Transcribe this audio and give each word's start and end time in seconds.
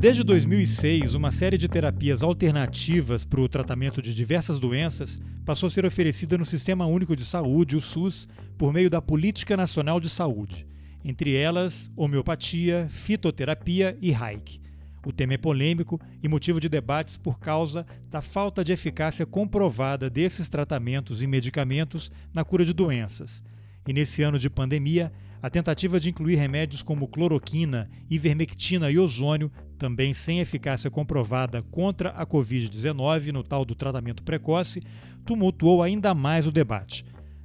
Desde 0.00 0.22
2006, 0.22 1.14
uma 1.14 1.32
série 1.32 1.58
de 1.58 1.66
terapias 1.66 2.22
alternativas 2.22 3.24
para 3.24 3.40
o 3.40 3.48
tratamento 3.48 4.00
de 4.00 4.14
diversas 4.14 4.60
doenças 4.60 5.18
passou 5.44 5.66
a 5.66 5.70
ser 5.70 5.84
oferecida 5.84 6.38
no 6.38 6.44
Sistema 6.44 6.86
Único 6.86 7.16
de 7.16 7.24
Saúde, 7.24 7.76
o 7.76 7.80
SUS, 7.80 8.28
por 8.56 8.72
meio 8.72 8.88
da 8.88 9.02
Política 9.02 9.56
Nacional 9.56 9.98
de 9.98 10.08
Saúde, 10.08 10.64
entre 11.04 11.34
elas 11.34 11.90
homeopatia, 11.96 12.86
fitoterapia 12.92 13.98
e 14.00 14.12
Reiki. 14.12 14.60
O 15.04 15.12
tema 15.12 15.34
é 15.34 15.36
polêmico 15.36 16.00
e 16.22 16.28
motivo 16.28 16.60
de 16.60 16.68
debates 16.68 17.18
por 17.18 17.40
causa 17.40 17.84
da 18.08 18.22
falta 18.22 18.62
de 18.62 18.72
eficácia 18.72 19.26
comprovada 19.26 20.08
desses 20.08 20.48
tratamentos 20.48 21.24
e 21.24 21.26
medicamentos 21.26 22.08
na 22.32 22.44
cura 22.44 22.64
de 22.64 22.72
doenças. 22.72 23.42
E 23.84 23.92
nesse 23.92 24.22
ano 24.22 24.38
de 24.38 24.48
pandemia, 24.48 25.10
a 25.42 25.48
tentativa 25.48 25.98
de 25.98 26.10
incluir 26.10 26.34
remédios 26.36 26.82
como 26.82 27.08
cloroquina, 27.08 27.88
ivermectina 28.10 28.90
e 28.90 28.98
ozônio, 28.98 29.50
também 29.78 30.12
sem 30.12 30.40
eficácia 30.40 30.90
comprovada 30.90 31.62
contra 31.70 32.10
a 32.10 32.26
Covid-19 32.26 33.30
no 33.32 33.42
tal 33.42 33.64
do 33.64 33.74
tratamento 33.74 34.22
precoce, 34.22 34.82
tumultuou 35.24 35.82
ainda 35.82 36.12
mais 36.14 36.46
o 36.46 36.52
debate. 36.52 37.04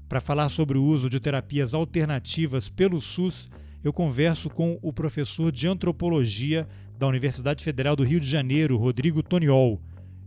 Para 0.09 0.19
falar 0.19 0.49
sobre 0.49 0.77
o 0.77 0.83
uso 0.83 1.09
de 1.09 1.19
terapias 1.19 1.73
alternativas 1.73 2.69
pelo 2.69 2.99
SUS, 2.99 3.49
eu 3.83 3.93
converso 3.93 4.49
com 4.49 4.77
o 4.81 4.91
professor 4.91 5.51
de 5.51 5.67
antropologia 5.67 6.67
da 6.97 7.07
Universidade 7.07 7.63
Federal 7.63 7.95
do 7.95 8.03
Rio 8.03 8.19
de 8.19 8.29
Janeiro, 8.29 8.77
Rodrigo 8.77 9.21
Toniol. 9.21 9.81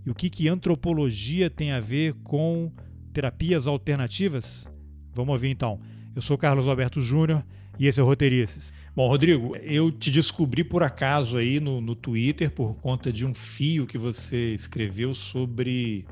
E 0.05 0.11
o 0.11 0.15
que, 0.15 0.31
que 0.31 0.49
antropologia 0.49 1.51
tem 1.51 1.73
a 1.73 1.81
ver 1.81 2.15
com 2.23 2.71
terapias 3.13 3.67
alternativas? 3.67 4.71
Vamos 5.15 5.33
ouvir 5.33 5.49
então. 5.49 5.81
Eu 6.15 6.23
sou 6.23 6.37
Carlos 6.37 6.69
Alberto 6.69 7.01
Júnior 7.01 7.45
e 7.79 7.87
esse 7.87 7.99
é 7.99 8.03
o 8.03 8.07
Roteirices. 8.07 8.73
Bom, 8.97 9.09
Rodrigo, 9.09 9.55
eu 9.57 9.93
te 9.93 10.11
descobri 10.11 10.65
por 10.65 10.83
acaso 10.83 11.37
aí 11.37 11.61
no, 11.61 11.83
no 11.83 11.95
Twitter 11.95 12.51
por 12.51 12.75
conta 12.77 13.13
de 13.13 13.27
um 13.27 13.35
fio 13.35 13.87
que 13.87 13.99
você 13.99 14.55
escreveu 14.55 15.13
sobre 15.13 16.07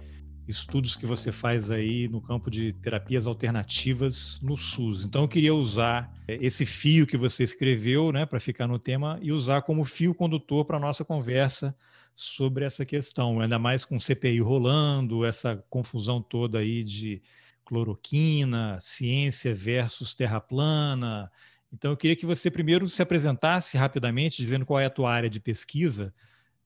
estudos 0.47 0.95
que 0.95 1.07
você 1.07 1.33
faz 1.33 1.71
aí 1.71 2.07
no 2.09 2.21
campo 2.21 2.51
de 2.51 2.75
terapias 2.75 3.27
alternativas 3.27 4.39
no 4.43 4.55
SUS. 4.55 5.03
Então 5.03 5.23
eu 5.23 5.29
queria 5.29 5.55
usar 5.55 6.13
é, 6.29 6.35
esse 6.45 6.67
fio 6.67 7.07
que 7.07 7.17
você 7.17 7.43
escreveu, 7.43 8.13
né, 8.13 8.27
para 8.27 8.39
ficar 8.39 8.67
no 8.67 8.79
tema 8.79 9.19
e 9.23 9.33
usar 9.33 9.63
como 9.63 9.83
fio 9.83 10.15
condutor 10.15 10.67
para 10.67 10.79
nossa 10.79 11.07
conversa 11.07 11.75
sobre 12.15 12.67
essa 12.67 12.85
questão, 12.85 13.41
ainda 13.41 13.59
mais 13.59 13.87
com 13.87 13.99
CPI 13.99 14.41
rolando, 14.41 15.25
essa 15.25 15.57
confusão 15.71 16.21
toda 16.21 16.59
aí 16.59 16.85
de 16.85 17.23
cloroquina, 17.65 18.77
ciência 18.79 19.55
versus 19.55 20.15
terra 20.15 20.39
plana. 20.39 21.31
Então, 21.75 21.91
eu 21.91 21.97
queria 21.97 22.15
que 22.15 22.25
você 22.25 22.51
primeiro 22.51 22.87
se 22.87 23.03
apresentasse 23.03 23.77
rapidamente, 23.77 24.41
dizendo 24.41 24.65
qual 24.65 24.79
é 24.79 24.87
a 24.87 24.91
tua 24.91 25.13
área 25.13 25.29
de 25.29 25.41
pesquisa, 25.41 26.15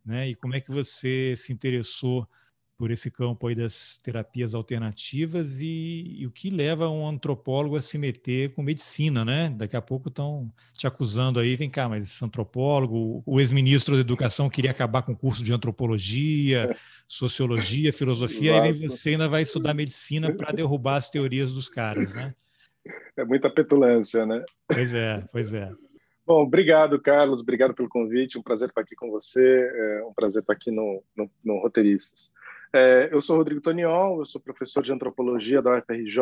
né, 0.05 0.28
e 0.28 0.34
como 0.34 0.55
é 0.55 0.61
que 0.61 0.70
você 0.70 1.34
se 1.37 1.53
interessou 1.53 2.28
por 2.77 2.92
esse 2.92 3.11
campo 3.11 3.48
aí 3.48 3.57
das 3.57 3.98
terapias 3.98 4.55
alternativas 4.55 5.61
e, 5.61 6.14
e, 6.19 6.27
o 6.27 6.30
que 6.30 6.48
leva 6.48 6.89
um 6.89 7.08
antropólogo 7.08 7.74
a 7.74 7.83
se 7.83 7.98
meter 7.98 8.55
com 8.55 8.63
medicina, 8.63 9.24
né? 9.24 9.51
Daqui 9.51 9.77
a 9.77 9.83
pouco 9.83 10.08
estão 10.08 10.48
te 10.74 10.86
acusando 10.86 11.40
aí, 11.40 11.57
vem 11.57 11.69
cá, 11.69 11.89
mas 11.89 12.05
esse 12.05 12.25
antropólogo, 12.25 13.20
o 13.27 13.40
ex-ministro 13.40 13.96
da 13.96 14.01
Educação 14.01 14.48
queria 14.48 14.70
acabar 14.70 15.02
com 15.02 15.11
o 15.11 15.17
curso 15.17 15.42
de 15.42 15.52
antropologia, 15.52 16.77
sociologia, 17.08 17.92
filosofia, 17.92 18.52
Exato. 18.52 18.67
aí 18.67 18.89
você 18.89 19.11
ainda 19.11 19.29
vai 19.29 19.42
estudar 19.42 19.75
medicina 19.75 20.33
para 20.33 20.52
derrubar 20.52 20.98
as 20.98 21.11
teorias 21.11 21.55
dos 21.55 21.69
caras, 21.69 22.14
né? 22.14 22.33
É 23.17 23.25
muita 23.25 23.51
petulância, 23.51 24.25
né? 24.25 24.45
Pois 24.67 24.95
é, 24.95 25.25
pois 25.33 25.53
é. 25.53 25.71
Bom, 26.27 26.43
obrigado, 26.43 27.01
Carlos. 27.01 27.41
Obrigado 27.41 27.75
pelo 27.75 27.89
convite. 27.89 28.39
Um 28.39 28.43
prazer 28.43 28.69
estar 28.69 28.83
aqui 28.83 28.95
com 28.95 29.11
você. 29.11 29.43
É 29.43 30.05
um 30.05 30.13
prazer 30.13 30.43
estar 30.43 30.53
aqui 30.53 30.71
no, 30.71 31.03
no, 31.17 31.31
no 31.45 31.59
Roteiristas. 31.59 32.31
É, 32.73 33.09
eu 33.11 33.21
sou 33.21 33.39
Rodrigo 33.39 33.63
Toniol, 33.63 34.19
eu 34.19 34.27
sou 34.27 34.41
professor 34.41 34.83
de 34.83 34.93
antropologia 34.93 35.63
da 35.63 35.79
UFRJ 35.79 36.21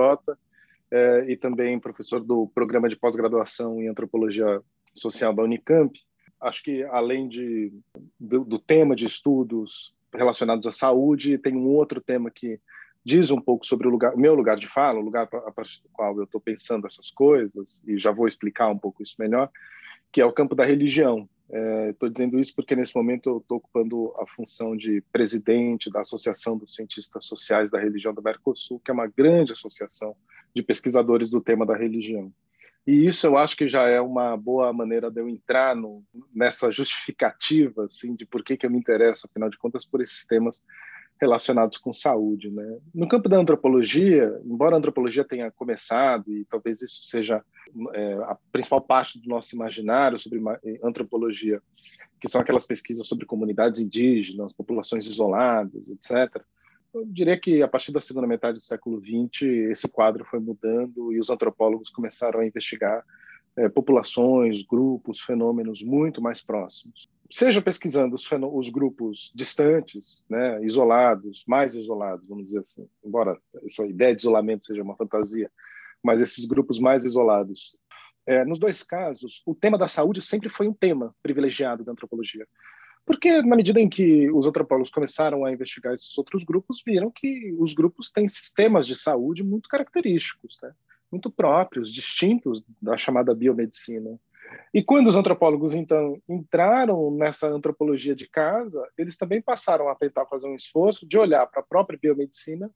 é, 0.93 1.25
e 1.29 1.37
também 1.37 1.79
professor 1.79 2.21
do 2.21 2.47
programa 2.55 2.89
de 2.89 2.97
pós-graduação 2.97 3.83
em 3.83 3.89
antropologia 3.89 4.63
social 4.95 5.35
da 5.35 5.43
Unicamp. 5.43 5.99
Acho 6.41 6.63
que 6.63 6.85
além 6.85 7.29
de, 7.29 7.73
do, 8.21 8.45
do 8.45 8.59
tema 8.59 8.95
de 8.95 9.07
estudos 9.07 9.93
relacionados 10.15 10.67
à 10.67 10.73
saúde, 10.73 11.39
tem 11.39 11.57
um 11.57 11.67
outro 11.67 12.01
tema 12.01 12.31
que 12.31 12.61
diz 13.07 13.31
um 13.31 13.41
pouco 13.41 13.65
sobre 13.65 13.87
o, 13.87 13.91
lugar, 13.91 14.17
o 14.17 14.19
meu 14.19 14.35
lugar 14.35 14.57
de 14.57 14.67
fala, 14.67 14.99
o 14.99 15.03
lugar 15.03 15.29
a 15.33 15.53
partir 15.53 15.81
do 15.81 15.89
qual 15.91 16.17
eu 16.17 16.25
estou 16.25 16.41
pensando 16.41 16.89
essas 16.89 17.09
coisas, 17.09 17.81
e 17.87 17.97
já 17.97 18.11
vou 18.11 18.27
explicar 18.27 18.69
um 18.69 18.77
pouco 18.77 19.01
isso 19.01 19.15
melhor, 19.17 19.49
que 20.11 20.21
é 20.21 20.27
o 20.27 20.33
campo 20.33 20.57
da 20.57 20.65
religião. 20.65 21.29
Estou 21.89 22.09
é, 22.09 22.13
dizendo 22.13 22.37
isso 22.41 22.53
porque 22.57 22.75
nesse 22.75 22.97
momento 22.97 23.31
eu 23.31 23.39
estou 23.39 23.59
ocupando 23.59 24.13
a 24.19 24.27
função 24.27 24.77
de 24.77 25.01
presidente 25.13 25.89
da 25.89 26.01
Associação 26.01 26.59
dos 26.59 26.75
Cientistas 26.75 27.27
Sociais 27.27 27.71
da 27.71 27.79
Religião 27.79 28.13
do 28.13 28.21
Mercosul, 28.21 28.81
que 28.85 28.91
é 28.91 28.95
uma 28.95 29.07
grande 29.07 29.53
associação 29.53 30.17
de 30.53 30.61
pesquisadores 30.61 31.31
do 31.31 31.41
tema 31.41 31.65
da 31.65 31.77
religião. 31.77 32.33
E 32.85 33.07
isso 33.07 33.25
eu 33.25 33.39
acho 33.39 33.57
que 33.57 33.69
já 33.69 33.89
é 33.89 34.01
uma 34.01 34.37
boa 34.37 34.73
maneira 34.73 35.13
de 35.13 35.21
eu 35.21 35.29
entrar 35.29 35.77
no, 35.77 36.03
nessa 36.35 36.73
justificativa 36.73 37.85
assim, 37.85 38.17
de 38.17 38.27
por 38.27 38.43
que, 38.43 38.57
que 38.57 38.67
eu 38.67 38.71
me 38.71 38.79
interesso, 38.79 39.29
afinal 39.31 39.49
de 39.49 39.59
contas, 39.59 39.85
por 39.85 40.01
esses 40.01 40.27
temas 40.27 40.65
relacionados 41.21 41.79
com 41.79 41.93
saúde. 41.93 42.51
Né? 42.51 42.79
No 42.95 43.09
campo 43.09 43.29
da 43.29 43.39
antropologia, 43.39 44.41
embora 44.45 44.77
a 44.77 44.79
antropologia 44.79 45.25
tenha 45.25 45.51
começado, 45.51 46.33
e 46.33 46.45
talvez 46.45 46.83
isso 46.83 47.03
seja 47.05 47.43
é, 47.95 48.15
a 48.25 48.37
principal 48.53 48.81
parte 48.81 49.21
do 49.21 49.29
nosso 49.29 49.55
imaginário 49.55 50.19
sobre 50.19 50.41
antropologia, 50.83 51.61
que 52.21 52.29
são 52.29 52.41
aquelas 52.41 52.67
pesquisas 52.67 53.07
sobre 53.07 53.27
comunidades 53.27 53.81
indígenas, 53.81 54.53
populações 54.53 55.07
isoladas, 55.07 55.89
etc. 55.89 56.43
Eu 56.95 57.05
diria 57.05 57.39
que 57.39 57.63
a 57.63 57.69
partir 57.69 57.93
da 57.93 58.01
segunda 58.01 58.27
metade 58.27 58.57
do 58.57 58.63
século 58.63 59.01
XX 59.01 59.43
esse 59.71 59.89
quadro 59.89 60.25
foi 60.25 60.41
mudando 60.41 61.13
e 61.13 61.21
os 61.21 61.29
antropólogos 61.29 61.91
começaram 61.91 62.41
a 62.41 62.47
investigar 62.47 63.05
é, 63.57 63.69
populações, 63.69 64.63
grupos, 64.63 65.21
fenômenos 65.21 65.83
muito 65.83 66.21
mais 66.21 66.43
próximos 66.43 67.09
seja 67.31 67.61
pesquisando 67.61 68.15
os, 68.15 68.29
os, 68.31 68.69
grupos 68.69 69.33
distantes, 69.35 70.25
né, 70.29 70.65
isolados, 70.65 71.45
mais 71.47 71.75
isolados, 71.75 72.27
vamos 72.29 72.47
dizer 72.47 72.61
assim, 72.61 72.89
embora 73.05 73.39
essa 73.65 73.87
ideia 73.87 74.15
de 74.15 74.23
isolamento 74.23 74.67
seja 74.67 74.83
uma 74.83 74.97
fantasia, 74.97 75.51
mas 76.03 76.21
esses 76.21 76.45
grupos 76.47 76.79
mais 76.79 77.05
isolados. 77.05 77.77
É, 78.27 78.45
nos 78.45 78.59
dois 78.59 78.83
casos, 78.83 79.43
o 79.47 79.55
tema 79.55 79.79
da 79.79 79.87
saúde 79.87 80.21
sempre 80.21 80.49
foi 80.49 80.67
um 80.67 80.73
tema 80.73 81.15
privilegiado 81.23 81.85
da 81.85 81.93
antropologia. 81.93 82.47
Porque, 83.05 83.41
na 83.41 83.55
medida 83.55 83.81
em 83.81 83.89
que 83.89 84.29
os 84.33 84.49
antropólogos 84.49 84.91
começaram 84.91 85.45
a 85.45 85.53
investigar 85.53 85.95
esses 85.95 86.17
outros 86.19 86.43
grupos, 86.43 86.83
viram 86.85 87.09
que 87.09 87.55
os 87.57 87.73
grupos 87.73 88.11
têm 88.11 88.29
sistemas 88.29 88.85
de 88.85 88.97
saúde 88.97 89.45
muito 89.45 89.69
característicos, 89.69 90.59
né? 90.61 90.73
Muito 91.11 91.31
próprios, 91.31 91.93
distintos 91.93 92.65
da 92.81 92.97
chamada 92.97 93.35
biomedicina. 93.35 94.19
E 94.73 94.83
quando 94.83 95.09
os 95.09 95.17
antropólogos, 95.17 95.75
então, 95.75 96.21
entraram 96.29 97.11
nessa 97.11 97.49
antropologia 97.49 98.15
de 98.15 98.29
casa, 98.29 98.87
eles 98.97 99.17
também 99.17 99.41
passaram 99.41 99.89
a 99.89 99.95
tentar 99.95 100.27
fazer 100.27 100.49
um 100.49 100.55
esforço 100.55 101.07
de 101.07 101.19
olhar 101.19 101.47
para 101.47 101.61
a 101.61 101.67
própria 101.67 101.99
biomedicina 102.01 102.71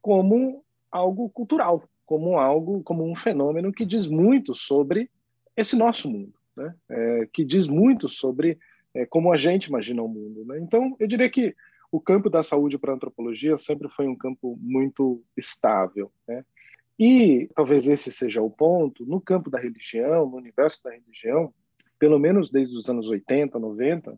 como 0.00 0.64
algo 0.90 1.30
cultural, 1.30 1.84
como 2.04 2.38
algo, 2.38 2.82
como 2.82 3.08
um 3.08 3.14
fenômeno 3.14 3.72
que 3.72 3.86
diz 3.86 4.08
muito 4.08 4.54
sobre 4.54 5.10
esse 5.56 5.76
nosso 5.76 6.10
mundo, 6.10 6.34
né? 6.56 6.74
É, 6.88 7.28
que 7.32 7.44
diz 7.44 7.66
muito 7.66 8.08
sobre 8.08 8.58
é, 8.94 9.06
como 9.06 9.32
a 9.32 9.36
gente 9.36 9.66
imagina 9.66 10.02
o 10.02 10.08
mundo. 10.08 10.44
Né? 10.44 10.58
Então, 10.58 10.96
eu 10.98 11.06
diria 11.06 11.30
que 11.30 11.54
o 11.90 12.00
campo 12.00 12.30
da 12.30 12.42
saúde 12.42 12.78
para 12.78 12.92
a 12.92 12.94
antropologia 12.94 13.56
sempre 13.58 13.88
foi 13.88 14.06
um 14.06 14.16
campo 14.16 14.58
muito 14.60 15.22
estável. 15.36 16.10
Né? 16.26 16.44
E 17.04 17.48
talvez 17.56 17.88
esse 17.88 18.12
seja 18.12 18.40
o 18.40 18.48
ponto, 18.48 19.04
no 19.04 19.20
campo 19.20 19.50
da 19.50 19.58
religião, 19.58 20.24
no 20.24 20.36
universo 20.36 20.84
da 20.84 20.92
religião, 20.92 21.52
pelo 21.98 22.16
menos 22.16 22.48
desde 22.48 22.78
os 22.78 22.88
anos 22.88 23.08
80, 23.08 23.58
90, 23.58 24.16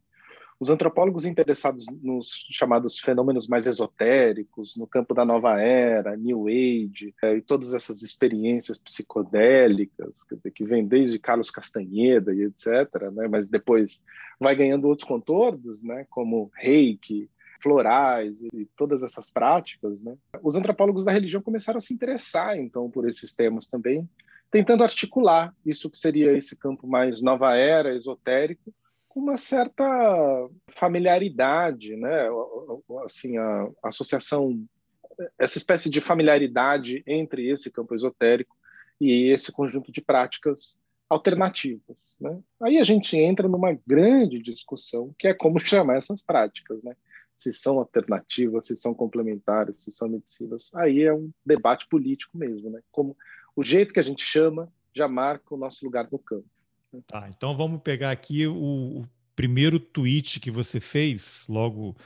Os 0.61 0.69
antropólogos 0.69 1.25
interessados 1.25 1.87
nos 2.03 2.45
chamados 2.53 3.01
fenômenos 3.01 3.49
mais 3.49 3.65
esotéricos, 3.65 4.77
no 4.77 4.87
campo 4.87 5.15
da 5.15 5.25
nova 5.25 5.59
era, 5.59 6.15
New 6.15 6.47
Age, 6.47 7.15
é, 7.23 7.37
e 7.37 7.41
todas 7.41 7.73
essas 7.73 8.03
experiências 8.03 8.79
psicodélicas, 8.79 10.23
quer 10.23 10.35
dizer, 10.37 10.51
que 10.51 10.67
vem 10.67 10.87
desde 10.87 11.19
Carlos 11.19 11.51
Castanheda 11.51 12.35
e 12.35 12.43
etc., 12.43 13.11
né, 13.15 13.27
mas 13.29 13.49
depois 13.49 14.03
vai 14.39 14.55
ganhando 14.55 14.89
outros 14.89 15.09
contornos, 15.09 15.83
né, 15.83 16.07
como 16.11 16.51
reiki, 16.55 17.31
florais 17.65 18.43
e 18.43 18.67
todas 18.77 19.03
essas 19.03 19.31
práticas, 19.31 19.99
né? 20.03 20.15
Os 20.43 20.55
antropólogos 20.55 21.07
da 21.07 21.13
religião 21.13 21.41
começaram 21.41 21.79
a 21.79 21.81
se 21.81 21.95
interessar 21.95 22.59
então 22.59 22.91
por 22.91 23.09
esses 23.09 23.35
temas 23.35 23.67
também, 23.67 24.07
tentando 24.51 24.85
articular 24.85 25.55
isso 25.65 25.91
que 25.91 25.97
seria 25.97 26.37
esse 26.37 26.55
campo 26.55 26.87
mais 26.87 27.23
nova 27.23 27.57
era, 27.57 27.97
esotérico, 27.97 28.73
com 29.09 29.21
uma 29.21 29.39
certa 29.39 29.83
familiaridade, 30.77 31.97
né? 31.97 32.29
Assim, 33.03 33.39
a, 33.39 33.71
associação, 33.85 34.63
essa 35.39 35.57
espécie 35.57 35.89
de 35.89 36.03
familiaridade 36.03 37.03
entre 37.07 37.49
esse 37.49 37.73
campo 37.73 37.95
esotérico 37.95 38.55
e 39.01 39.31
esse 39.31 39.51
conjunto 39.51 39.91
de 39.91 40.03
práticas 40.03 40.79
alternativas. 41.09 42.17
Né? 42.21 42.39
Aí 42.63 42.79
a 42.79 42.85
gente 42.85 43.17
entra 43.17 43.49
numa 43.49 43.79
grande 43.87 44.39
discussão 44.43 45.15
que 45.19 45.29
é 45.29 45.35
como 45.35 45.59
chamar 45.65 45.97
essas 45.97 46.23
práticas, 46.23 46.83
né? 46.83 46.95
Se 47.37 47.53
são 47.53 47.79
alternativas, 47.79 48.67
se 48.67 48.77
são 48.77 48.95
complementares, 48.95 49.83
se 49.83 49.91
são 49.91 50.09
medicinas. 50.09 50.71
Aí 50.75 51.03
é 51.03 51.13
um 51.13 51.31
debate 51.45 51.87
político 51.89 52.37
mesmo, 52.37 52.71
né? 52.71 52.81
Como 52.91 53.17
o 53.57 53.65
jeito 53.65 53.93
que 53.93 54.01
a 54.01 54.05
gente 54.05 54.25
chama 54.25 54.73
já 54.95 55.09
marca 55.09 55.55
o 55.55 55.59
nosso 55.59 55.85
lugar 55.85 56.09
no 56.11 56.19
campo. 56.19 56.47
Tá, 57.07 57.29
então 57.29 57.57
vamos 57.57 57.83
pegar 57.83 58.13
aqui 58.13 58.47
o, 58.47 58.55
o 58.55 59.09
primeiro 59.35 59.81
tweet 59.81 60.39
que 60.39 60.51
você 60.51 60.79
fez 60.79 61.45
logo 61.49 61.97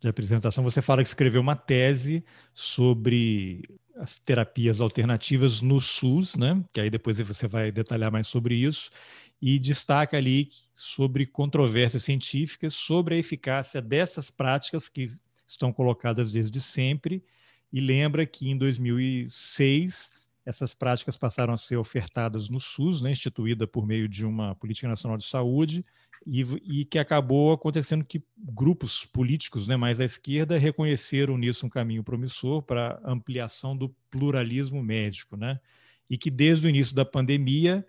de 0.00 0.08
apresentação. 0.08 0.62
Você 0.62 0.80
fala 0.80 1.02
que 1.02 1.08
escreveu 1.08 1.40
uma 1.40 1.56
tese 1.56 2.24
sobre 2.54 3.62
as 3.96 4.18
terapias 4.18 4.80
alternativas 4.80 5.62
no 5.62 5.80
SUS, 5.80 6.36
né? 6.36 6.54
Que 6.72 6.80
aí 6.80 6.90
depois 6.90 7.18
você 7.18 7.48
vai 7.48 7.72
detalhar 7.72 8.12
mais 8.12 8.26
sobre 8.26 8.54
isso 8.54 8.90
e 9.40 9.58
destaca 9.58 10.16
ali 10.16 10.48
sobre 10.74 11.26
controvérsias 11.26 12.04
científicas 12.04 12.74
sobre 12.74 13.14
a 13.14 13.18
eficácia 13.18 13.80
dessas 13.80 14.30
práticas 14.30 14.88
que 14.88 15.06
estão 15.46 15.72
colocadas 15.72 16.32
desde 16.32 16.60
sempre. 16.60 17.22
E 17.72 17.80
lembra 17.80 18.24
que 18.24 18.48
em 18.48 18.56
2006 18.56 20.10
essas 20.46 20.74
práticas 20.74 21.16
passaram 21.16 21.52
a 21.52 21.56
ser 21.56 21.76
ofertadas 21.76 22.48
no 22.48 22.60
SUS, 22.60 23.02
né, 23.02 23.10
instituída 23.10 23.66
por 23.66 23.84
meio 23.84 24.08
de 24.08 24.24
uma 24.24 24.54
política 24.54 24.86
nacional 24.86 25.18
de 25.18 25.24
saúde, 25.24 25.84
e, 26.24 26.42
e, 26.62 26.84
que 26.84 27.00
acabou 27.00 27.52
acontecendo 27.52 28.04
que 28.04 28.22
grupos 28.38 29.04
políticos 29.04 29.66
né, 29.66 29.76
mais 29.76 30.00
à 30.00 30.04
esquerda 30.04 30.56
reconheceram 30.56 31.36
nisso 31.36 31.66
um 31.66 31.68
caminho 31.68 32.04
promissor 32.04 32.62
para 32.62 33.00
ampliação 33.04 33.76
do 33.76 33.88
pluralismo 34.08 34.80
médico, 34.82 35.36
né, 35.36 35.58
e 36.08 36.16
que 36.16 36.30
desde 36.30 36.66
o 36.66 36.70
início 36.70 36.94
da 36.94 37.04
pandemia 37.04 37.84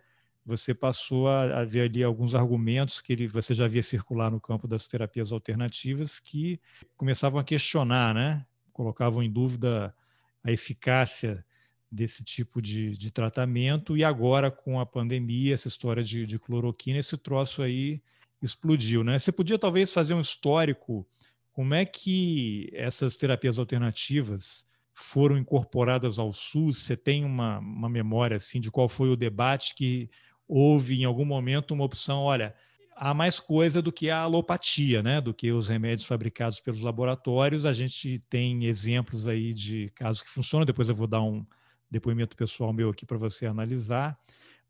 você 0.47 0.73
passou 0.73 1.27
a, 1.27 1.59
a, 1.59 1.65
ver 1.65 1.81
ali 1.81 2.01
alguns 2.01 2.33
argumentos 2.33 3.01
que 3.01 3.11
ele, 3.11 3.27
você 3.27 3.53
já 3.53 3.67
via 3.67 3.83
circular 3.83 4.31
no 4.31 4.39
campo 4.39 4.65
das 4.65 4.88
terapias 4.88 5.33
alternativas 5.33 6.21
que 6.21 6.57
começavam 6.95 7.38
a 7.38 7.44
questionar, 7.44 8.15
né? 8.15 8.45
colocavam 8.71 9.21
em 9.21 9.29
dúvida 9.29 9.94
a 10.41 10.49
eficácia 10.49 11.44
desse 11.91 12.23
tipo 12.23 12.61
de, 12.61 12.97
de 12.97 13.11
tratamento, 13.11 13.97
e 13.97 14.05
agora 14.05 14.49
com 14.49 14.79
a 14.79 14.85
pandemia, 14.85 15.53
essa 15.53 15.67
história 15.67 16.01
de, 16.01 16.25
de 16.25 16.39
cloroquina, 16.39 16.99
esse 16.99 17.17
troço 17.17 17.61
aí 17.61 18.01
explodiu. 18.41 19.03
Né? 19.03 19.19
Você 19.19 19.33
podia 19.33 19.59
talvez 19.59 19.91
fazer 19.91 20.13
um 20.13 20.21
histórico, 20.21 21.05
como 21.51 21.73
é 21.73 21.85
que 21.85 22.69
essas 22.71 23.17
terapias 23.17 23.59
alternativas 23.59 24.65
foram 24.94 25.38
incorporadas 25.38 26.19
ao 26.19 26.31
SUS? 26.31 26.77
Você 26.77 26.95
tem 26.95 27.25
uma, 27.25 27.59
uma 27.59 27.89
memória 27.89 28.38
assim 28.38 28.61
de 28.61 28.71
qual 28.71 28.88
foi 28.88 29.09
o 29.09 29.15
debate 29.17 29.75
que 29.75 30.09
houve 30.47 31.01
em 31.01 31.05
algum 31.05 31.25
momento 31.25 31.73
uma 31.73 31.83
opção, 31.83 32.21
olha, 32.21 32.55
há 32.95 33.13
mais 33.13 33.39
coisa 33.39 33.81
do 33.81 33.91
que 33.91 34.09
a 34.09 34.19
alopatia, 34.19 35.03
né? 35.03 35.21
Do 35.21 35.33
que 35.33 35.51
os 35.51 35.67
remédios 35.67 36.07
fabricados 36.07 36.59
pelos 36.59 36.81
laboratórios. 36.81 37.65
A 37.65 37.73
gente 37.73 38.19
tem 38.29 38.65
exemplos 38.65 39.27
aí 39.27 39.53
de 39.53 39.91
casos 39.95 40.23
que 40.23 40.29
funcionam. 40.29 40.65
Depois 40.65 40.89
eu 40.89 40.95
vou 40.95 41.07
dar 41.07 41.21
um 41.21 41.45
depoimento 41.89 42.35
pessoal 42.35 42.73
meu 42.73 42.89
aqui 42.89 43.05
para 43.05 43.17
você 43.17 43.45
analisar. 43.45 44.17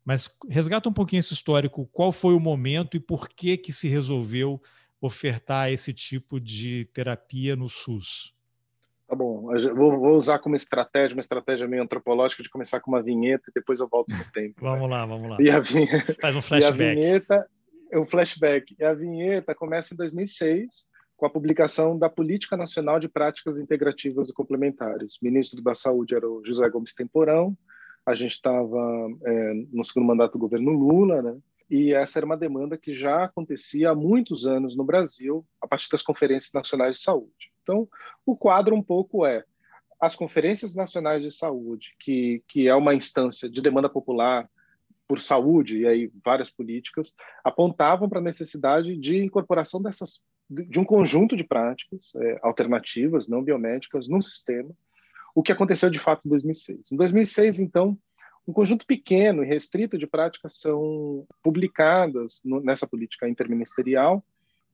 Mas 0.04 0.30
resgata 0.48 0.88
um 0.88 0.92
pouquinho 0.92 1.20
esse 1.20 1.32
histórico. 1.32 1.88
Qual 1.92 2.12
foi 2.12 2.34
o 2.34 2.40
momento 2.40 2.96
e 2.96 3.00
por 3.00 3.28
que 3.28 3.56
que 3.56 3.72
se 3.72 3.88
resolveu 3.88 4.60
ofertar 5.00 5.70
esse 5.70 5.92
tipo 5.92 6.40
de 6.40 6.86
terapia 6.92 7.54
no 7.54 7.68
SUS? 7.68 8.34
Tá 9.08 9.16
bom, 9.16 9.48
vou, 9.74 9.98
vou, 9.98 10.16
usar 10.16 10.38
como 10.38 10.54
estratégia, 10.54 11.16
uma 11.16 11.22
estratégia 11.22 11.66
meio 11.66 11.82
antropológica 11.82 12.42
de 12.42 12.50
começar 12.50 12.78
com 12.80 12.90
uma 12.90 13.02
vinheta 13.02 13.44
e 13.48 13.52
depois 13.54 13.80
eu 13.80 13.88
volto 13.88 14.10
no 14.10 14.24
tempo. 14.32 14.56
vamos 14.60 14.90
lá, 14.90 15.06
vamos 15.06 15.30
lá. 15.30 15.38
E 15.40 15.50
a 15.50 15.60
vinheta, 15.60 16.14
Faz 16.20 16.36
um 16.36 16.42
flashback. 16.42 16.76
E 16.78 16.90
a 16.90 16.94
vinheta, 16.94 17.50
um 17.94 18.06
flashback. 18.06 18.76
E 18.78 18.84
a 18.84 18.92
vinheta 18.92 19.54
começa 19.54 19.94
em 19.94 19.96
2006 19.96 20.86
com 21.16 21.24
a 21.24 21.30
publicação 21.30 21.98
da 21.98 22.10
Política 22.10 22.54
Nacional 22.54 23.00
de 23.00 23.08
Práticas 23.08 23.58
Integrativas 23.58 24.28
e 24.28 24.34
Complementares. 24.34 25.16
O 25.16 25.24
ministro 25.24 25.62
da 25.62 25.74
Saúde 25.74 26.14
era 26.14 26.28
o 26.28 26.44
José 26.44 26.68
Gomes 26.68 26.94
Temporão, 26.94 27.56
a 28.06 28.14
gente 28.14 28.32
estava 28.32 29.08
é, 29.24 29.54
no 29.72 29.84
segundo 29.84 30.06
mandato 30.06 30.32
do 30.32 30.38
governo 30.38 30.70
Lula, 30.70 31.20
né? 31.20 31.36
E 31.70 31.92
essa 31.92 32.18
era 32.18 32.26
uma 32.26 32.36
demanda 32.36 32.78
que 32.78 32.94
já 32.94 33.24
acontecia 33.24 33.90
há 33.90 33.94
muitos 33.94 34.46
anos 34.46 34.76
no 34.76 34.84
Brasil, 34.84 35.44
a 35.60 35.66
partir 35.66 35.90
das 35.90 36.02
conferências 36.02 36.52
nacionais 36.52 36.96
de 36.96 37.02
saúde. 37.02 37.47
Então, 37.68 37.86
o 38.24 38.34
quadro 38.34 38.74
um 38.74 38.82
pouco 38.82 39.26
é 39.26 39.44
as 40.00 40.16
conferências 40.16 40.74
nacionais 40.74 41.22
de 41.22 41.30
saúde, 41.30 41.94
que, 42.00 42.42
que 42.48 42.66
é 42.66 42.74
uma 42.74 42.94
instância 42.94 43.46
de 43.48 43.60
demanda 43.60 43.90
popular 43.90 44.48
por 45.06 45.20
saúde, 45.20 45.80
e 45.80 45.86
aí 45.86 46.10
várias 46.24 46.50
políticas, 46.50 47.14
apontavam 47.44 48.08
para 48.08 48.20
a 48.20 48.22
necessidade 48.22 48.96
de 48.96 49.18
incorporação 49.18 49.82
dessas, 49.82 50.22
de 50.48 50.80
um 50.80 50.84
conjunto 50.84 51.36
de 51.36 51.44
práticas 51.44 52.14
é, 52.14 52.38
alternativas, 52.42 53.28
não 53.28 53.42
biomédicas, 53.42 54.08
num 54.08 54.22
sistema, 54.22 54.70
o 55.34 55.42
que 55.42 55.52
aconteceu 55.52 55.90
de 55.90 55.98
fato 55.98 56.22
em 56.24 56.30
2006. 56.30 56.92
Em 56.92 56.96
2006, 56.96 57.60
então, 57.60 57.98
um 58.46 58.52
conjunto 58.52 58.86
pequeno 58.86 59.42
e 59.42 59.46
restrito 59.46 59.98
de 59.98 60.06
práticas 60.06 60.58
são 60.58 61.26
publicadas 61.42 62.40
no, 62.42 62.60
nessa 62.60 62.86
política 62.86 63.28
interministerial, 63.28 64.24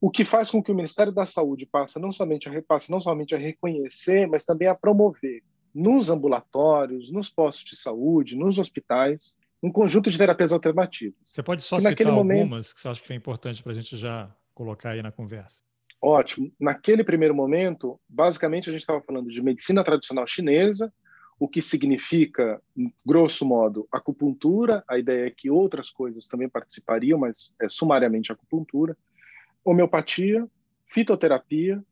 o 0.04 0.10
que 0.10 0.22
faz 0.22 0.50
com 0.50 0.62
que 0.62 0.70
o 0.70 0.74
Ministério 0.74 1.10
da 1.10 1.24
Saúde 1.24 1.64
passe 1.64 1.98
não 1.98 2.12
somente 2.12 2.46
a, 2.46 2.62
passe 2.62 2.90
não 2.90 3.00
somente 3.00 3.34
a 3.34 3.38
reconhecer, 3.38 4.26
mas 4.26 4.44
também 4.44 4.68
a 4.68 4.74
promover 4.74 5.42
nos 5.74 6.10
ambulatórios, 6.10 7.10
nos 7.10 7.30
postos 7.30 7.64
de 7.70 7.74
saúde, 7.74 8.36
nos 8.36 8.58
hospitais, 8.58 9.34
um 9.62 9.72
conjunto 9.72 10.10
de 10.10 10.18
terapias 10.18 10.52
alternativas. 10.52 11.16
Você 11.22 11.42
pode 11.42 11.62
só 11.62 11.80
citar 11.80 12.06
algumas 12.06 12.38
momento... 12.38 12.74
que 12.74 12.80
você 12.82 12.88
acha 12.90 13.02
que 13.02 13.14
é 13.14 13.16
importante 13.16 13.62
para 13.62 13.72
a 13.72 13.74
gente 13.74 13.96
já 13.96 14.30
colocar 14.52 14.90
aí 14.90 15.00
na 15.00 15.10
conversa? 15.10 15.62
Ótimo. 16.02 16.52
Naquele 16.60 17.02
primeiro 17.02 17.34
momento, 17.34 17.98
basicamente 18.06 18.68
a 18.68 18.72
gente 18.74 18.82
estava 18.82 19.00
falando 19.00 19.30
de 19.30 19.40
medicina 19.40 19.82
tradicional 19.82 20.26
chinesa, 20.26 20.92
o 21.40 21.48
que 21.48 21.62
significa, 21.62 22.60
grosso 23.06 23.46
modo, 23.46 23.88
acupuntura. 23.90 24.84
A 24.86 24.98
ideia 24.98 25.28
é 25.28 25.30
que 25.30 25.50
outras 25.50 25.90
coisas 25.90 26.28
também 26.28 26.46
participariam, 26.46 27.18
mas 27.18 27.54
é 27.58 27.70
sumariamente 27.70 28.30
acupuntura 28.30 28.94
homeopatia, 29.64 30.46
fitoterapia 30.86 31.82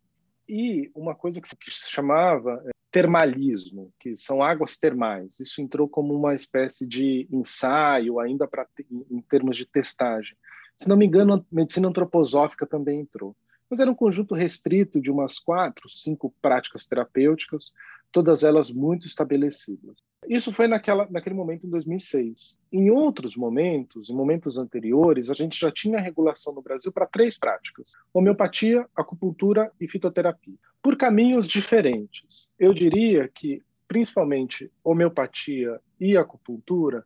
e 0.49 0.91
uma 0.95 1.14
coisa 1.14 1.41
que 1.41 1.71
se 1.71 1.91
chamava 1.91 2.62
é, 2.67 2.71
termalismo, 2.91 3.93
que 3.99 4.14
são 4.14 4.43
águas 4.43 4.76
termais. 4.76 5.41
Isso 5.41 5.62
entrou 5.62 5.88
como 5.88 6.14
uma 6.14 6.35
espécie 6.35 6.87
de 6.87 7.26
ensaio, 7.31 8.21
ainda 8.21 8.47
para 8.47 8.67
em 9.11 9.21
termos 9.23 9.57
de 9.57 9.67
testagem. 9.67 10.37
Se 10.76 10.88
não 10.88 10.97
me 10.97 11.07
engano, 11.07 11.35
a 11.35 11.45
medicina 11.50 11.88
antroposófica 11.88 12.67
também 12.67 13.00
entrou. 13.00 13.35
Mas 13.71 13.81
era 13.81 13.91
um 13.91 13.95
conjunto 13.95 14.35
restrito 14.35 15.00
de 15.00 15.11
umas 15.11 15.38
quatro, 15.38 15.88
cinco 15.88 16.35
práticas 16.43 16.87
terapêuticas, 16.87 17.73
todas 18.12 18.45
elas 18.45 18.71
muito 18.71 19.07
estabelecidas. 19.07 19.97
Isso 20.28 20.52
foi 20.52 20.69
naquela, 20.69 21.09
naquele 21.11 21.35
momento 21.35 21.66
em 21.66 21.71
2006. 21.71 22.59
Em 22.71 22.90
outros 22.90 23.37
momentos, 23.37 24.09
em 24.09 24.14
momentos 24.14 24.57
anteriores, 24.57 25.31
a 25.31 25.35
gente 25.35 25.59
já 25.59 25.73
tinha 25.73 25.99
regulação 25.99 26.54
no 26.54 26.62
Brasil 26.62 26.92
para 26.92 27.07
três 27.07 27.37
práticas: 27.37 27.92
homeopatia, 28.12 28.87
acupuntura 28.95 29.73
e 29.81 29.88
fitoterapia, 29.88 30.54
por 30.81 30.97
caminhos 30.97 31.49
diferentes. 31.49 32.52
Eu 32.59 32.73
diria 32.73 33.28
que, 33.35 33.62
principalmente, 33.88 34.71
homeopatia 34.85 35.81
e 35.99 36.16
acupuntura, 36.16 37.04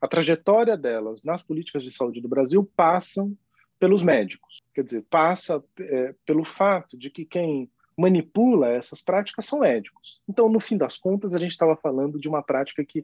a 0.00 0.08
trajetória 0.08 0.76
delas 0.76 1.22
nas 1.22 1.42
políticas 1.42 1.84
de 1.84 1.92
saúde 1.92 2.20
do 2.20 2.28
Brasil 2.28 2.68
passam 2.76 3.36
pelos 3.78 4.02
médicos. 4.02 4.62
Quer 4.74 4.82
dizer, 4.82 5.04
passa 5.08 5.62
é, 5.78 6.14
pelo 6.24 6.44
fato 6.44 6.96
de 6.96 7.10
que 7.10 7.24
quem 7.24 7.70
manipula 7.96 8.68
essas 8.68 9.02
práticas 9.02 9.46
são 9.46 9.60
médicos. 9.60 10.20
Então, 10.28 10.48
no 10.48 10.60
fim 10.60 10.76
das 10.76 10.98
contas, 10.98 11.34
a 11.34 11.38
gente 11.38 11.52
estava 11.52 11.76
falando 11.76 12.20
de 12.20 12.28
uma 12.28 12.42
prática 12.42 12.84
que 12.84 13.02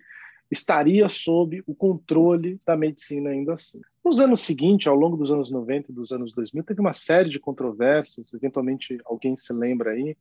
estaria 0.51 1.09
sob 1.09 1.63
o 1.67 1.75
controle 1.75 2.61
da 2.67 2.77
medicina 2.77 3.31
ainda 3.31 3.55
assim. 3.55 3.81
Nos 4.05 4.19
anos 4.19 4.41
seguintes, 4.41 4.89
ao 4.89 4.97
longo 4.97 5.17
dos 5.17 5.31
anos 5.31 5.49
90 5.49 5.93
e 5.93 5.95
dos 5.95 6.11
anos 6.11 6.33
2000, 6.33 6.65
teve 6.65 6.81
uma 6.81 6.93
série 6.93 7.31
de 7.31 7.39
controvérsias, 7.39 8.35
eventualmente 8.35 8.99
alguém 9.05 9.37
se 9.37 9.53
lembra 9.53 9.93
aí, 9.93 10.17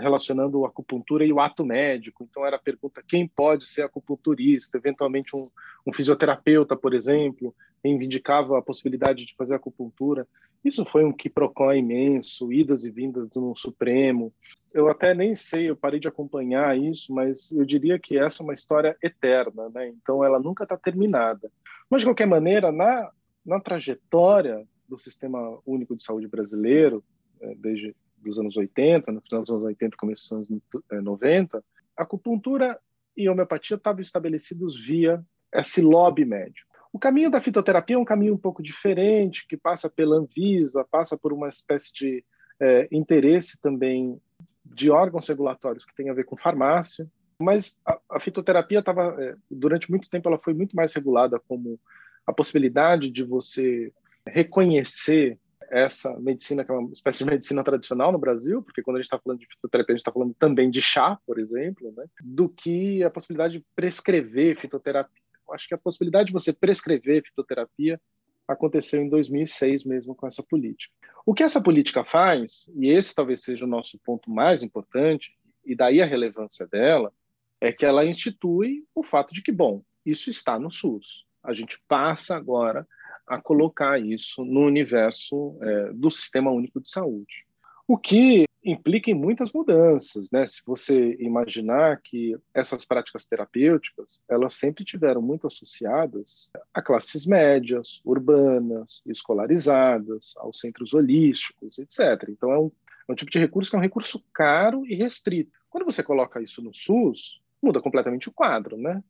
relacionando 0.00 0.64
a 0.64 0.68
acupuntura 0.68 1.24
e 1.24 1.32
o 1.32 1.40
ato 1.40 1.64
médico. 1.64 2.24
Então 2.30 2.46
era 2.46 2.54
a 2.54 2.60
pergunta 2.60 3.02
quem 3.06 3.26
pode 3.26 3.66
ser 3.66 3.82
acupunturista, 3.82 4.78
eventualmente 4.78 5.34
um, 5.34 5.50
um 5.84 5.92
fisioterapeuta, 5.92 6.76
por 6.76 6.94
exemplo, 6.94 7.52
reivindicava 7.82 8.56
a 8.56 8.62
possibilidade 8.62 9.26
de 9.26 9.34
fazer 9.34 9.56
acupuntura. 9.56 10.24
Isso 10.64 10.84
foi 10.84 11.04
um 11.04 11.12
quiprocó 11.12 11.72
imenso, 11.72 12.52
idas 12.52 12.84
e 12.84 12.92
vindas 12.92 13.28
no 13.34 13.56
Supremo. 13.56 14.32
Eu 14.72 14.88
até 14.88 15.14
nem 15.14 15.34
sei, 15.34 15.68
eu 15.68 15.76
parei 15.76 15.98
de 15.98 16.06
acompanhar 16.06 16.78
isso, 16.78 17.12
mas 17.12 17.50
eu 17.50 17.64
diria 17.64 17.98
que 17.98 18.16
essa 18.16 18.42
é 18.42 18.44
uma 18.44 18.54
história 18.54 18.96
eterna, 19.02 19.68
né? 19.70 19.88
Então 19.88 20.24
ela 20.24 20.38
nunca 20.38 20.62
está 20.62 20.76
terminada. 20.76 21.50
Mas 21.90 22.02
de 22.02 22.06
qualquer 22.06 22.26
maneira, 22.26 22.70
na, 22.70 23.10
na 23.44 23.60
trajetória 23.60 24.64
do 24.88 24.96
Sistema 24.96 25.58
Único 25.66 25.96
de 25.96 26.04
Saúde 26.04 26.28
brasileiro, 26.28 27.04
é, 27.40 27.54
desde 27.56 27.94
os 28.24 28.38
anos 28.38 28.56
80, 28.56 29.10
no 29.10 29.20
final 29.20 29.42
dos 29.42 29.50
anos 29.50 29.64
80, 29.64 29.96
começo 29.96 30.22
dos 30.22 30.50
anos 30.50 31.04
90, 31.04 31.64
acupuntura 31.96 32.78
e 33.16 33.28
homeopatia 33.28 33.76
estavam 33.76 34.00
estabelecidos 34.00 34.78
via 34.78 35.24
esse 35.52 35.82
lobby 35.82 36.24
médico. 36.24 36.70
O 36.92 36.98
caminho 36.98 37.30
da 37.30 37.40
fitoterapia 37.40 37.96
é 37.96 37.98
um 37.98 38.04
caminho 38.04 38.34
um 38.34 38.38
pouco 38.38 38.62
diferente, 38.62 39.46
que 39.46 39.56
passa 39.56 39.88
pela 39.88 40.16
Anvisa, 40.16 40.86
passa 40.90 41.16
por 41.16 41.32
uma 41.32 41.48
espécie 41.48 41.92
de 41.92 42.24
é, 42.60 42.88
interesse 42.90 43.60
também 43.60 44.20
de 44.64 44.90
órgãos 44.90 45.28
regulatórios 45.28 45.84
que 45.84 45.94
tem 45.94 46.10
a 46.10 46.14
ver 46.14 46.24
com 46.24 46.36
farmácia. 46.36 47.08
Mas 47.40 47.80
a, 47.86 47.98
a 48.10 48.20
fitoterapia 48.20 48.80
estava, 48.80 49.16
é, 49.18 49.34
durante 49.50 49.90
muito 49.90 50.08
tempo, 50.08 50.28
ela 50.28 50.38
foi 50.38 50.54
muito 50.54 50.76
mais 50.76 50.92
regulada 50.92 51.40
como 51.48 51.78
a 52.26 52.32
possibilidade 52.32 53.10
de 53.10 53.22
você 53.22 53.92
reconhecer 54.26 55.38
essa 55.70 56.18
medicina, 56.18 56.64
que 56.64 56.70
é 56.70 56.74
uma 56.74 56.90
espécie 56.90 57.20
de 57.20 57.30
medicina 57.30 57.62
tradicional 57.62 58.10
no 58.10 58.18
Brasil, 58.18 58.60
porque 58.62 58.82
quando 58.82 58.96
a 58.96 58.98
gente 58.98 59.06
está 59.06 59.18
falando 59.18 59.38
de 59.38 59.46
fitoterapia, 59.46 59.92
a 59.92 59.96
gente 59.96 60.00
está 60.00 60.12
falando 60.12 60.34
também 60.34 60.68
de 60.68 60.82
chá, 60.82 61.16
por 61.24 61.38
exemplo, 61.38 61.92
né? 61.96 62.04
do 62.22 62.48
que 62.48 63.04
a 63.04 63.10
possibilidade 63.10 63.58
de 63.58 63.64
prescrever 63.74 64.58
fitoterapia 64.60 65.20
acho 65.52 65.68
que 65.68 65.74
a 65.74 65.78
possibilidade 65.78 66.28
de 66.28 66.32
você 66.32 66.52
prescrever 66.52 67.24
fitoterapia 67.24 68.00
aconteceu 68.46 69.02
em 69.02 69.08
2006 69.08 69.84
mesmo 69.84 70.14
com 70.14 70.26
essa 70.26 70.42
política. 70.42 70.92
O 71.24 71.34
que 71.34 71.42
essa 71.42 71.62
política 71.62 72.04
faz, 72.04 72.68
e 72.74 72.88
esse 72.90 73.14
talvez 73.14 73.42
seja 73.42 73.64
o 73.64 73.68
nosso 73.68 73.98
ponto 74.04 74.30
mais 74.30 74.62
importante, 74.62 75.32
e 75.64 75.74
daí 75.74 76.00
a 76.00 76.06
relevância 76.06 76.66
dela, 76.66 77.12
é 77.60 77.72
que 77.72 77.84
ela 77.84 78.04
institui 78.04 78.84
o 78.94 79.02
fato 79.02 79.34
de 79.34 79.42
que, 79.42 79.52
bom, 79.52 79.82
isso 80.04 80.30
está 80.30 80.58
no 80.58 80.70
SUS. 80.70 81.26
A 81.42 81.52
gente 81.52 81.80
passa 81.86 82.36
agora 82.36 82.86
a 83.26 83.40
colocar 83.40 84.00
isso 84.00 84.44
no 84.44 84.60
universo 84.60 85.56
é, 85.60 85.92
do 85.92 86.10
Sistema 86.10 86.50
Único 86.50 86.80
de 86.80 86.88
Saúde. 86.88 87.46
O 87.86 87.96
que 87.96 88.44
implica 88.64 89.10
em 89.10 89.14
muitas 89.14 89.52
mudanças, 89.52 90.30
né? 90.30 90.46
Se 90.46 90.62
você 90.66 91.16
imaginar 91.18 92.00
que 92.02 92.36
essas 92.52 92.84
práticas 92.84 93.26
terapêuticas, 93.26 94.22
elas 94.28 94.54
sempre 94.54 94.84
tiveram 94.84 95.22
muito 95.22 95.46
associadas 95.46 96.50
a 96.72 96.82
classes 96.82 97.26
médias, 97.26 98.00
urbanas, 98.04 99.00
escolarizadas, 99.06 100.34
aos 100.36 100.58
centros 100.58 100.92
holísticos, 100.92 101.78
etc. 101.78 102.28
Então 102.28 102.52
é 102.52 102.58
um, 102.58 102.70
é 103.08 103.12
um 103.12 103.14
tipo 103.14 103.30
de 103.30 103.38
recurso 103.38 103.70
que 103.70 103.76
é 103.76 103.78
um 103.78 103.82
recurso 103.82 104.22
caro 104.32 104.86
e 104.86 104.94
restrito. 104.94 105.58
Quando 105.70 105.84
você 105.84 106.02
coloca 106.02 106.42
isso 106.42 106.62
no 106.62 106.74
SUS, 106.74 107.39
muda 107.62 107.80
completamente 107.80 108.28
o 108.28 108.32
quadro, 108.32 108.76
né? 108.76 109.02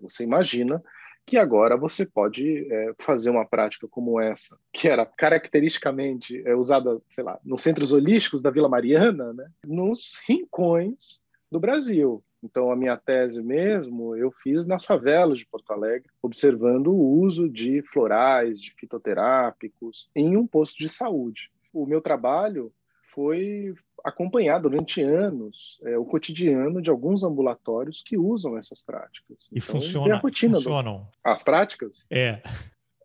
Você 0.00 0.24
imagina 0.24 0.82
que 1.28 1.36
agora 1.36 1.76
você 1.76 2.06
pode 2.06 2.66
é, 2.72 2.94
fazer 2.98 3.28
uma 3.28 3.44
prática 3.44 3.86
como 3.86 4.18
essa, 4.18 4.58
que 4.72 4.88
era 4.88 5.04
caracteristicamente 5.04 6.42
é, 6.46 6.54
usada, 6.54 6.98
sei 7.10 7.22
lá, 7.22 7.38
nos 7.44 7.62
centros 7.62 7.92
holísticos 7.92 8.40
da 8.40 8.50
Vila 8.50 8.68
Mariana, 8.68 9.34
né, 9.34 9.46
nos 9.62 10.18
rincões 10.26 11.22
do 11.50 11.60
Brasil. 11.60 12.24
Então, 12.42 12.70
a 12.70 12.76
minha 12.76 12.96
tese 12.96 13.42
mesmo 13.42 14.16
eu 14.16 14.30
fiz 14.30 14.64
nas 14.64 14.84
favelas 14.84 15.38
de 15.38 15.46
Porto 15.46 15.70
Alegre, 15.70 16.08
observando 16.22 16.88
o 16.88 17.20
uso 17.20 17.46
de 17.46 17.82
florais, 17.92 18.58
de 18.58 18.72
fitoterápicos 18.72 20.08
em 20.14 20.34
um 20.34 20.46
posto 20.46 20.78
de 20.78 20.88
saúde. 20.88 21.50
O 21.74 21.84
meu 21.84 22.00
trabalho 22.00 22.72
foi 23.18 23.74
acompanhar 24.04 24.60
durante 24.60 25.02
anos 25.02 25.76
é, 25.82 25.98
o 25.98 26.04
cotidiano 26.04 26.80
de 26.80 26.88
alguns 26.88 27.24
ambulatórios 27.24 28.00
que 28.00 28.16
usam 28.16 28.56
essas 28.56 28.80
práticas. 28.80 29.48
E 29.50 29.58
então, 29.58 29.74
funciona, 29.74 30.14
a 30.14 30.18
rotina 30.18 30.54
funcionam. 30.54 30.98
Do... 30.98 31.08
As 31.24 31.42
práticas? 31.42 32.06
É. 32.08 32.40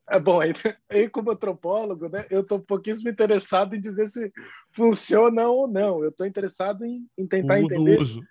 É 0.07 0.19
bom, 0.19 0.39
aí, 0.39 0.53
aí 0.87 1.09
como 1.09 1.31
antropólogo, 1.31 2.09
né, 2.09 2.27
eu 2.29 2.41
estou 2.41 2.59
pouquíssimo 2.59 3.09
interessado 3.09 3.75
em 3.75 3.81
dizer 3.81 4.07
se 4.07 4.31
funciona 4.75 5.47
ou 5.47 5.67
não. 5.67 6.03
Eu 6.03 6.09
estou 6.09 6.27
interessado 6.27 6.85
em, 6.85 7.07
em 7.17 7.25
tentar 7.25 7.55
o 7.55 7.57
entender. 7.57 7.99
Uso. 7.99 8.21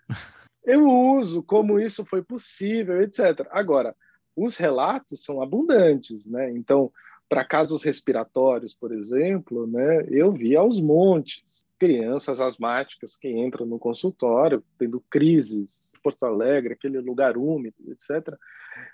Eu 0.65 0.87
uso, 0.87 1.43
como 1.43 1.81
isso 1.81 2.05
foi 2.05 2.23
possível, 2.23 3.03
etc. 3.03 3.45
Agora, 3.51 3.97
os 4.37 4.57
relatos 4.57 5.25
são 5.25 5.43
abundantes, 5.43 6.25
né? 6.27 6.53
Então, 6.53 6.93
para 7.33 7.47
casos 7.47 7.83
respiratórios, 7.83 8.75
por 8.75 8.93
exemplo, 8.93 9.67
né, 9.67 10.05
eu 10.11 10.31
vi 10.31 10.55
aos 10.55 10.79
montes 10.79 11.65
crianças 11.79 12.43
asmáticas 12.43 13.17
que 13.17 13.27
entram 13.27 13.65
no 13.65 13.79
consultório 13.79 14.63
tendo 14.79 15.03
crises, 15.09 15.93
Porto 16.03 16.23
Alegre, 16.27 16.75
aquele 16.75 17.01
lugar 17.01 17.39
úmido, 17.39 17.75
etc., 17.89 18.37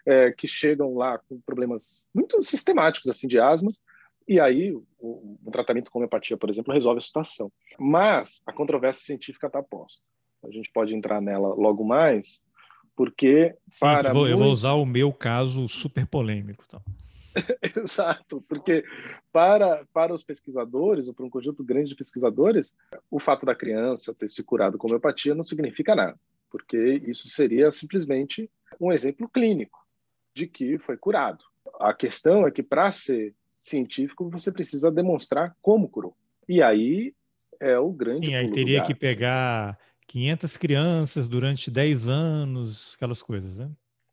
é, 0.06 0.30
que 0.30 0.46
chegam 0.46 0.94
lá 0.94 1.18
com 1.18 1.40
problemas 1.40 2.04
muito 2.14 2.40
sistemáticos 2.40 3.10
assim 3.10 3.26
de 3.26 3.40
asmas, 3.40 3.82
e 4.28 4.38
aí 4.38 4.72
o, 4.72 4.86
o 5.44 5.50
tratamento 5.50 5.90
com 5.90 5.98
homeopatia, 5.98 6.36
por 6.36 6.48
exemplo, 6.48 6.72
resolve 6.72 6.98
a 6.98 7.02
situação. 7.02 7.50
Mas 7.76 8.40
a 8.46 8.52
controvérsia 8.52 9.04
científica 9.04 9.48
está 9.48 9.60
posta. 9.64 10.04
A 10.44 10.50
gente 10.52 10.70
pode 10.72 10.94
entrar 10.94 11.20
nela 11.20 11.52
logo 11.56 11.82
mais, 11.82 12.40
porque 12.94 13.56
Sim, 13.68 13.80
para 13.80 14.12
vou, 14.12 14.22
muito... 14.22 14.32
eu 14.32 14.38
vou 14.38 14.52
usar 14.52 14.74
o 14.74 14.86
meu 14.86 15.12
caso 15.12 15.66
super 15.66 16.06
polêmico. 16.06 16.62
Então. 16.64 16.80
Exato, 17.76 18.42
porque 18.48 18.84
para, 19.32 19.84
para 19.92 20.12
os 20.12 20.22
pesquisadores, 20.22 21.08
ou 21.08 21.14
para 21.14 21.26
um 21.26 21.30
conjunto 21.30 21.64
grande 21.64 21.90
de 21.90 21.96
pesquisadores, 21.96 22.74
o 23.10 23.18
fato 23.18 23.46
da 23.46 23.54
criança 23.54 24.14
ter 24.14 24.28
se 24.28 24.42
curado 24.42 24.78
com 24.78 24.86
homeopatia 24.86 25.34
não 25.34 25.42
significa 25.42 25.94
nada, 25.94 26.18
porque 26.50 27.02
isso 27.06 27.28
seria 27.28 27.70
simplesmente 27.70 28.50
um 28.80 28.92
exemplo 28.92 29.28
clínico 29.28 29.86
de 30.34 30.46
que 30.46 30.78
foi 30.78 30.96
curado. 30.96 31.44
A 31.80 31.92
questão 31.92 32.46
é 32.46 32.50
que, 32.50 32.62
para 32.62 32.90
ser 32.90 33.34
científico, 33.60 34.28
você 34.30 34.52
precisa 34.52 34.90
demonstrar 34.90 35.56
como 35.60 35.88
curou. 35.88 36.16
E 36.48 36.62
aí 36.62 37.14
é 37.60 37.78
o 37.78 37.90
grande. 37.90 38.28
Sim, 38.28 38.34
aí 38.34 38.50
teria 38.50 38.82
que 38.82 38.94
pegar 38.94 39.78
500 40.06 40.56
crianças 40.56 41.28
durante 41.28 41.70
10 41.70 42.08
anos, 42.08 42.94
aquelas 42.96 43.20
coisas, 43.20 43.58
né? 43.58 43.70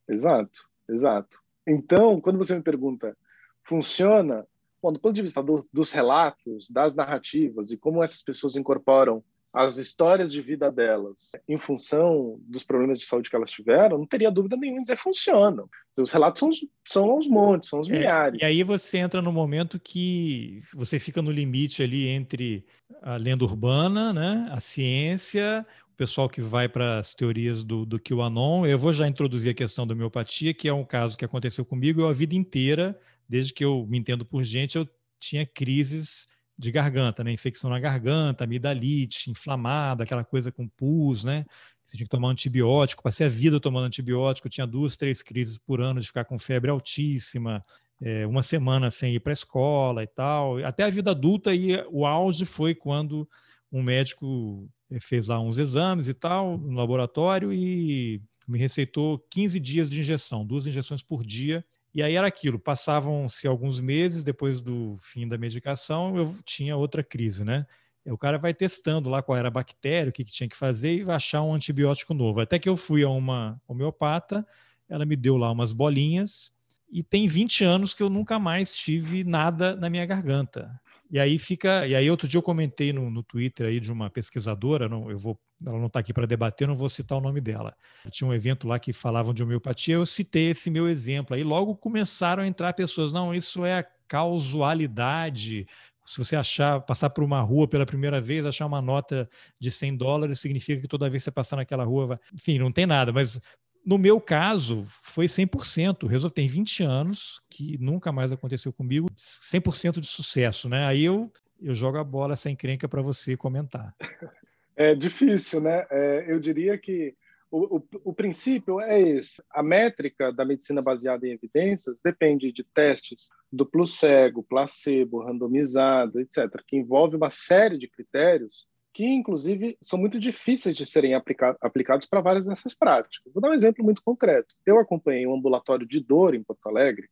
Exato, 0.08 0.70
exato. 0.90 1.45
Então, 1.68 2.22
quando 2.22 2.38
você 2.38 2.56
me 2.56 2.62
pergunta, 2.62 3.16
funciona? 3.64 4.46
Bom, 4.82 4.94
do 4.94 5.00
ponto 5.00 5.16
de 5.16 5.22
vista 5.22 5.42
do, 5.42 5.64
dos 5.74 5.92
relatos, 5.92 6.70
das 6.70 6.96
narrativas 6.96 7.72
e 7.72 7.78
como 7.78 8.04
essas 8.04 8.22
pessoas 8.22 8.56
incorporam 8.56 9.24
as 9.56 9.78
histórias 9.78 10.34
de 10.34 10.42
vida 10.42 10.70
delas 10.70 11.32
em 11.48 11.58
função 11.58 12.38
dos 12.42 12.62
problemas 12.62 13.00
de 13.00 13.06
saúde 13.06 13.30
que 13.30 13.36
elas 13.38 13.50
tiveram, 13.50 13.98
não 13.98 14.06
teria 14.06 14.30
dúvida 14.30 14.58
nenhuma 14.58 14.80
em 14.80 14.82
dizer 14.82 14.98
funcionam. 14.98 15.70
Os 15.98 16.12
relatos 16.12 16.40
são, 16.40 16.50
são 16.86 17.10
aos 17.12 17.26
montes, 17.26 17.70
são 17.70 17.80
os 17.80 17.90
é, 17.90 17.94
milhares. 17.94 18.42
E 18.42 18.46
aí 18.46 18.64
você 18.64 18.98
entra 18.98 19.22
no 19.22 19.32
momento 19.32 19.80
que 19.80 20.62
você 20.74 21.00
fica 21.00 21.22
no 21.22 21.32
limite 21.32 21.82
ali 21.82 22.10
entre 22.10 22.66
a 23.02 23.16
lenda 23.16 23.46
urbana, 23.46 24.12
né, 24.12 24.50
a 24.52 24.60
ciência, 24.60 25.66
pessoal 25.96 26.30
que 26.30 26.42
vai 26.42 26.68
para 26.68 27.00
as 27.00 27.14
teorias 27.14 27.64
do, 27.64 27.86
do 27.86 28.00
QAnon, 28.00 28.66
eu 28.66 28.78
vou 28.78 28.94
já 28.94 29.08
introduzir 29.08 29.52
a 29.52 29.56
questão 29.56 29.88
da 29.88 29.94
homeopatia, 29.94 30.54
que 30.54 30.68
é 30.68 30.74
um 30.74 30.86
caso 30.86 31.18
que 31.18 31.26
aconteceu 31.26 31.66
comigo. 31.66 32.02
Eu, 32.02 32.10
a 32.10 32.14
vida 32.14 32.36
inteira, 32.36 33.00
desde 33.28 33.54
que 33.54 33.64
eu 33.64 33.86
me 33.88 33.98
entendo 33.98 34.26
por 34.26 34.44
gente, 34.44 34.78
eu 34.78 34.88
tinha 35.20 35.46
crises 35.46 36.28
de 36.58 36.72
garganta, 36.72 37.24
né? 37.24 37.32
Infecção 37.32 37.70
na 37.70 37.80
garganta, 37.80 38.44
amidalite, 38.44 39.30
inflamada, 39.30 40.04
aquela 40.04 40.24
coisa 40.24 40.52
com 40.52 40.68
pus, 40.68 41.24
né? 41.24 41.46
Você 41.86 41.98
tinha 41.98 42.06
que 42.06 42.12
tomar 42.12 42.30
antibiótico. 42.30 43.04
Passei 43.04 43.26
a 43.26 43.30
vida 43.30 43.60
tomando 43.60 43.86
antibiótico, 43.86 44.50
tinha 44.50 44.66
duas, 44.66 44.96
três 44.96 45.22
crises 45.22 45.58
por 45.58 45.82
ano 45.82 46.00
de 46.00 46.08
ficar 46.08 46.26
com 46.26 46.40
febre 46.40 46.72
altíssima, 46.72 47.64
é, 48.02 48.26
uma 48.26 48.42
semana 48.42 48.90
sem 48.90 49.14
ir 49.16 49.20
para 49.20 49.32
a 49.32 49.34
escola 49.34 50.04
e 50.04 50.08
tal. 50.08 50.58
Até 50.66 50.84
a 50.84 50.90
vida 50.90 51.12
adulta, 51.12 51.54
e 51.54 51.76
o 51.90 52.06
auge 52.06 52.46
foi 52.46 52.74
quando 52.74 53.28
um 53.72 53.84
médico 53.84 54.70
fez 55.00 55.28
lá 55.28 55.40
uns 55.40 55.58
exames 55.58 56.08
e 56.08 56.14
tal, 56.14 56.58
no 56.58 56.78
laboratório, 56.78 57.52
e 57.52 58.22
me 58.48 58.60
receitou 58.60 59.20
15 59.30 59.60
dias 59.60 59.90
de 59.90 60.00
injeção, 60.00 60.46
duas 60.46 60.68
injeções 60.68 61.02
por 61.02 61.24
dia. 61.24 61.66
E 61.94 62.04
aí 62.04 62.16
era 62.16 62.28
aquilo, 62.28 62.60
passavam-se 62.60 63.48
alguns 63.48 63.80
meses 63.80 64.24
depois 64.24 64.60
do 64.60 64.98
fim 65.00 65.28
da 65.28 65.38
medicação, 65.38 66.18
eu 66.18 66.36
tinha 66.46 66.76
outra 66.76 67.04
crise, 67.04 67.44
né? 67.44 67.66
O 68.06 68.18
cara 68.18 68.38
vai 68.38 68.54
testando 68.54 69.10
lá 69.10 69.24
qual 69.24 69.38
era 69.38 69.48
a 69.48 69.52
bactéria, 69.52 70.10
o 70.10 70.14
que, 70.14 70.24
que 70.24 70.32
tinha 70.32 70.48
que 70.48 70.58
fazer 70.58 70.94
e 70.94 71.04
vai 71.04 71.16
achar 71.16 71.42
um 71.42 71.56
antibiótico 71.56 72.14
novo. 72.14 72.40
Até 72.40 72.60
que 72.60 72.70
eu 72.70 72.76
fui 72.76 73.04
a 73.04 73.10
uma 73.10 73.60
homeopata 73.68 74.46
ela 74.90 75.06
me 75.06 75.16
deu 75.16 75.38
lá 75.38 75.52
umas 75.52 75.74
bolinhas 75.74 76.54
e 76.92 77.04
tem 77.04 77.28
20 77.28 77.64
anos 77.64 77.94
que 77.94 78.04
eu 78.04 78.10
nunca 78.10 78.38
mais 78.38 78.76
tive 78.76 79.24
nada 79.24 79.76
na 79.76 79.90
minha 79.90 80.06
garganta. 80.06 80.80
E 81.16 81.20
aí 81.20 81.40
fica. 81.40 81.88
E 81.88 81.96
aí, 81.96 82.12
outro 82.12 82.28
dia 82.28 82.38
eu 82.38 82.42
comentei 82.42 82.92
no, 82.92 83.10
no 83.10 83.24
Twitter 83.24 83.68
aí 83.68 83.80
de 83.80 83.90
uma 83.90 84.10
pesquisadora, 84.10 84.90
não, 84.90 85.10
eu 85.10 85.18
vou, 85.18 85.40
ela 85.66 85.80
não 85.80 85.88
está 85.88 86.02
aqui 86.02 86.12
para 86.12 86.28
debater, 86.28 86.68
não 86.68 86.76
vou 86.76 86.90
citar 86.90 87.18
o 87.18 87.22
nome 87.22 87.40
dela. 87.40 87.74
Tinha 88.12 88.28
um 88.28 88.34
evento 88.34 88.68
lá 88.68 88.78
que 88.78 88.92
falavam 88.92 89.34
de 89.34 89.42
homeopatia, 89.42 89.96
eu 89.96 90.06
citei 90.06 90.50
esse 90.50 90.70
meu 90.70 90.90
exemplo. 90.90 91.34
Aí 91.34 91.42
logo 91.42 91.74
começaram 91.78 92.44
a 92.44 92.48
entrar 92.48 92.74
pessoas, 92.74 93.14
não, 93.14 93.34
isso 93.34 93.64
é 93.64 93.80
a 93.80 93.86
causalidade. 94.10 95.66
Se 96.06 96.18
você 96.18 96.36
achar, 96.36 96.82
passar 96.82 97.10
por 97.10 97.24
uma 97.24 97.40
rua 97.40 97.66
pela 97.66 97.86
primeira 97.86 98.20
vez, 98.20 98.46
achar 98.46 98.66
uma 98.66 98.82
nota 98.82 99.30
de 99.58 99.72
100 99.72 99.96
dólares, 99.96 100.42
significa 100.42 100.82
que 100.82 100.88
toda 100.88 101.10
vez 101.10 101.24
que 101.24 101.26
você 101.26 101.32
passar 101.32 101.56
naquela 101.56 101.86
rua, 101.86 102.08
vai... 102.08 102.20
enfim, 102.34 102.60
não 102.60 102.74
tem 102.74 102.86
nada, 102.86 103.14
mas 103.14 103.40
no 103.86 103.98
meu 103.98 104.20
caso, 104.20 104.84
foi 104.88 105.26
100%. 105.28 106.08
Resolvi, 106.08 106.34
tem 106.34 106.48
20 106.48 106.84
anos 106.84 107.42
que 107.50 107.78
nunca 107.78 108.12
mais 108.12 108.32
aconteceu 108.32 108.74
comigo, 108.74 109.08
100% 109.16 110.00
de 110.00 110.08
sucesso, 110.08 110.68
né? 110.68 110.86
Aí 110.86 111.06
eu, 111.06 111.32
eu 111.62 111.74
jogo 111.74 111.98
a 111.98 112.04
bola 112.04 112.36
sem 112.36 112.56
crenca 112.56 112.88
para 112.88 113.02
você 113.02 113.38
comentar. 113.38 113.96
É 114.78 114.94
difícil, 114.94 115.62
né? 115.62 115.86
É, 115.90 116.26
eu 116.28 116.38
diria 116.38 116.78
que 116.78 117.16
o, 117.50 117.78
o, 117.78 117.88
o, 118.04 118.14
princípio 118.14 118.82
é 118.82 119.00
esse. 119.00 119.42
A 119.50 119.64
métrica 119.64 120.34
da 120.34 120.44
medicina 120.44 120.82
baseada 120.82 121.26
em 121.26 121.32
evidências 121.32 122.02
depende 122.04 122.52
de 122.52 122.62
testes 122.62 123.30
duplo 123.50 123.88
cego, 123.88 124.44
placebo, 124.44 125.24
randomizado, 125.24 126.20
etc., 126.20 126.62
que 126.68 126.76
envolve 126.76 127.16
uma 127.16 127.30
série 127.30 127.78
de 127.78 127.88
critérios 127.88 128.68
que, 128.96 129.06
inclusive, 129.06 129.78
são 129.82 130.00
muito 130.00 130.18
difíceis 130.18 130.74
de 130.74 130.86
serem 130.86 131.16
aplica 131.16 131.58
aplicados 131.60 132.08
para 132.08 132.22
várias 132.22 132.46
dessas 132.46 132.74
práticas. 132.74 133.20
Vou 133.34 133.42
dar 133.42 133.50
um 133.50 133.54
exemplo 133.54 133.84
muito 133.84 134.02
concreto. 134.02 134.56
Eu 134.66 134.80
acompanhei 134.80 135.28
um 135.28 135.36
ambulatório 135.36 135.86
de 135.86 136.00
dor 136.00 136.34
em 136.34 136.42
Porto 136.42 136.66
Alegre 136.66 137.10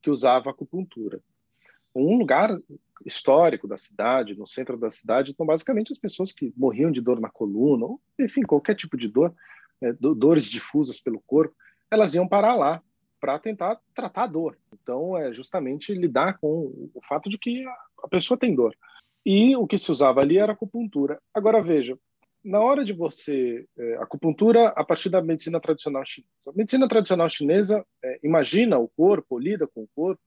que 0.00 0.08
usava 0.08 0.50
acupuntura. 0.50 1.20
Um 1.92 2.16
lugar 2.16 2.56
histórico 3.04 3.66
da 3.66 3.76
cidade, 3.76 4.36
no 4.36 4.46
centro 4.46 4.76
da 4.76 4.90
cidade, 4.90 5.32
então, 5.32 5.44
basicamente, 5.44 5.90
as 5.90 5.98
pessoas 5.98 6.30
que 6.30 6.52
morriam 6.56 6.92
de 6.92 7.00
dor 7.00 7.18
na 7.18 7.28
coluna, 7.28 7.84
ou, 7.84 8.00
enfim, 8.16 8.42
qualquer 8.42 8.76
tipo 8.76 8.96
de 8.96 9.08
dor, 9.08 9.34
né, 9.82 9.92
dores 10.00 10.44
difusas 10.44 11.00
pelo 11.00 11.20
corpo, 11.26 11.52
elas 11.90 12.14
iam 12.14 12.28
parar 12.28 12.54
lá 12.54 12.80
para 13.20 13.40
tentar 13.40 13.80
tratar 13.92 14.22
a 14.22 14.28
dor. 14.28 14.56
Então, 14.72 15.18
é 15.18 15.32
justamente 15.34 15.92
lidar 15.94 16.38
com 16.38 16.90
o 16.94 17.00
fato 17.08 17.28
de 17.28 17.36
que 17.38 17.64
a 18.04 18.08
pessoa 18.08 18.38
tem 18.38 18.54
dor. 18.54 18.72
E 19.24 19.56
o 19.56 19.66
que 19.66 19.78
se 19.78 19.90
usava 19.90 20.20
ali 20.20 20.38
era 20.38 20.52
acupuntura. 20.52 21.20
Agora 21.32 21.62
veja, 21.62 21.98
na 22.44 22.60
hora 22.60 22.84
de 22.84 22.92
você 22.92 23.66
é, 23.76 23.94
acupuntura 23.96 24.68
a 24.68 24.84
partir 24.84 25.08
da 25.08 25.22
medicina 25.22 25.58
tradicional 25.58 26.04
chinesa. 26.04 26.50
A 26.50 26.52
medicina 26.52 26.86
tradicional 26.86 27.28
chinesa 27.30 27.84
é, 28.02 28.20
imagina 28.22 28.78
o 28.78 28.88
corpo, 28.88 29.38
lida 29.38 29.66
com 29.66 29.84
o 29.84 29.88
corpo 29.94 30.20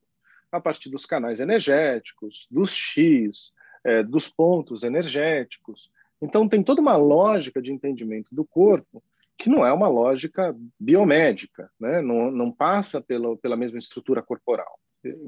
a 0.51 0.59
partir 0.59 0.89
dos 0.89 1.05
canais 1.05 1.39
energéticos, 1.39 2.47
dos 2.49 2.71
X, 2.71 3.51
é, 3.83 4.01
dos 4.01 4.27
pontos 4.27 4.83
energéticos. 4.83 5.91
Então 6.19 6.49
tem 6.49 6.63
toda 6.63 6.81
uma 6.81 6.97
lógica 6.97 7.61
de 7.61 7.71
entendimento 7.71 8.33
do 8.33 8.43
corpo 8.43 9.03
que 9.37 9.49
não 9.49 9.63
é 9.63 9.71
uma 9.71 9.87
lógica 9.87 10.55
biomédica, 10.79 11.69
né? 11.79 12.01
não, 12.01 12.31
não 12.31 12.51
passa 12.51 12.99
pela, 12.99 13.37
pela 13.37 13.55
mesma 13.55 13.77
estrutura 13.77 14.23
corporal. 14.23 14.79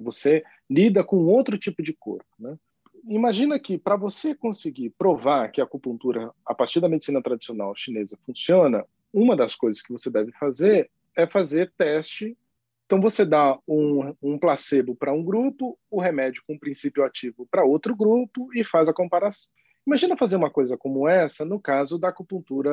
Você 0.03 0.43
lida 0.67 1.03
com 1.03 1.17
outro 1.27 1.59
tipo 1.59 1.83
de 1.83 1.93
corpo. 1.93 2.25
Né? 2.39 2.57
Imagina 3.05 3.59
que 3.59 3.77
para 3.77 3.95
você 3.95 4.33
conseguir 4.35 4.91
provar 4.91 5.51
que 5.51 5.61
a 5.61 5.63
acupuntura, 5.63 6.31
a 6.45 6.53
partir 6.53 6.79
da 6.79 6.89
medicina 6.89 7.21
tradicional 7.21 7.75
chinesa, 7.75 8.17
funciona, 8.25 8.85
uma 9.13 9.35
das 9.35 9.55
coisas 9.55 9.81
que 9.81 9.91
você 9.91 10.09
deve 10.09 10.31
fazer 10.33 10.89
é 11.15 11.27
fazer 11.27 11.71
teste. 11.77 12.37
Então, 12.85 12.99
você 12.99 13.25
dá 13.25 13.57
um, 13.67 14.15
um 14.21 14.37
placebo 14.37 14.95
para 14.95 15.13
um 15.13 15.23
grupo, 15.23 15.77
o 15.91 15.99
remédio 15.99 16.43
com 16.47 16.57
princípio 16.57 17.03
ativo 17.03 17.47
para 17.49 17.63
outro 17.63 17.95
grupo 17.95 18.49
e 18.55 18.63
faz 18.63 18.89
a 18.89 18.93
comparação. 18.93 19.51
Imagina 19.85 20.17
fazer 20.17 20.35
uma 20.35 20.51
coisa 20.51 20.77
como 20.77 21.07
essa 21.07 21.43
no 21.43 21.59
caso 21.59 21.97
da 21.97 22.09
acupuntura 22.09 22.71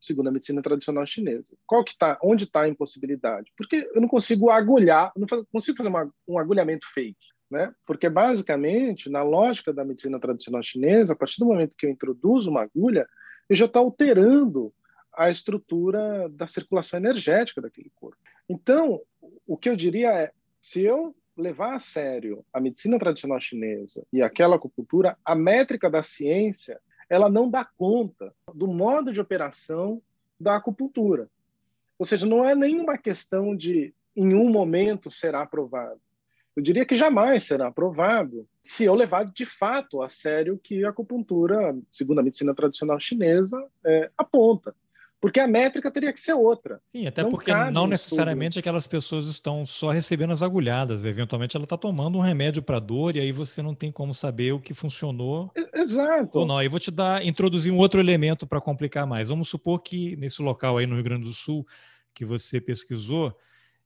segundo 0.00 0.28
a 0.28 0.32
medicina 0.32 0.60
tradicional 0.60 1.06
chinesa. 1.06 1.56
Qual 1.66 1.84
que 1.84 1.96
tá, 1.96 2.18
onde 2.22 2.44
está 2.44 2.62
a 2.62 2.68
impossibilidade? 2.68 3.52
Porque 3.56 3.88
eu 3.94 4.00
não 4.00 4.08
consigo 4.08 4.50
agulhar, 4.50 5.12
não 5.16 5.26
consigo 5.50 5.78
fazer 5.78 5.88
uma, 5.88 6.12
um 6.26 6.38
agulhamento 6.38 6.86
fake 6.92 7.37
né? 7.50 7.74
Porque 7.86 8.08
basicamente, 8.08 9.08
na 9.08 9.22
lógica 9.22 9.72
da 9.72 9.84
medicina 9.84 10.18
tradicional 10.18 10.62
chinesa, 10.62 11.12
a 11.12 11.16
partir 11.16 11.38
do 11.38 11.46
momento 11.46 11.74
que 11.76 11.86
eu 11.86 11.90
introduzo 11.90 12.50
uma 12.50 12.62
agulha, 12.62 13.06
eu 13.48 13.56
já 13.56 13.64
estou 13.64 13.82
alterando 13.82 14.72
a 15.12 15.28
estrutura 15.28 16.28
da 16.28 16.46
circulação 16.46 17.00
energética 17.00 17.60
daquele 17.60 17.90
corpo. 17.96 18.18
Então, 18.48 19.00
o 19.46 19.56
que 19.56 19.68
eu 19.68 19.76
diria 19.76 20.12
é, 20.12 20.32
se 20.60 20.82
eu 20.82 21.14
levar 21.36 21.74
a 21.74 21.80
sério 21.80 22.44
a 22.52 22.60
medicina 22.60 22.98
tradicional 22.98 23.40
chinesa 23.40 24.04
e 24.12 24.22
aquela 24.22 24.56
acupuntura, 24.56 25.16
a 25.24 25.34
métrica 25.34 25.90
da 25.90 26.02
ciência, 26.02 26.80
ela 27.08 27.30
não 27.30 27.48
dá 27.48 27.64
conta 27.64 28.34
do 28.54 28.66
modo 28.66 29.12
de 29.12 29.20
operação 29.20 30.02
da 30.38 30.56
acupuntura. 30.56 31.28
Ou 31.98 32.04
seja, 32.04 32.26
não 32.26 32.44
é 32.44 32.54
nenhuma 32.54 32.98
questão 32.98 33.56
de 33.56 33.94
em 34.14 34.34
um 34.34 34.50
momento 34.50 35.10
será 35.10 35.42
aprovado. 35.42 36.00
Eu 36.56 36.62
diria 36.62 36.84
que 36.84 36.96
jamais 36.96 37.44
será 37.44 37.68
aprovado 37.68 38.46
se 38.62 38.84
eu 38.84 38.94
levar 38.94 39.24
de 39.24 39.46
fato 39.46 40.02
a 40.02 40.08
sério 40.08 40.58
que 40.62 40.84
a 40.84 40.90
acupuntura, 40.90 41.76
segundo 41.90 42.18
a 42.18 42.22
medicina 42.22 42.54
tradicional 42.54 42.98
chinesa, 42.98 43.64
é, 43.84 44.10
aponta. 44.16 44.74
Porque 45.20 45.40
a 45.40 45.48
métrica 45.48 45.90
teria 45.90 46.12
que 46.12 46.20
ser 46.20 46.34
outra. 46.34 46.80
Sim, 46.92 47.06
até 47.06 47.24
não 47.24 47.30
porque 47.30 47.52
não 47.72 47.88
necessariamente 47.88 48.58
aquelas 48.58 48.86
pessoas 48.86 49.26
estão 49.26 49.66
só 49.66 49.90
recebendo 49.90 50.32
as 50.32 50.42
agulhadas. 50.42 51.04
Eventualmente 51.04 51.56
ela 51.56 51.64
está 51.64 51.76
tomando 51.76 52.18
um 52.18 52.20
remédio 52.20 52.62
para 52.62 52.78
dor 52.78 53.16
e 53.16 53.20
aí 53.20 53.32
você 53.32 53.60
não 53.60 53.74
tem 53.74 53.90
como 53.90 54.14
saber 54.14 54.52
o 54.52 54.60
que 54.60 54.72
funcionou. 54.72 55.50
Exato. 55.74 56.40
Ou 56.40 56.46
não. 56.46 56.58
Aí 56.58 56.68
vou 56.68 56.78
te 56.78 56.92
dar, 56.92 57.24
introduzir 57.24 57.72
um 57.72 57.78
outro 57.78 57.98
elemento 57.98 58.46
para 58.46 58.60
complicar 58.60 59.06
mais. 59.08 59.28
Vamos 59.28 59.48
supor 59.48 59.80
que 59.80 60.14
nesse 60.16 60.40
local 60.40 60.78
aí 60.78 60.86
no 60.86 60.94
Rio 60.94 61.04
Grande 61.04 61.24
do 61.24 61.32
Sul 61.32 61.66
que 62.14 62.24
você 62.24 62.60
pesquisou, 62.60 63.36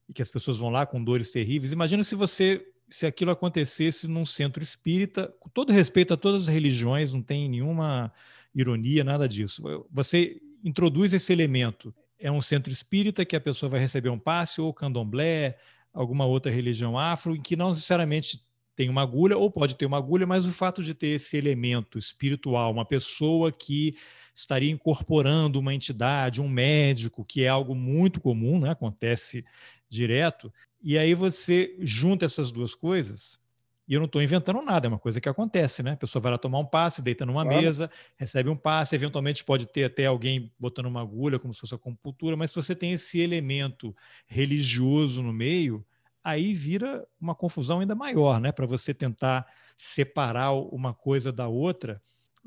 e 0.09 0.13
que 0.13 0.23
as 0.23 0.31
pessoas 0.31 0.59
vão 0.59 0.71
lá 0.71 0.85
com 0.87 1.03
dores 1.03 1.31
terríveis. 1.31 1.73
Imagina 1.73 2.05
se 2.05 2.15
você 2.15 2.67
se 2.89 3.07
aquilo 3.07 3.31
acontecesse 3.31 4.07
num 4.07 4.25
centro 4.25 4.63
espírita, 4.63 5.35
com 5.41 5.49
todo 5.49 5.73
respeito 5.73 6.13
a 6.13 6.17
todas 6.17 6.43
as 6.43 6.49
religiões, 6.49 7.13
não 7.13 7.23
tem 7.23 7.49
nenhuma 7.49 8.13
ironia, 8.55 9.03
nada 9.03 9.27
disso. 9.27 9.63
Você 9.91 10.41
introduz 10.63 11.15
esse 11.15 11.33
elemento. 11.33 11.95
É 12.19 12.31
um 12.31 12.43
centro 12.43 12.71
espírita 12.71 13.25
que 13.25 13.35
a 13.35 13.41
pessoa 13.41 13.71
vai 13.71 13.81
receber 13.81 14.11
um 14.11 14.19
passe, 14.19 14.61
ou 14.61 14.75
candomblé, 14.75 15.59
alguma 15.93 16.27
outra 16.27 16.53
religião 16.53 16.99
afro, 16.99 17.35
em 17.35 17.41
que 17.41 17.57
não 17.57 17.71
necessariamente 17.71 18.45
tem 18.75 18.89
uma 18.89 19.03
agulha, 19.03 19.37
ou 19.37 19.51
pode 19.51 19.77
ter 19.77 19.87
uma 19.87 19.99
agulha, 19.99 20.27
mas 20.27 20.47
o 20.47 20.53
fato 20.53 20.83
de 20.83 20.95
ter 20.95 21.09
esse 21.09 21.37
elemento 21.37 21.99
espiritual, 21.99 22.73
uma 22.73 22.85
pessoa 22.85 23.53
que 23.53 23.97
estaria 24.35 24.71
incorporando 24.71 25.59
uma 25.59 25.75
entidade, 25.75 26.41
um 26.41 26.49
médico, 26.49 27.25
que 27.25 27.45
é 27.45 27.49
algo 27.49 27.75
muito 27.75 28.21
comum, 28.21 28.59
né? 28.59 28.71
acontece 28.71 29.45
direto, 29.89 30.53
e 30.83 30.97
aí 30.97 31.15
você 31.15 31.77
junta 31.81 32.25
essas 32.25 32.51
duas 32.51 32.75
coisas, 32.75 33.39
e 33.87 33.95
eu 33.95 34.01
não 34.01 34.07
estou 34.07 34.23
inventando 34.23 34.63
nada, 34.63 34.87
é 34.87 34.89
uma 34.89 34.99
coisa 34.99 35.21
que 35.21 35.29
acontece, 35.29 35.83
né? 35.83 35.93
A 35.93 35.97
pessoa 35.97 36.23
vai 36.23 36.33
lá 36.33 36.39
tomar 36.39 36.61
um 36.61 36.65
passe, 36.65 37.03
deita 37.03 37.27
numa 37.27 37.43
claro. 37.43 37.61
mesa, 37.61 37.91
recebe 38.17 38.49
um 38.49 38.57
passe, 38.57 38.95
eventualmente 38.95 39.45
pode 39.45 39.67
ter 39.67 39.85
até 39.85 40.07
alguém 40.07 40.51
botando 40.59 40.87
uma 40.87 41.03
agulha, 41.03 41.39
como 41.39 41.53
se 41.53 41.61
fosse 41.61 41.75
a 41.75 41.79
compultura, 41.79 42.37
mas 42.37 42.53
se 42.53 42.57
você 42.57 42.75
tem 42.75 42.93
esse 42.93 43.21
elemento 43.21 43.95
religioso 44.27 45.23
no 45.23 45.33
meio, 45.33 45.85
aí 46.23 46.55
vira 46.55 47.07
uma 47.21 47.35
confusão 47.35 47.81
ainda 47.81 47.95
maior, 47.95 48.41
né? 48.41 48.53
Para 48.53 48.67
você 48.67 48.95
tentar 48.95 49.47
separar 49.77 50.53
uma 50.53 50.95
coisa 50.95 51.33
da 51.33 51.49
outra, 51.49 52.01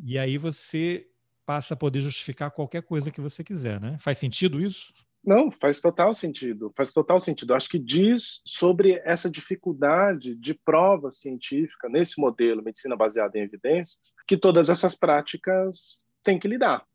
e 0.03 0.17
aí 0.17 0.37
você 0.37 1.07
passa 1.45 1.73
a 1.73 1.77
poder 1.77 1.99
justificar 1.99 2.51
qualquer 2.51 2.81
coisa 2.83 3.11
que 3.11 3.21
você 3.21 3.43
quiser, 3.43 3.79
né? 3.79 3.97
Faz 3.99 4.17
sentido 4.17 4.59
isso? 4.59 4.93
Não, 5.25 5.49
faz 5.49 5.81
total 5.81 6.13
sentido. 6.13 6.71
Faz 6.77 6.93
total 6.93 7.19
sentido. 7.19 7.55
Acho 7.55 7.69
que 7.69 7.79
diz 7.79 8.41
sobre 8.45 9.01
essa 9.03 9.29
dificuldade 9.29 10.35
de 10.35 10.53
prova 10.53 11.09
científica 11.09 11.89
nesse 11.89 12.21
modelo 12.21 12.63
medicina 12.63 12.95
baseada 12.95 13.37
em 13.37 13.41
evidências 13.41 14.13
que 14.27 14.37
todas 14.37 14.69
essas 14.69 14.95
práticas 14.95 15.97
têm 16.23 16.37
que 16.37 16.47
lidar. 16.47 16.85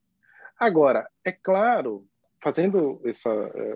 Agora, 0.58 1.08
é 1.24 1.32
claro, 1.32 2.06
fazendo 2.42 3.00
essa, 3.04 3.30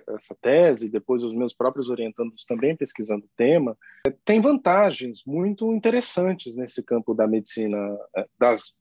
essa 0.09 0.35
tese, 0.41 0.89
depois 0.89 1.23
os 1.23 1.35
meus 1.35 1.53
próprios 1.55 1.89
orientandos 1.89 2.45
também 2.45 2.77
pesquisando 2.77 3.25
o 3.25 3.37
tema, 3.37 3.77
tem 4.25 4.41
vantagens 4.41 5.23
muito 5.27 5.73
interessantes 5.73 6.57
nesse 6.57 6.83
campo 6.83 7.15
da 7.15 7.27
medicina, 7.27 7.77
eh, 8.17 8.27
das 8.39 8.75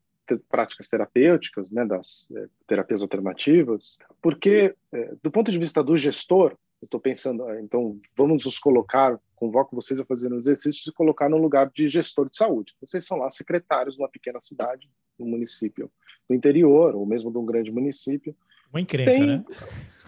práticas 0.49 0.87
terapêuticas, 0.87 1.71
né, 1.71 1.85
das 1.85 2.27
é, 2.35 2.47
terapias 2.67 3.01
alternativas, 3.01 3.97
porque, 4.21 4.73
é, 4.91 5.13
do 5.21 5.29
ponto 5.29 5.51
de 5.51 5.59
vista 5.59 5.83
do 5.83 5.97
gestor, 5.97 6.55
eu 6.81 6.85
estou 6.85 6.99
pensando, 6.99 7.45
ah, 7.45 7.61
então, 7.61 7.99
vamos 8.15 8.45
nos 8.45 8.57
colocar, 8.57 9.19
convoco 9.35 9.75
vocês 9.75 9.99
a 9.99 10.05
fazer 10.05 10.31
um 10.31 10.37
exercício 10.37 10.83
de 10.83 10.91
colocar 10.91 11.29
no 11.29 11.37
lugar 11.37 11.69
de 11.73 11.87
gestor 11.87 12.29
de 12.29 12.35
saúde. 12.35 12.73
Vocês 12.81 13.05
são 13.05 13.17
lá 13.17 13.29
secretários 13.29 13.95
de 13.95 14.01
uma 14.01 14.09
pequena 14.09 14.39
cidade, 14.41 14.89
um 15.19 15.25
município 15.25 15.89
do 16.27 16.35
interior, 16.35 16.95
ou 16.95 17.05
mesmo 17.05 17.31
de 17.31 17.37
um 17.37 17.45
grande 17.45 17.71
município. 17.71 18.35
Uma 18.73 18.81
encrenca, 18.81 19.11
Tem... 19.11 19.25
né? 19.27 19.45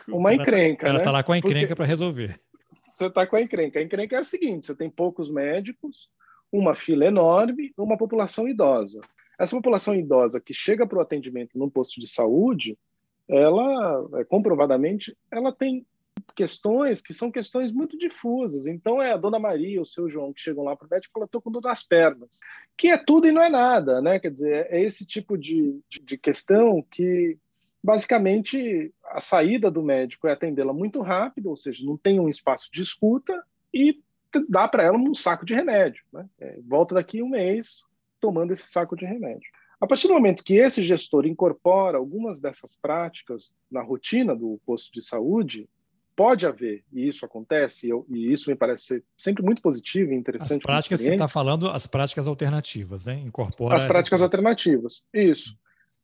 uma 0.08 0.34
encrenca. 0.34 0.88
Ela 0.88 0.98
está 0.98 1.12
né? 1.12 1.18
lá 1.18 1.24
com 1.24 1.34
a 1.34 1.38
encrenca 1.38 1.76
para 1.76 1.86
resolver. 1.86 2.40
Você 2.90 3.06
está 3.06 3.28
com 3.28 3.36
a 3.36 3.42
encrenca. 3.42 3.78
A 3.78 3.84
encrenca 3.84 4.16
é 4.16 4.20
a 4.20 4.24
seguinte: 4.24 4.66
você 4.66 4.76
tem 4.76 4.90
poucos 4.90 5.30
médicos, 5.30 6.10
uma 6.52 6.74
fila 6.74 7.06
enorme, 7.06 7.74
uma 7.78 7.98
população 7.98 8.48
idosa. 8.48 9.02
Essa 9.38 9.56
população 9.56 9.94
idosa 9.94 10.42
que 10.42 10.54
chega 10.54 10.88
para 10.88 10.98
o 10.98 11.02
atendimento 11.02 11.60
num 11.60 11.70
posto 11.70 12.00
de 12.00 12.08
saúde, 12.08 12.78
ela, 13.28 14.08
é, 14.16 14.24
comprovadamente, 14.24 15.16
ela 15.30 15.52
tem 15.52 15.86
questões 16.34 17.02
que 17.02 17.14
são 17.14 17.30
questões 17.30 17.72
muito 17.72 17.98
difusas. 17.98 18.66
Então, 18.66 19.02
é 19.02 19.12
a 19.12 19.18
dona 19.18 19.38
Maria, 19.38 19.82
o 19.82 19.86
seu 19.86 20.08
João, 20.08 20.34
que 20.34 20.42
chegam 20.42 20.64
lá 20.64 20.76
para 20.76 20.88
o 20.88 20.90
médico 20.90 21.12
e 21.12 21.14
falam: 21.14 21.26
estou 21.26 21.42
com 21.42 21.52
dor 21.52 21.62
nas 21.62 21.84
pernas. 21.84 22.40
Que 22.78 22.88
é 22.88 22.98
tudo 22.98 23.28
e 23.28 23.32
não 23.32 23.44
é 23.44 23.50
nada, 23.50 24.02
né? 24.02 24.20
Quer 24.20 24.32
dizer, 24.32 24.68
é 24.70 24.82
esse 24.82 25.06
tipo 25.06 25.38
de, 25.38 25.80
de, 25.90 26.00
de 26.00 26.18
questão 26.18 26.82
que, 26.90 27.38
basicamente, 27.86 28.92
a 29.12 29.22
saída 29.22 29.70
do 29.70 29.84
médico 29.84 30.28
é 30.28 30.32
atendê-la 30.34 30.74
muito 30.74 31.02
rápido, 31.02 31.52
ou 31.52 31.56
seja, 31.56 31.86
não 31.86 31.96
tem 31.96 32.20
um 32.20 32.28
espaço 32.28 32.70
de 32.74 32.82
escuta 32.82 33.44
e 33.72 34.02
dá 34.50 34.68
para 34.68 34.84
ela 34.84 34.98
um 34.98 35.14
saco 35.14 35.46
de 35.46 35.54
remédio. 35.54 36.04
Né? 36.12 36.26
É, 36.40 36.60
volta 36.68 36.96
daqui 36.96 37.22
um 37.22 37.30
mês 37.30 37.84
tomando 38.20 38.52
esse 38.52 38.68
saco 38.68 38.96
de 38.96 39.06
remédio. 39.06 39.48
A 39.80 39.86
partir 39.86 40.08
do 40.08 40.16
momento 40.16 40.44
que 40.44 40.56
esse 40.56 40.82
gestor 40.82 41.28
incorpora 41.28 41.98
algumas 41.98 42.40
dessas 42.40 42.76
práticas 42.76 43.54
na 43.70 43.84
rotina 43.84 44.36
do 44.36 44.60
posto 44.66 44.92
de 44.92 45.06
saúde, 45.06 45.70
pode 46.16 46.48
haver, 46.48 46.84
e 46.92 47.08
isso 47.08 47.24
acontece, 47.24 47.90
e, 48.10 48.32
isso 48.32 48.50
me 48.50 48.56
parece 48.56 48.86
ser 48.86 49.04
sempre 49.16 49.44
muito 49.44 49.62
positivo 49.62 50.12
e 50.12 50.16
interessante. 50.16 50.62
As 50.62 50.64
práticas, 50.64 51.02
você 51.02 51.12
está 51.12 51.28
falando 51.28 51.70
as 51.70 51.86
práticas 51.86 52.26
alternativas, 52.26 53.06
né? 53.06 53.20
Incorpora. 53.20 53.76
As 53.76 53.86
práticas 53.86 54.24
alternativas, 54.24 55.06
isso. 55.14 55.56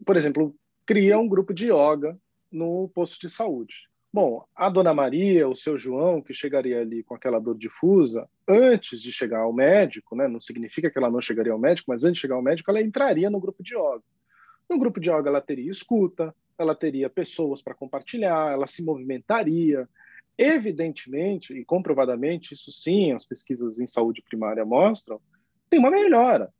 Por 0.05 0.17
exemplo, 0.17 0.53
cria 0.91 1.17
um 1.17 1.25
grupo 1.25 1.53
de 1.53 1.71
yoga 1.71 2.19
no 2.51 2.89
posto 2.89 3.17
de 3.21 3.29
saúde. 3.29 3.73
Bom, 4.11 4.43
a 4.53 4.69
dona 4.69 4.93
Maria, 4.93 5.47
o 5.47 5.55
seu 5.55 5.77
João, 5.77 6.21
que 6.21 6.33
chegaria 6.33 6.81
ali 6.81 7.01
com 7.01 7.15
aquela 7.15 7.39
dor 7.39 7.57
difusa, 7.57 8.27
antes 8.45 9.01
de 9.01 9.09
chegar 9.09 9.39
ao 9.39 9.53
médico, 9.53 10.17
né, 10.17 10.27
não 10.27 10.41
significa 10.41 10.91
que 10.91 10.97
ela 10.97 11.09
não 11.09 11.21
chegaria 11.21 11.53
ao 11.53 11.57
médico, 11.57 11.89
mas 11.89 12.03
antes 12.03 12.15
de 12.15 12.19
chegar 12.23 12.35
ao 12.35 12.41
médico, 12.41 12.69
ela 12.69 12.81
entraria 12.81 13.29
no 13.29 13.39
grupo 13.39 13.63
de 13.63 13.73
yoga. 13.73 14.03
No 14.69 14.77
grupo 14.77 14.99
de 14.99 15.09
yoga, 15.09 15.29
ela 15.29 15.39
teria 15.39 15.71
escuta, 15.71 16.35
ela 16.59 16.75
teria 16.75 17.09
pessoas 17.09 17.61
para 17.61 17.73
compartilhar, 17.73 18.51
ela 18.51 18.67
se 18.67 18.83
movimentaria. 18.83 19.87
Evidentemente 20.37 21.53
e 21.53 21.63
comprovadamente, 21.63 22.53
isso 22.53 22.69
sim, 22.69 23.13
as 23.13 23.25
pesquisas 23.25 23.79
em 23.79 23.87
saúde 23.87 24.21
primária 24.21 24.65
mostram, 24.65 25.21
tem 25.69 25.79
uma 25.79 25.89
melhora. 25.89 26.53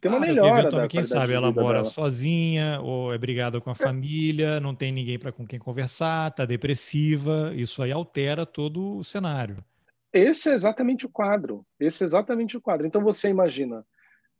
Tem 0.00 0.10
uma 0.10 0.20
melhora. 0.20 0.70
Da 0.70 0.88
quem 0.88 1.02
sabe 1.02 1.32
ela 1.32 1.50
mora 1.50 1.78
dela. 1.78 1.84
sozinha 1.84 2.80
ou 2.80 3.12
é 3.12 3.18
brigada 3.18 3.60
com 3.60 3.70
a 3.70 3.72
é. 3.72 3.76
família, 3.76 4.60
não 4.60 4.74
tem 4.74 4.92
ninguém 4.92 5.18
para 5.18 5.32
com 5.32 5.46
quem 5.46 5.58
conversar, 5.58 6.30
está 6.30 6.44
depressiva. 6.44 7.52
Isso 7.54 7.82
aí 7.82 7.90
altera 7.90 8.46
todo 8.46 8.98
o 8.98 9.04
cenário. 9.04 9.64
Esse 10.12 10.50
é 10.50 10.54
exatamente 10.54 11.04
o 11.04 11.08
quadro. 11.08 11.66
Esse 11.78 12.04
é 12.04 12.06
exatamente 12.06 12.56
o 12.56 12.60
quadro. 12.60 12.86
Então 12.86 13.02
você 13.02 13.28
imagina, 13.28 13.84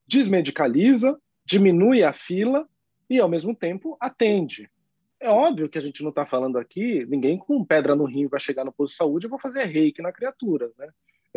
desmedicaliza, 0.07 1.19
diminui 1.45 2.03
a 2.03 2.13
fila 2.13 2.67
e 3.11 3.19
ao 3.19 3.29
mesmo 3.29 3.55
tempo 3.55 3.97
atende. 4.01 4.71
É 5.21 5.29
óbvio 5.29 5.69
que 5.69 5.79
a 5.79 5.81
gente 5.81 6.03
não 6.03 6.11
está 6.11 6.25
falando 6.25 6.59
aqui, 6.59 7.05
ninguém 7.07 7.37
com 7.37 7.65
pedra 7.65 7.97
no 7.97 8.05
rim 8.05 8.29
vai 8.29 8.39
chegar 8.39 8.65
no 8.65 8.73
posto 8.73 8.93
de 8.93 8.99
saúde 8.99 9.27
e 9.27 9.29
vou 9.29 9.39
fazer 9.39 9.65
reiki 9.65 10.01
na 10.01 10.13
criatura, 10.13 10.71
né? 10.79 10.89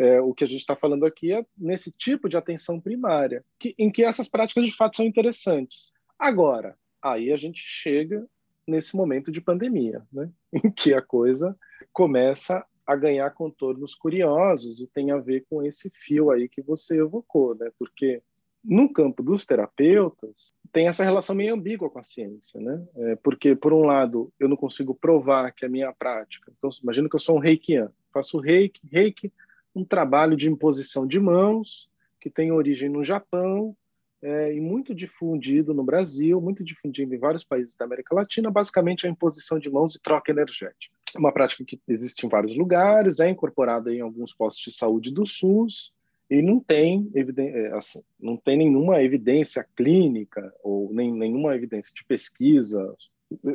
É, 0.02 0.20
o 0.20 0.34
que 0.34 0.42
a 0.42 0.48
gente 0.48 0.62
está 0.62 0.74
falando 0.74 1.06
aqui 1.06 1.32
é 1.32 1.46
nesse 1.56 1.92
tipo 1.92 2.28
de 2.28 2.36
atenção 2.36 2.80
primária, 2.80 3.44
que, 3.56 3.72
em 3.78 3.88
que 3.88 4.02
essas 4.02 4.28
práticas 4.28 4.64
de 4.64 4.74
fato 4.74 4.96
são 4.96 5.06
interessantes. 5.06 5.92
Agora, 6.18 6.76
aí 7.00 7.32
a 7.32 7.36
gente 7.36 7.60
chega 7.60 8.26
nesse 8.66 8.96
momento 8.96 9.30
de 9.30 9.40
pandemia, 9.40 10.02
né? 10.12 10.28
em 10.52 10.72
que 10.72 10.92
a 10.92 11.00
coisa 11.00 11.56
começa 11.92 12.66
a 12.84 12.96
ganhar 12.96 13.30
contornos 13.30 13.94
curiosos 13.94 14.80
e 14.80 14.90
tem 14.90 15.12
a 15.12 15.18
ver 15.18 15.44
com 15.48 15.62
esse 15.62 15.88
fio 15.94 16.32
aí 16.32 16.48
que 16.48 16.60
você 16.60 16.98
evocou, 16.98 17.54
né? 17.54 17.70
Porque 17.78 18.20
no 18.64 18.92
campo 18.92 19.22
dos 19.22 19.46
terapeutas 19.46 20.52
tem 20.72 20.88
essa 20.88 21.04
relação 21.04 21.36
meio 21.36 21.54
ambígua 21.54 21.88
com 21.88 22.00
a 22.00 22.02
ciência, 22.02 22.60
né? 22.60 22.84
É, 22.96 23.16
porque 23.22 23.54
por 23.54 23.72
um 23.72 23.84
lado 23.84 24.32
eu 24.40 24.48
não 24.48 24.56
consigo 24.56 24.96
provar 24.96 25.52
que 25.52 25.64
a 25.64 25.68
minha 25.68 25.92
prática, 25.92 26.52
então 26.58 26.70
imagina 26.82 27.08
que 27.08 27.14
eu 27.14 27.20
sou 27.20 27.36
um 27.36 27.40
reikiano, 27.40 27.94
faço 28.12 28.40
reiki, 28.40 28.80
reiki 28.90 29.32
um 29.74 29.84
trabalho 29.84 30.36
de 30.36 30.48
imposição 30.48 31.06
de 31.06 31.18
mãos 31.18 31.88
que 32.20 32.30
tem 32.30 32.52
origem 32.52 32.88
no 32.88 33.04
Japão 33.04 33.76
é, 34.22 34.54
e 34.54 34.60
muito 34.60 34.94
difundido 34.94 35.74
no 35.74 35.82
Brasil, 35.82 36.40
muito 36.40 36.62
difundido 36.62 37.12
em 37.14 37.18
vários 37.18 37.42
países 37.42 37.74
da 37.74 37.84
América 37.84 38.14
Latina, 38.14 38.50
basicamente 38.50 39.06
a 39.06 39.10
imposição 39.10 39.58
de 39.58 39.68
mãos 39.68 39.94
e 39.94 40.00
troca 40.00 40.30
energética. 40.30 40.94
É 41.14 41.18
uma 41.18 41.32
prática 41.32 41.64
que 41.64 41.80
existe 41.88 42.24
em 42.24 42.28
vários 42.28 42.54
lugares, 42.54 43.18
é 43.18 43.28
incorporada 43.28 43.92
em 43.92 44.00
alguns 44.00 44.32
postos 44.32 44.64
de 44.64 44.70
saúde 44.70 45.10
do 45.10 45.26
SUS 45.26 45.92
e 46.30 46.40
não 46.40 46.60
tem, 46.60 47.10
é, 47.14 47.72
assim, 47.74 48.02
não 48.18 48.36
tem 48.36 48.56
nenhuma 48.56 49.02
evidência 49.02 49.66
clínica 49.76 50.54
ou 50.62 50.92
nem, 50.92 51.12
nenhuma 51.12 51.54
evidência 51.54 51.92
de 51.94 52.04
pesquisa 52.04 52.94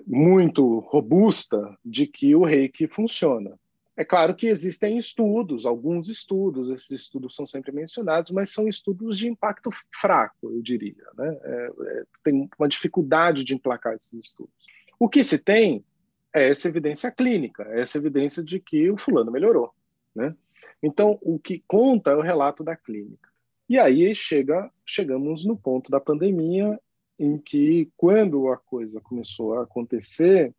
muito 0.05 0.79
robusta 0.79 1.77
de 1.85 2.07
que 2.07 2.35
o 2.35 2.43
reiki 2.43 2.87
funciona. 2.87 3.57
É 3.97 4.05
claro 4.05 4.35
que 4.35 4.45
existem 4.45 4.95
estudos, 4.95 5.65
alguns 5.65 6.07
estudos, 6.07 6.69
esses 6.69 6.91
estudos 6.91 7.35
são 7.35 7.47
sempre 7.47 7.71
mencionados, 7.71 8.31
mas 8.31 8.51
são 8.51 8.67
estudos 8.67 9.17
de 9.17 9.27
impacto 9.27 9.71
fraco, 9.91 10.51
eu 10.51 10.61
diria. 10.61 11.03
Né? 11.17 11.39
É, 11.43 11.71
é, 11.81 12.03
tem 12.23 12.47
uma 12.59 12.67
dificuldade 12.67 13.43
de 13.43 13.55
emplacar 13.55 13.95
esses 13.95 14.13
estudos. 14.13 14.53
O 14.99 15.09
que 15.09 15.23
se 15.23 15.39
tem 15.39 15.83
é 16.31 16.47
essa 16.49 16.67
evidência 16.67 17.09
clínica, 17.09 17.63
essa 17.71 17.97
evidência 17.97 18.43
de 18.43 18.59
que 18.59 18.87
o 18.91 18.97
fulano 18.97 19.31
melhorou. 19.31 19.73
Né? 20.13 20.35
Então, 20.81 21.17
o 21.23 21.39
que 21.39 21.63
conta 21.67 22.11
é 22.11 22.15
o 22.15 22.21
relato 22.21 22.63
da 22.63 22.75
clínica. 22.75 23.27
E 23.67 23.79
aí 23.79 24.13
chega, 24.13 24.71
chegamos 24.85 25.43
no 25.43 25.57
ponto 25.57 25.89
da 25.89 25.99
pandemia 25.99 26.79
em 27.19 27.39
que, 27.39 27.91
quando 27.97 28.47
a 28.49 28.57
coisa 28.57 29.01
começou 29.01 29.55
a 29.57 29.63
acontecer, 29.63 30.53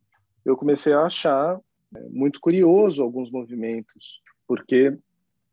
eu 0.44 0.57
comecei 0.57 0.92
a 0.92 1.03
achar 1.03 1.61
é 1.94 2.09
muito 2.09 2.40
curioso 2.40 3.03
alguns 3.03 3.31
movimentos, 3.31 4.20
porque 4.46 4.96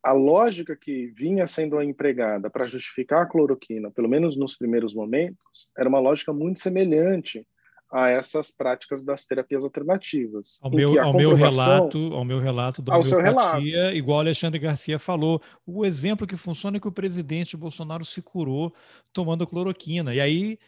a 0.04 0.12
lógica 0.12 0.76
que 0.76 1.08
vinha 1.08 1.48
sendo 1.48 1.82
empregada 1.82 2.50
para 2.50 2.67
justificar 2.67 3.24
a 3.24 3.26
cloroquina, 3.26 3.89
pelo 3.89 4.08
menos 4.08 4.38
nos 4.38 4.56
primeiros 4.56 4.93
momentos, 4.93 5.71
era 5.78 5.89
uma 5.89 6.00
lógica 6.00 6.32
muito 6.32 6.60
semelhante 6.60 7.45
a 7.91 8.10
essas 8.10 8.52
práticas 8.52 9.04
das 9.04 9.26
terapias 9.26 9.63
alternativas. 9.63 10.60
Ao 10.62 10.69
meu, 10.69 11.02
ao 11.02 11.13
meu 11.13 11.34
relato, 11.34 11.98
ao 12.13 12.26
meu 12.26 12.39
relato 12.39 12.82
da 12.82 12.98
homeopatia, 12.98 13.95
igual 13.95 14.19
Alexandre 14.19 14.60
Garcia 14.60 15.00
falou, 15.00 15.41
o 15.65 15.86
exemplo 15.86 16.28
que 16.28 16.38
funciona 16.38 16.78
é 16.78 16.80
que 16.80 16.88
o 16.88 16.91
presidente 16.91 17.58
Bolsonaro 17.58 18.04
se 18.04 18.21
curou 18.21 18.74
tomando 19.13 19.48
cloroquina. 19.48 20.13
E 20.13 20.19
aí 20.19 20.60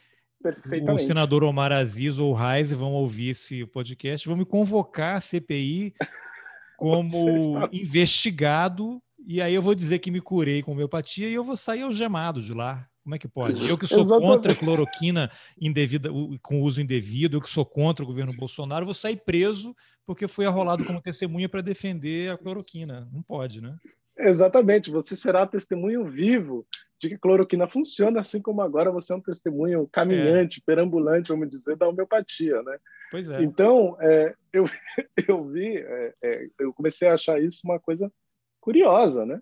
o 0.93 0.97
senador 0.97 1.43
Omar 1.43 1.71
Aziz 1.71 2.19
ou 2.19 2.33
Reis 2.33 2.71
vão 2.71 2.93
ouvir 2.93 3.29
esse 3.29 3.65
podcast, 3.65 4.27
vão 4.27 4.37
me 4.37 4.45
convocar 4.45 5.17
a 5.17 5.21
CPI 5.21 5.93
como 6.77 7.67
investigado, 7.71 9.01
e 9.25 9.41
aí 9.41 9.53
eu 9.53 9.61
vou 9.61 9.73
dizer 9.73 9.99
que 9.99 10.11
me 10.11 10.21
curei 10.21 10.61
com 10.61 10.71
homeopatia 10.71 11.27
e 11.27 11.33
eu 11.33 11.43
vou 11.43 11.55
sair 11.55 11.81
algemado 11.81 12.41
de 12.41 12.53
lá. 12.53 12.87
Como 13.03 13.15
é 13.15 13.19
que 13.19 13.27
pode? 13.27 13.67
Eu 13.67 13.77
que 13.77 13.87
sou 13.87 14.01
Exatamente. 14.01 14.29
contra 14.29 14.51
a 14.51 14.55
cloroquina 14.55 15.31
indevida, 15.59 16.09
com 16.41 16.61
uso 16.61 16.81
indevido, 16.81 17.37
eu 17.37 17.41
que 17.41 17.49
sou 17.49 17.65
contra 17.65 18.03
o 18.03 18.07
governo 18.07 18.35
Bolsonaro, 18.35 18.85
vou 18.85 18.93
sair 18.93 19.15
preso 19.15 19.73
porque 20.05 20.27
fui 20.27 20.45
arrolado 20.45 20.85
como 20.85 21.01
testemunha 21.01 21.47
para 21.47 21.61
defender 21.61 22.31
a 22.31 22.37
cloroquina. 22.37 23.07
Não 23.11 23.21
pode, 23.21 23.61
né? 23.61 23.77
Exatamente, 24.17 24.89
você 24.89 25.15
será 25.15 25.47
testemunho 25.47 26.05
vivo 26.05 26.65
de 26.99 27.09
que 27.09 27.17
cloroquina 27.17 27.67
funciona, 27.67 28.21
assim 28.21 28.41
como 28.41 28.61
agora 28.61 28.91
você 28.91 29.13
é 29.13 29.15
um 29.15 29.21
testemunho 29.21 29.87
caminhante, 29.91 30.59
é. 30.59 30.63
perambulante, 30.65 31.29
vamos 31.29 31.49
dizer, 31.49 31.75
da 31.75 31.87
homeopatia, 31.87 32.61
né? 32.63 32.77
Pois 33.11 33.29
é. 33.29 33.41
Então, 33.43 33.95
é, 34.01 34.33
eu, 34.51 34.65
eu 35.27 35.45
vi, 35.45 35.77
é, 35.77 36.13
é, 36.23 36.47
eu 36.59 36.73
comecei 36.73 37.07
a 37.07 37.13
achar 37.13 37.41
isso 37.41 37.61
uma 37.63 37.79
coisa 37.79 38.11
curiosa, 38.59 39.25
né? 39.25 39.39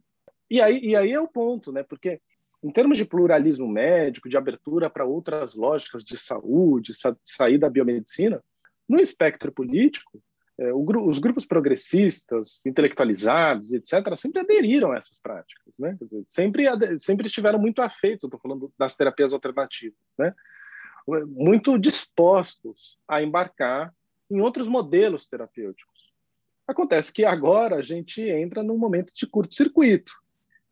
E 0.49 0.61
aí, 0.61 0.79
e 0.83 0.95
aí 0.95 1.11
é 1.11 1.19
o 1.19 1.27
ponto, 1.27 1.71
né? 1.71 1.83
Porque 1.83 2.19
em 2.63 2.71
termos 2.71 2.97
de 2.97 3.05
pluralismo 3.05 3.67
médico, 3.67 4.29
de 4.29 4.37
abertura 4.37 4.89
para 4.89 5.05
outras 5.05 5.55
lógicas 5.55 6.03
de 6.03 6.17
saúde, 6.17 6.93
sa 6.93 7.15
sair 7.23 7.57
da 7.57 7.69
biomedicina, 7.69 8.43
no 8.87 8.99
espectro 8.99 9.51
político, 9.51 10.21
é, 10.57 10.73
o, 10.73 10.85
os 11.07 11.19
grupos 11.19 11.45
progressistas, 11.45 12.65
intelectualizados, 12.65 13.73
etc., 13.73 14.15
sempre 14.15 14.41
aderiram 14.41 14.91
a 14.91 14.97
essas 14.97 15.19
práticas, 15.19 15.73
né? 15.77 15.97
Dizer, 15.99 16.23
sempre, 16.29 16.65
sempre 16.99 17.27
estiveram 17.27 17.59
muito 17.59 17.81
afeitos, 17.81 18.23
estou 18.23 18.39
falando 18.39 18.71
das 18.77 18.95
terapias 18.95 19.33
alternativas, 19.33 19.97
né? 20.17 20.33
Muito 21.27 21.77
dispostos 21.77 22.97
a 23.07 23.21
embarcar 23.21 23.93
em 24.29 24.41
outros 24.41 24.67
modelos 24.67 25.27
terapêuticos. 25.27 26.13
Acontece 26.67 27.13
que 27.13 27.23
agora 27.23 27.75
a 27.75 27.81
gente 27.81 28.21
entra 28.21 28.63
num 28.63 28.77
momento 28.77 29.13
de 29.13 29.27
curto-circuito, 29.27 30.13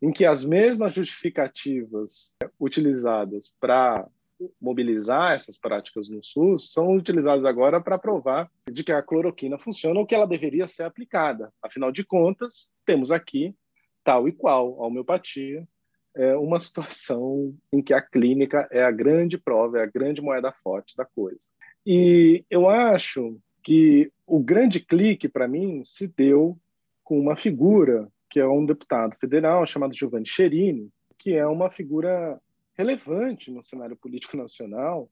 em 0.02 0.12
que 0.12 0.26
as 0.26 0.44
mesmas 0.44 0.94
justificativas 0.94 2.34
utilizadas 2.60 3.56
para 3.60 4.08
mobilizar 4.62 5.34
essas 5.34 5.60
práticas 5.60 6.10
no 6.10 6.24
SUS 6.24 6.72
são 6.72 6.96
utilizadas 6.96 7.46
agora 7.46 7.82
para 7.82 7.98
provar 7.98 8.50
de 8.72 8.84
que 8.84 8.92
a 8.92 9.02
cloroquina 9.02 9.58
funciona 9.58 10.00
ou 10.00 10.06
que 10.06 10.16
ela 10.16 10.28
deveria 10.28 10.68
ser 10.68 10.84
aplicada. 10.84 11.52
Afinal 11.62 11.92
de 11.92 12.04
contas, 12.04 12.74
temos 12.86 13.12
aqui, 13.12 13.56
tal 14.04 14.28
e 14.28 14.32
qual 14.32 14.82
a 14.82 14.88
homeopatia, 14.88 15.68
é 16.16 16.36
uma 16.36 16.60
situação 16.62 17.56
em 17.72 17.82
que 17.82 17.94
a 17.94 18.02
clínica 18.02 18.68
é 18.72 18.84
a 18.84 18.92
grande 18.92 19.38
prova, 19.38 19.80
é 19.80 19.84
a 19.84 19.92
grande 19.92 20.22
moeda 20.22 20.52
forte 20.64 20.96
da 20.96 21.06
coisa. 21.06 21.48
E 21.86 22.46
eu 22.50 22.70
acho 22.70 23.38
que 23.62 24.12
o 24.26 24.40
grande 24.40 24.80
clique 24.80 25.28
para 25.28 25.48
mim 25.48 25.82
se 25.84 26.08
deu 26.08 26.58
com 27.04 27.20
uma 27.20 27.36
figura 27.36 28.10
que 28.30 28.40
é 28.40 28.48
um 28.48 28.66
deputado 28.66 29.16
federal 29.18 29.66
chamado 29.66 29.96
Giovanni 29.96 30.28
Cherini, 30.28 30.90
que 31.20 31.34
é 31.34 31.46
uma 31.46 31.70
figura 31.70 32.42
relevante 32.76 33.52
no 33.52 33.64
cenário 33.64 33.96
político 33.96 34.38
nacional. 34.38 35.10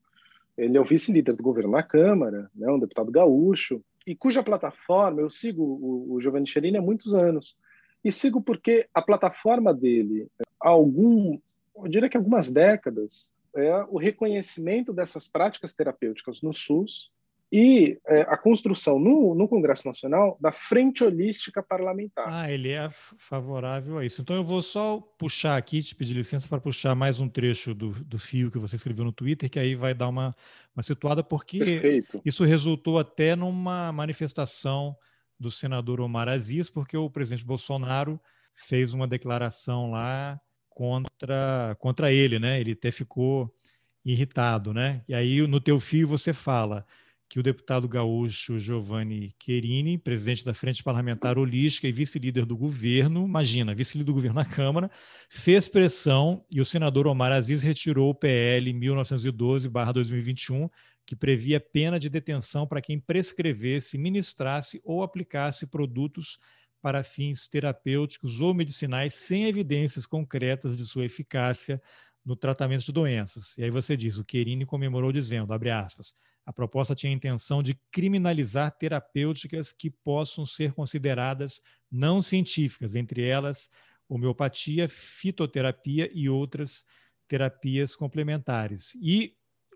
Ele 0.56 0.76
é 0.76 0.80
o 0.80 0.84
vice-líder 0.84 1.34
do 1.36 1.42
governo 1.42 1.70
na 1.70 1.82
Câmara, 1.82 2.50
né, 2.54 2.70
um 2.70 2.78
deputado 2.78 3.10
gaúcho, 3.10 3.82
e 4.06 4.14
cuja 4.14 4.42
plataforma 4.42 5.20
eu 5.20 5.30
sigo 5.30 5.62
o, 5.62 6.14
o 6.14 6.20
Giovanni 6.20 6.46
Cherini 6.46 6.78
há 6.78 6.82
muitos 6.82 7.14
anos. 7.14 7.56
E 8.04 8.10
sigo 8.10 8.42
porque 8.42 8.88
a 8.92 9.00
plataforma 9.00 9.72
dele, 9.72 10.28
há 10.60 10.68
algum, 10.68 11.38
eu 11.76 11.88
diria 11.88 12.08
que 12.08 12.16
algumas 12.16 12.50
décadas, 12.50 13.30
é 13.54 13.84
o 13.88 13.98
reconhecimento 13.98 14.92
dessas 14.92 15.28
práticas 15.28 15.74
terapêuticas 15.74 16.40
no 16.40 16.52
SUS 16.52 17.10
e 17.52 18.00
é, 18.08 18.22
a 18.22 18.38
construção 18.38 18.98
no, 18.98 19.34
no, 19.34 19.46
Congresso 19.46 19.86
Nacional 19.86 20.38
da 20.40 20.50
frente 20.50 21.04
holística 21.04 21.62
parlamentar. 21.62 22.26
Ah, 22.26 22.50
ele 22.50 22.70
é 22.70 22.88
favorável 23.18 23.98
a 23.98 24.04
isso. 24.06 24.22
Então 24.22 24.34
eu 24.34 24.42
vou 24.42 24.62
só 24.62 24.98
puxar 25.18 25.58
aqui, 25.58 25.82
te 25.82 25.94
pedir 25.94 26.14
licença 26.14 26.48
para 26.48 26.58
puxar 26.58 26.94
mais 26.94 27.20
um 27.20 27.28
trecho 27.28 27.74
do, 27.74 27.90
do 27.90 28.18
fio 28.18 28.50
que 28.50 28.58
você 28.58 28.76
escreveu 28.76 29.04
no 29.04 29.12
Twitter, 29.12 29.50
que 29.50 29.58
aí 29.58 29.74
vai 29.74 29.92
dar 29.92 30.08
uma, 30.08 30.34
uma 30.74 30.82
situada, 30.82 31.22
porque 31.22 31.58
Perfeito. 31.58 32.22
isso 32.24 32.42
resultou 32.42 32.98
até 32.98 33.36
numa 33.36 33.92
manifestação 33.92 34.96
do 35.38 35.50
senador 35.50 36.00
Omar 36.00 36.28
Aziz, 36.28 36.70
porque 36.70 36.96
o 36.96 37.10
presidente 37.10 37.44
Bolsonaro 37.44 38.18
fez 38.54 38.94
uma 38.94 39.06
declaração 39.06 39.90
lá 39.90 40.40
contra, 40.70 41.76
contra 41.78 42.10
ele, 42.10 42.38
né? 42.38 42.58
Ele 42.58 42.72
até 42.72 42.90
ficou 42.90 43.54
irritado, 44.02 44.72
né? 44.72 45.02
E 45.06 45.12
aí 45.14 45.46
no 45.46 45.60
teu 45.60 45.78
fio 45.78 46.08
você 46.08 46.32
fala 46.32 46.86
que 47.32 47.40
o 47.40 47.42
deputado 47.42 47.88
gaúcho 47.88 48.58
Giovanni 48.58 49.34
Querini, 49.38 49.96
presidente 49.96 50.44
da 50.44 50.52
Frente 50.52 50.82
Parlamentar 50.82 51.38
Holística 51.38 51.88
e 51.88 51.92
vice-líder 51.92 52.44
do 52.44 52.54
governo, 52.54 53.24
imagina, 53.24 53.74
vice-líder 53.74 54.04
do 54.04 54.12
governo 54.12 54.34
na 54.34 54.44
Câmara, 54.44 54.90
fez 55.30 55.66
pressão 55.66 56.44
e 56.50 56.60
o 56.60 56.64
senador 56.66 57.06
Omar 57.06 57.32
Aziz 57.32 57.62
retirou 57.62 58.10
o 58.10 58.14
PL 58.14 58.70
1912-2021, 58.74 60.70
que 61.06 61.16
previa 61.16 61.58
pena 61.58 61.98
de 61.98 62.10
detenção 62.10 62.66
para 62.66 62.82
quem 62.82 63.00
prescrevesse, 63.00 63.96
ministrasse 63.96 64.78
ou 64.84 65.02
aplicasse 65.02 65.66
produtos 65.66 66.38
para 66.82 67.02
fins 67.02 67.48
terapêuticos 67.48 68.42
ou 68.42 68.52
medicinais 68.52 69.14
sem 69.14 69.46
evidências 69.46 70.04
concretas 70.04 70.76
de 70.76 70.84
sua 70.84 71.06
eficácia 71.06 71.80
no 72.22 72.36
tratamento 72.36 72.84
de 72.84 72.92
doenças. 72.92 73.56
E 73.56 73.64
aí 73.64 73.70
você 73.70 73.96
diz, 73.96 74.18
o 74.18 74.24
Querini 74.24 74.66
comemorou 74.66 75.10
dizendo, 75.10 75.50
abre 75.54 75.70
aspas, 75.70 76.14
a 76.44 76.52
proposta 76.52 76.94
tinha 76.94 77.12
a 77.12 77.14
intenção 77.14 77.62
de 77.62 77.74
criminalizar 77.90 78.70
terapêuticas 78.72 79.72
que 79.72 79.90
possam 79.90 80.44
ser 80.44 80.72
consideradas 80.72 81.60
não 81.90 82.20
científicas, 82.20 82.94
entre 82.94 83.22
elas 83.22 83.70
homeopatia, 84.08 84.88
fitoterapia 84.88 86.10
e 86.12 86.28
outras 86.28 86.84
terapias 87.26 87.96
complementares. 87.96 88.94
E 89.00 89.34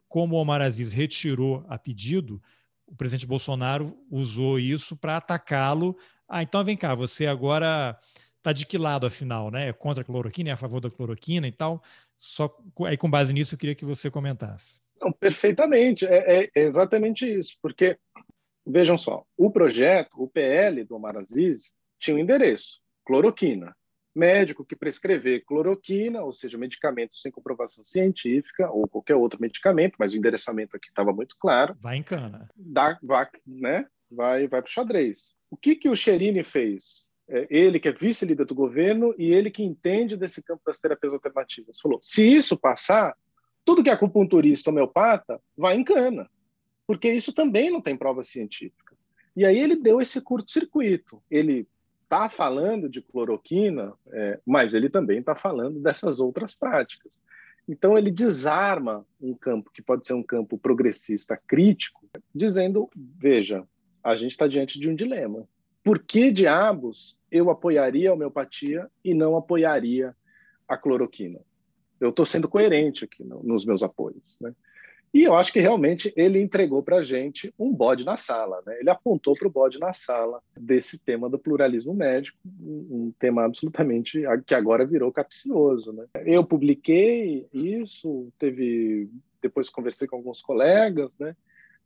como 0.08 0.36
Omar 0.36 0.60
Aziz 0.60 0.92
retirou 0.92 1.64
a 1.68 1.78
pedido, 1.78 2.42
o 2.86 2.94
presidente 2.94 3.26
Bolsonaro 3.26 3.96
usou 4.10 4.58
isso 4.58 4.96
para 4.96 5.16
atacá-lo. 5.16 5.96
Ah, 6.28 6.42
então 6.42 6.62
vem 6.64 6.76
cá, 6.76 6.94
você 6.94 7.26
agora 7.26 7.98
está 8.36 8.52
de 8.52 8.66
que 8.66 8.78
lado, 8.78 9.06
afinal, 9.06 9.50
né? 9.50 9.68
É 9.68 9.72
contra 9.72 10.02
a 10.02 10.04
cloroquina, 10.04 10.50
é 10.50 10.52
a 10.52 10.56
favor 10.56 10.80
da 10.80 10.90
cloroquina 10.90 11.48
e 11.48 11.52
tal? 11.52 11.82
Só 12.16 12.54
aí 12.86 12.96
com 12.96 13.10
base 13.10 13.32
nisso 13.32 13.54
eu 13.54 13.58
queria 13.58 13.74
que 13.74 13.84
você 13.84 14.10
comentasse. 14.10 14.85
Não, 15.00 15.12
perfeitamente, 15.12 16.06
é, 16.06 16.44
é, 16.44 16.50
exatamente 16.56 17.26
isso, 17.26 17.58
porque, 17.60 17.98
vejam 18.66 18.96
só, 18.96 19.24
o 19.36 19.50
projeto, 19.50 20.10
o 20.16 20.28
PL 20.28 20.84
do 20.84 20.96
Omar 20.96 21.16
Aziz, 21.16 21.74
tinha 21.98 22.16
um 22.16 22.20
endereço, 22.20 22.80
cloroquina. 23.04 23.74
Médico 24.14 24.64
que 24.64 24.74
prescrever 24.74 25.44
cloroquina, 25.44 26.22
ou 26.22 26.32
seja, 26.32 26.56
medicamento 26.56 27.18
sem 27.18 27.30
comprovação 27.30 27.84
científica, 27.84 28.70
ou 28.70 28.88
qualquer 28.88 29.14
outro 29.14 29.38
medicamento, 29.38 29.96
mas 29.98 30.14
o 30.14 30.16
endereçamento 30.16 30.74
aqui 30.74 30.88
estava 30.88 31.12
muito 31.12 31.36
claro. 31.38 31.76
Vai 31.78 31.96
em 31.96 32.02
cana. 32.02 32.48
Dá, 32.56 32.98
vai, 33.02 33.28
né? 33.46 33.86
vai, 34.10 34.46
vai 34.46 34.62
para 34.62 34.68
o 34.68 34.72
xadrez. 34.72 35.34
O 35.50 35.56
que, 35.56 35.74
que 35.74 35.88
o 35.88 35.96
Cherini 35.96 36.42
fez? 36.42 37.06
É, 37.28 37.46
ele 37.50 37.80
que 37.80 37.88
é 37.88 37.92
vice-líder 37.92 38.44
do 38.44 38.54
governo 38.54 39.14
e 39.18 39.32
ele 39.32 39.50
que 39.50 39.62
entende 39.62 40.16
desse 40.16 40.42
campo 40.42 40.62
das 40.64 40.78
terapias 40.78 41.12
alternativas. 41.12 41.80
Falou, 41.80 41.98
se 42.00 42.28
isso 42.28 42.58
passar, 42.58 43.16
tudo 43.66 43.82
que 43.82 43.90
é 43.90 43.92
acupunturista 43.92 44.70
homeopata 44.70 45.42
vai 45.58 45.76
em 45.76 45.82
cana, 45.82 46.30
porque 46.86 47.10
isso 47.10 47.32
também 47.32 47.68
não 47.68 47.82
tem 47.82 47.96
prova 47.96 48.22
científica. 48.22 48.94
E 49.36 49.44
aí 49.44 49.58
ele 49.58 49.74
deu 49.74 50.00
esse 50.00 50.20
curto-circuito. 50.20 51.20
Ele 51.28 51.66
está 52.04 52.28
falando 52.28 52.88
de 52.88 53.02
cloroquina, 53.02 53.92
é, 54.12 54.40
mas 54.46 54.72
ele 54.72 54.88
também 54.88 55.18
está 55.18 55.34
falando 55.34 55.80
dessas 55.80 56.20
outras 56.20 56.54
práticas. 56.54 57.20
Então 57.68 57.98
ele 57.98 58.12
desarma 58.12 59.04
um 59.20 59.34
campo 59.34 59.72
que 59.72 59.82
pode 59.82 60.06
ser 60.06 60.14
um 60.14 60.22
campo 60.22 60.56
progressista 60.56 61.36
crítico, 61.36 62.08
dizendo: 62.32 62.88
veja, 62.94 63.66
a 64.02 64.14
gente 64.14 64.30
está 64.30 64.46
diante 64.46 64.78
de 64.78 64.88
um 64.88 64.94
dilema. 64.94 65.46
Por 65.82 65.98
que 65.98 66.30
diabos 66.30 67.18
eu 67.32 67.50
apoiaria 67.50 68.10
a 68.10 68.12
homeopatia 68.12 68.88
e 69.04 69.12
não 69.12 69.36
apoiaria 69.36 70.14
a 70.68 70.76
cloroquina? 70.76 71.40
Eu 72.00 72.10
estou 72.10 72.26
sendo 72.26 72.48
coerente 72.48 73.04
aqui 73.04 73.24
no, 73.24 73.42
nos 73.42 73.64
meus 73.64 73.82
apoios. 73.82 74.36
Né? 74.40 74.52
E 75.14 75.22
eu 75.22 75.34
acho 75.34 75.52
que 75.52 75.60
realmente 75.60 76.12
ele 76.14 76.40
entregou 76.40 76.82
para 76.82 76.98
a 76.98 77.02
gente 77.02 77.52
um 77.58 77.74
bode 77.74 78.04
na 78.04 78.16
sala. 78.16 78.62
Né? 78.66 78.78
Ele 78.80 78.90
apontou 78.90 79.34
para 79.34 79.48
o 79.48 79.50
bode 79.50 79.78
na 79.78 79.92
sala 79.92 80.42
desse 80.54 80.98
tema 80.98 81.28
do 81.30 81.38
pluralismo 81.38 81.94
médico, 81.94 82.38
um, 82.44 83.12
tema 83.18 83.44
absolutamente 83.44 84.22
que 84.46 84.54
agora 84.54 84.84
virou 84.84 85.10
capcioso. 85.10 85.92
Né? 85.92 86.04
Eu 86.26 86.44
publiquei 86.44 87.46
isso, 87.52 88.28
teve 88.38 89.08
depois 89.40 89.70
conversei 89.70 90.08
com 90.08 90.16
alguns 90.16 90.42
colegas, 90.42 91.18
né? 91.18 91.36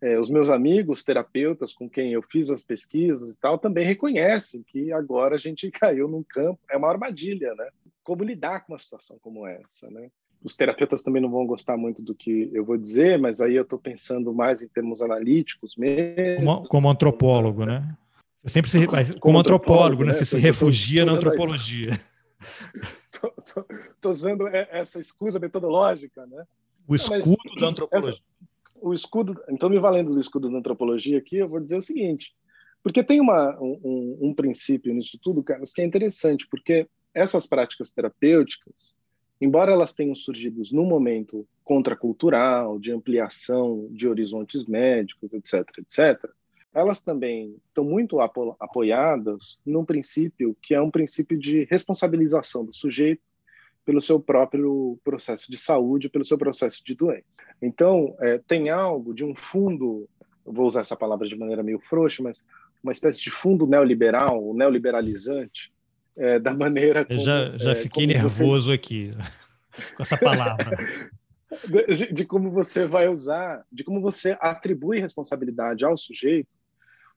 É, 0.03 0.18
os 0.18 0.31
meus 0.31 0.49
amigos 0.49 1.05
terapeutas 1.05 1.75
com 1.75 1.88
quem 1.88 2.14
eu 2.14 2.23
fiz 2.23 2.49
as 2.49 2.62
pesquisas 2.62 3.35
e 3.35 3.38
tal 3.38 3.59
também 3.59 3.87
reconhecem 3.87 4.62
que 4.66 4.90
agora 4.92 5.35
a 5.35 5.38
gente 5.38 5.70
caiu 5.70 6.09
num 6.09 6.23
campo, 6.23 6.59
é 6.70 6.77
uma 6.77 6.88
armadilha, 6.88 7.55
né? 7.55 7.68
Como 8.03 8.25
lidar 8.25 8.61
com 8.61 8.73
uma 8.73 8.79
situação 8.79 9.19
como 9.21 9.47
essa, 9.47 9.91
né? 9.91 10.11
Os 10.43 10.57
terapeutas 10.57 11.03
também 11.03 11.21
não 11.21 11.31
vão 11.31 11.47
gostar 11.47 11.77
muito 11.77 12.03
do 12.03 12.15
que 12.15 12.51
eu 12.53 12.65
vou 12.65 12.79
dizer, 12.79 13.19
mas 13.19 13.41
aí 13.41 13.57
eu 13.57 13.63
estou 13.63 13.79
pensando 13.79 14.33
mais 14.33 14.63
em 14.63 14.69
termos 14.69 15.03
analíticos 15.03 15.77
mesmo. 15.77 16.47
Como, 16.47 16.69
como 16.69 16.89
antropólogo, 16.89 17.67
né? 17.67 17.97
Você 18.43 18.55
sempre 18.55 18.71
se, 18.71 18.87
como, 18.87 19.21
como 19.21 19.39
antropólogo, 19.39 20.05
né? 20.05 20.15
Você 20.15 20.25
se 20.25 20.39
refugia 20.39 21.05
na 21.05 21.13
antropologia. 21.13 22.01
Estou 23.13 24.11
usando 24.11 24.49
essa 24.49 24.99
escusa 24.99 25.39
metodológica, 25.39 26.25
né? 26.27 26.45
O 26.89 26.95
escudo 26.95 27.37
não, 27.55 27.61
da 27.61 27.69
antropologia. 27.69 28.13
Essa, 28.13 28.51
o 28.81 28.93
escudo, 28.93 29.39
então 29.49 29.69
me 29.69 29.79
valendo 29.79 30.13
do 30.13 30.21
escudo 30.21 30.51
da 30.51 30.59
antropologia 30.59 31.19
aqui, 31.19 31.37
eu 31.37 31.49
vou 31.49 31.61
dizer 31.61 31.77
o 31.77 31.83
seguinte, 31.83 32.35
porque 32.83 33.05
tem 33.05 33.21
uma, 33.21 33.59
um, 33.61 34.19
um 34.23 34.35
princípio 34.35 34.95
nisso 34.95 35.19
tudo, 35.23 35.43
Carlos, 35.43 35.73
que 35.73 35.83
é 35.83 35.85
interessante, 35.85 36.47
porque 36.49 36.89
essas 37.14 37.46
práticas 37.46 37.90
terapêuticas, 37.90 38.94
embora 39.40 39.73
elas 39.73 39.94
tenham 39.94 40.14
surgido 40.14 40.62
num 40.73 40.85
momento 40.85 41.46
contracultural, 41.64 42.79
de 42.79 42.92
ampliação 42.92 43.88
de 43.90 44.09
horizontes 44.09 44.64
médicos, 44.66 45.33
etc., 45.33 45.66
etc., 45.79 46.31
elas 46.73 47.03
também 47.03 47.57
estão 47.66 47.85
muito 47.85 48.20
apo 48.20 48.57
apoiadas 48.61 49.59
num 49.66 49.85
princípio 49.85 50.57
que 50.62 50.73
é 50.73 50.81
um 50.81 50.90
princípio 50.90 51.37
de 51.37 51.64
responsabilização 51.64 52.64
do 52.64 52.73
sujeito 52.73 53.23
pelo 53.85 54.01
seu 54.01 54.20
próprio 54.20 54.99
processo 55.03 55.51
de 55.51 55.59
saúde, 55.59 56.09
pelo 56.09 56.25
seu 56.25 56.38
processo 56.38 56.85
de 56.85 56.94
doença. 56.94 57.42
Então, 57.61 58.14
é, 58.20 58.38
tem 58.38 58.68
algo 58.70 59.12
de 59.12 59.25
um 59.25 59.35
fundo, 59.35 60.09
vou 60.44 60.66
usar 60.66 60.83
essa 60.83 60.94
palavra 60.94 61.27
de 61.27 61.37
maneira 61.37 61.62
meio 61.62 61.81
frouxa, 61.81 62.23
mas 62.23 62.44
uma 62.83 62.92
espécie 62.92 63.20
de 63.20 63.31
fundo 63.31 63.66
neoliberal, 63.66 64.55
neoliberalizante, 64.55 65.73
é, 66.16 66.38
da 66.38 66.55
maneira 66.55 67.05
como. 67.05 67.18
Eu 67.18 67.25
já, 67.25 67.57
já 67.57 67.70
é, 67.73 67.75
fiquei 67.75 68.07
nervoso 68.07 68.70
você... 68.70 68.75
aqui 68.75 69.14
com 69.96 70.03
essa 70.03 70.16
palavra. 70.16 70.79
de, 71.88 72.12
de, 72.12 72.25
como 72.25 72.51
você 72.51 72.87
vai 72.87 73.09
usar, 73.09 73.64
de 73.70 73.85
como 73.85 74.01
você 74.01 74.37
atribui 74.40 75.01
responsabilidade 75.01 75.85
ao 75.85 75.96
sujeito 75.96 76.49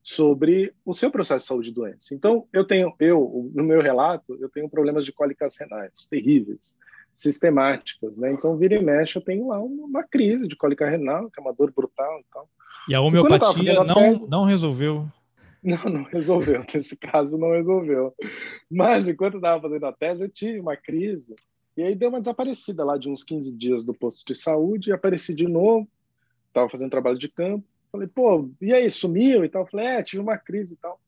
sobre 0.02 0.74
o 0.86 0.94
seu 0.94 1.10
processo 1.10 1.44
de 1.44 1.48
saúde 1.48 1.70
e 1.70 1.74
doença. 1.74 2.14
Então, 2.14 2.46
eu 2.52 2.66
tenho, 2.66 2.94
eu, 3.00 3.50
no 3.56 3.64
meu 3.64 3.82
relato, 3.82 4.38
eu 4.40 4.50
tenho 4.50 4.70
problemas 4.70 5.06
de 5.06 5.14
cólicas 5.14 5.56
renais 5.58 6.08
terríveis. 6.10 6.76
sistemáticas, 7.16 8.18
né? 8.18 8.32
Então, 8.32 8.58
vira 8.58 8.76
e 8.76 8.84
mexe, 8.84 9.18
eu 9.18 9.22
tenho 9.22 9.48
lá 9.48 9.62
uma 9.62 10.04
crise 10.04 10.48
de 10.48 10.56
cólica 10.58 10.90
renal, 10.90 11.30
que 11.30 11.40
é 11.40 11.44
uma 11.44 11.54
dor 11.54 11.72
brutal 11.72 12.20
e 12.20 12.26
tal. 12.34 12.50
E 12.90 12.96
a 12.96 13.00
homeopatia 13.00 13.72
e 13.72 13.86
não, 13.86 13.96
tese, 13.96 14.30
não 14.30 14.44
resolveu? 14.44 15.08
Não, 15.64 15.84
não 15.86 16.04
resolveu. 16.04 16.64
Nesse 16.74 16.98
caso, 16.98 17.38
não 17.38 17.52
resolveu. 17.52 18.14
Mas, 18.70 19.08
enquanto 19.08 19.36
eu 19.36 19.40
estava 19.40 19.62
fazendo 19.62 19.86
a 19.86 19.94
tese, 19.94 20.24
eu 20.24 20.30
tive 20.30 20.60
uma 20.60 20.76
crise. 20.76 21.36
E 21.76 21.82
aí 21.82 21.96
deu 21.96 22.10
uma 22.10 22.20
desaparecida 22.20 22.84
lá 22.84 22.98
de 22.98 23.10
uns 23.10 23.24
15 23.24 23.52
dias 23.54 23.84
do 23.84 23.94
posto 23.94 24.26
de 24.26 24.36
saúde 24.36 24.90
e 24.90 24.94
apareci 24.94 25.34
de 25.34 25.48
novo. 25.48 25.88
Estava 26.48 26.70
fazendo 26.70 26.92
trabalho 26.92 27.18
de 27.18 27.30
campo. 27.30 27.66
Falei, 27.92 28.08
pô, 28.08 28.50
e 28.62 28.74
aí, 28.74 28.90
sumiu 28.92 29.46
e 29.46 29.50
tal? 29.50 29.66
Falei, 29.66 29.86
é, 29.86 30.04
tive 30.04 30.22
uma 30.22 30.38
crise 30.38 30.74
e 30.74 30.78
tal. 30.78 31.00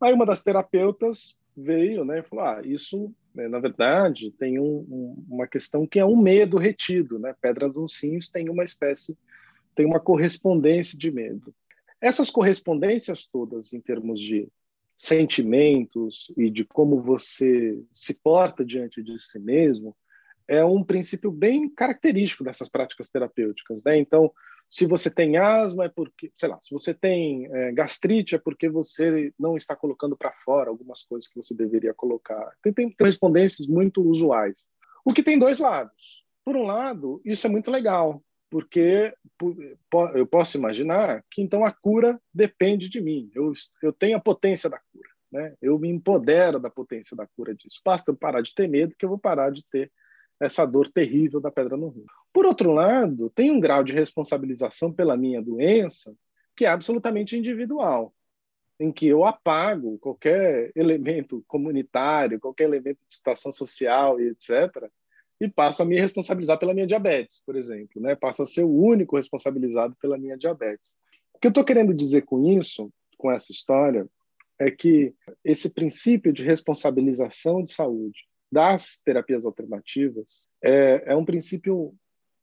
Aí 0.00 0.12
uma 0.12 0.26
das 0.26 0.44
terapeutas 0.44 1.36
veio, 1.56 2.04
né, 2.04 2.18
e 2.18 2.22
falou, 2.22 2.44
ah, 2.44 2.60
isso, 2.62 3.10
né, 3.34 3.48
na 3.48 3.58
verdade, 3.58 4.30
tem 4.32 4.58
um, 4.58 4.84
um, 4.90 5.24
uma 5.28 5.46
questão 5.46 5.86
que 5.86 5.98
é 5.98 6.04
um 6.04 6.16
medo 6.16 6.58
retido, 6.58 7.18
né? 7.18 7.34
Pedra 7.40 7.68
dos 7.68 7.98
Rins 8.02 8.30
tem 8.30 8.50
uma 8.50 8.62
espécie, 8.62 9.16
tem 9.74 9.86
uma 9.86 9.98
correspondência 9.98 10.98
de 10.98 11.10
medo. 11.10 11.54
Essas 12.00 12.30
correspondências 12.30 13.26
todas, 13.26 13.72
em 13.72 13.80
termos 13.80 14.20
de 14.20 14.48
sentimentos 14.96 16.32
e 16.36 16.50
de 16.50 16.64
como 16.64 17.00
você 17.02 17.78
se 17.92 18.14
porta 18.14 18.64
diante 18.64 19.02
de 19.02 19.18
si 19.18 19.38
mesmo, 19.38 19.96
é 20.48 20.64
um 20.64 20.82
princípio 20.82 21.30
bem 21.30 21.68
característico 21.68 22.44
dessas 22.44 22.68
práticas 22.68 23.10
terapêuticas, 23.10 23.82
né? 23.84 23.98
Então, 23.98 24.32
se 24.68 24.84
você 24.84 25.10
tem 25.10 25.36
asma, 25.36 25.84
é 25.84 25.88
porque, 25.88 26.30
sei 26.34 26.48
lá, 26.48 26.58
se 26.60 26.70
você 26.72 26.92
tem 26.92 27.46
é, 27.52 27.72
gastrite, 27.72 28.34
é 28.34 28.38
porque 28.38 28.68
você 28.68 29.32
não 29.38 29.56
está 29.56 29.76
colocando 29.76 30.16
para 30.16 30.32
fora 30.44 30.70
algumas 30.70 31.02
coisas 31.02 31.28
que 31.28 31.36
você 31.36 31.54
deveria 31.54 31.94
colocar. 31.94 32.52
Tem, 32.62 32.72
tem 32.72 32.90
correspondências 32.90 33.68
muito 33.68 34.02
usuais. 34.02 34.66
O 35.04 35.12
que 35.12 35.22
tem 35.22 35.38
dois 35.38 35.58
lados. 35.58 36.24
Por 36.44 36.56
um 36.56 36.64
lado, 36.64 37.20
isso 37.24 37.46
é 37.46 37.50
muito 37.50 37.70
legal, 37.70 38.22
porque 38.50 39.14
eu 40.14 40.26
posso 40.26 40.56
imaginar 40.56 41.24
que 41.30 41.42
então 41.42 41.64
a 41.64 41.72
cura 41.72 42.20
depende 42.32 42.88
de 42.88 43.00
mim. 43.00 43.30
Eu, 43.34 43.52
eu 43.82 43.92
tenho 43.92 44.16
a 44.16 44.20
potência 44.20 44.70
da 44.70 44.78
cura. 44.92 45.08
Né? 45.30 45.54
Eu 45.60 45.78
me 45.78 45.88
empodero 45.88 46.58
da 46.60 46.70
potência 46.70 47.16
da 47.16 47.26
cura 47.26 47.54
disso. 47.54 47.80
Basta 47.84 48.10
eu 48.10 48.16
parar 48.16 48.42
de 48.42 48.54
ter 48.54 48.68
medo 48.68 48.94
que 48.96 49.04
eu 49.04 49.08
vou 49.08 49.18
parar 49.18 49.50
de 49.50 49.64
ter 49.68 49.90
essa 50.40 50.66
dor 50.66 50.90
terrível 50.90 51.40
da 51.40 51.50
pedra 51.50 51.76
no 51.76 51.88
rim. 51.88 52.04
Por 52.32 52.46
outro 52.46 52.72
lado, 52.72 53.30
tem 53.30 53.50
um 53.50 53.60
grau 53.60 53.82
de 53.82 53.92
responsabilização 53.92 54.92
pela 54.92 55.16
minha 55.16 55.42
doença 55.42 56.14
que 56.54 56.64
é 56.64 56.68
absolutamente 56.68 57.36
individual, 57.36 58.14
em 58.78 58.90
que 58.90 59.06
eu 59.06 59.24
apago 59.24 59.98
qualquer 59.98 60.72
elemento 60.74 61.44
comunitário, 61.46 62.40
qualquer 62.40 62.64
elemento 62.64 62.98
de 63.08 63.14
situação 63.14 63.52
social 63.52 64.20
e 64.20 64.28
etc., 64.28 64.90
e 65.40 65.48
passo 65.48 65.82
a 65.82 65.84
me 65.84 66.00
responsabilizar 66.00 66.58
pela 66.58 66.72
minha 66.72 66.86
diabetes, 66.86 67.42
por 67.44 67.56
exemplo, 67.56 68.00
né? 68.00 68.14
Passo 68.14 68.42
a 68.42 68.46
ser 68.46 68.64
o 68.64 68.72
único 68.72 69.16
responsabilizado 69.16 69.94
pela 70.00 70.18
minha 70.18 70.36
diabetes. 70.36 70.96
O 71.34 71.38
que 71.38 71.46
eu 71.46 71.50
estou 71.50 71.64
querendo 71.64 71.92
dizer 71.92 72.22
com 72.22 72.42
isso, 72.58 72.90
com 73.18 73.30
essa 73.30 73.52
história, 73.52 74.06
é 74.58 74.70
que 74.70 75.14
esse 75.44 75.70
princípio 75.70 76.32
de 76.32 76.42
responsabilização 76.42 77.62
de 77.62 77.70
saúde 77.70 78.20
das 78.50 78.98
terapias 79.04 79.44
alternativas 79.44 80.48
é, 80.64 81.12
é 81.12 81.16
um 81.16 81.24
princípio 81.24 81.94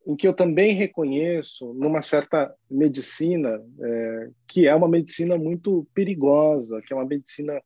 em 0.06 0.16
que 0.16 0.28
eu 0.28 0.34
também 0.34 0.76
reconheço 0.76 1.74
numa 1.74 2.02
certa 2.02 2.54
medicina 2.70 3.60
é, 3.82 4.30
que 4.48 4.68
é 4.68 4.76
uma 4.76 4.88
medicina 4.88 5.38
muito 5.38 5.88
perigosa, 5.94 6.82
que 6.82 6.94
é 6.94 6.96
uma 6.96 7.06
medicina 7.06 7.60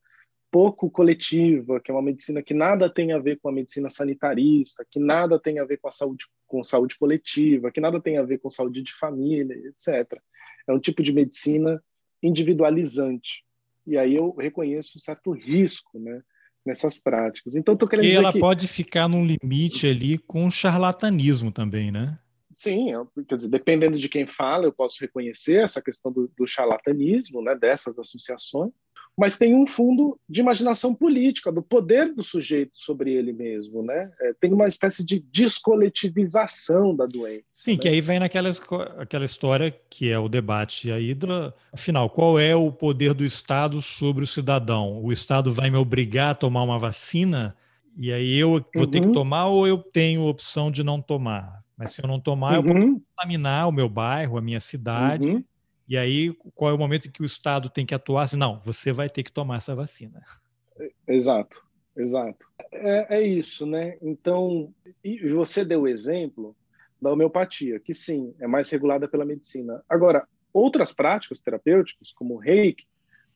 pouco 0.51 0.89
coletiva, 0.89 1.79
que 1.79 1.91
é 1.91 1.93
uma 1.93 2.01
medicina 2.01 2.41
que 2.41 2.53
nada 2.53 2.89
tem 2.89 3.11
a 3.11 3.19
ver 3.19 3.39
com 3.39 3.49
a 3.49 3.51
medicina 3.51 3.89
sanitarista, 3.89 4.85
que 4.89 4.99
nada 4.99 5.39
tem 5.39 5.59
a 5.59 5.65
ver 5.65 5.77
com 5.77 5.87
a 5.87 5.91
saúde 5.91 6.25
com 6.45 6.63
saúde 6.63 6.97
coletiva, 6.97 7.71
que 7.71 7.81
nada 7.81 7.99
tem 7.99 8.17
a 8.17 8.23
ver 8.23 8.39
com 8.39 8.49
saúde 8.49 8.81
de 8.81 8.93
família, 8.93 9.53
etc. 9.67 10.19
É 10.67 10.71
um 10.71 10.79
tipo 10.79 11.03
de 11.03 11.11
medicina 11.11 11.83
individualizante. 12.23 13.43
E 13.85 13.97
aí 13.97 14.15
eu 14.15 14.33
reconheço 14.33 14.97
um 14.97 15.01
certo 15.01 15.31
risco, 15.31 15.99
né? 15.99 16.21
nessas 16.67 16.99
práticas. 16.99 17.55
Então, 17.55 17.73
estou 17.73 17.87
querendo 17.87 18.05
e 18.05 18.09
dizer 18.09 18.19
ela 18.19 18.33
que... 18.33 18.39
pode 18.39 18.67
ficar 18.67 19.07
num 19.07 19.25
limite 19.25 19.87
ali 19.87 20.17
com 20.17 20.51
charlatanismo 20.51 21.51
também, 21.51 21.91
né? 21.91 22.19
Sim, 22.55 22.91
eu, 22.91 23.07
quer 23.27 23.37
dizer, 23.37 23.49
dependendo 23.49 23.97
de 23.97 24.09
quem 24.09 24.27
fala, 24.27 24.65
eu 24.65 24.73
posso 24.73 24.97
reconhecer 24.99 25.63
essa 25.63 25.81
questão 25.81 26.11
do, 26.11 26.29
do 26.35 26.45
charlatanismo, 26.45 27.41
né, 27.41 27.55
dessas 27.55 27.97
associações, 27.97 28.71
mas 29.17 29.37
tem 29.37 29.55
um 29.55 29.65
fundo 29.65 30.19
de 30.29 30.41
imaginação 30.41 30.93
política, 30.93 31.51
do 31.51 31.61
poder 31.61 32.13
do 32.13 32.21
sujeito 32.21 32.73
sobre 32.75 33.11
ele 33.13 33.33
mesmo, 33.33 33.81
né? 33.81 34.11
É, 34.21 34.33
tem 34.39 34.53
uma 34.53 34.67
espécie 34.67 35.03
de 35.03 35.19
descoletivização 35.31 36.95
da 36.95 37.07
doença. 37.07 37.43
Sim, 37.51 37.73
né? 37.73 37.77
que 37.79 37.89
aí 37.89 37.99
vem 37.99 38.19
naquela 38.19 38.51
aquela 38.97 39.25
história 39.25 39.73
que 39.89 40.11
é 40.11 40.19
o 40.19 40.29
debate 40.29 40.91
aí, 40.91 41.15
do, 41.15 41.51
afinal, 41.73 42.09
qual 42.09 42.37
é 42.37 42.55
o 42.55 42.71
poder 42.71 43.15
do 43.15 43.25
Estado 43.25 43.81
sobre 43.81 44.23
o 44.23 44.27
cidadão? 44.27 45.03
O 45.03 45.11
Estado 45.11 45.51
vai 45.51 45.71
me 45.71 45.77
obrigar 45.77 46.31
a 46.31 46.35
tomar 46.35 46.61
uma 46.61 46.77
vacina 46.77 47.55
e 47.97 48.13
aí 48.13 48.37
eu 48.37 48.51
vou 48.51 48.85
uhum. 48.85 48.91
ter 48.91 49.01
que 49.01 49.07
uhum. 49.07 49.13
tomar 49.13 49.47
ou 49.47 49.65
eu 49.65 49.79
tenho 49.79 50.27
opção 50.27 50.69
de 50.69 50.83
não 50.83 51.01
tomar? 51.01 51.63
Mas 51.75 51.93
se 51.93 52.03
eu 52.03 52.07
não 52.07 52.19
tomar, 52.19 52.51
uhum. 52.51 52.55
eu 52.55 52.63
vou 52.63 53.01
contaminar 53.01 53.67
o 53.67 53.71
meu 53.71 53.89
bairro, 53.89 54.37
a 54.37 54.41
minha 54.41 54.59
cidade. 54.59 55.27
Uhum. 55.27 55.43
E 55.87 55.97
aí, 55.97 56.33
qual 56.53 56.71
é 56.71 56.73
o 56.73 56.77
momento 56.77 57.07
em 57.07 57.11
que 57.11 57.21
o 57.21 57.25
Estado 57.25 57.69
tem 57.69 57.85
que 57.85 57.95
atuar? 57.95 58.23
Assim, 58.23 58.37
não, 58.37 58.61
você 58.63 58.91
vai 58.91 59.09
ter 59.09 59.23
que 59.23 59.31
tomar 59.31 59.57
essa 59.57 59.73
vacina. 59.73 60.21
Exato, 61.07 61.63
exato. 61.95 62.45
É, 62.71 63.17
é 63.17 63.21
isso, 63.21 63.65
né? 63.65 63.97
Então, 64.01 64.73
você 65.33 65.63
deu 65.63 65.81
o 65.81 65.87
exemplo 65.87 66.55
da 67.01 67.11
homeopatia, 67.11 67.79
que 67.79 67.93
sim, 67.93 68.33
é 68.39 68.47
mais 68.47 68.69
regulada 68.69 69.07
pela 69.07 69.25
medicina. 69.25 69.83
Agora, 69.87 70.27
outras 70.51 70.91
práticas 70.91 71.41
terapêuticas, 71.41 72.11
como 72.11 72.35
o 72.35 72.37
reiki, 72.37 72.85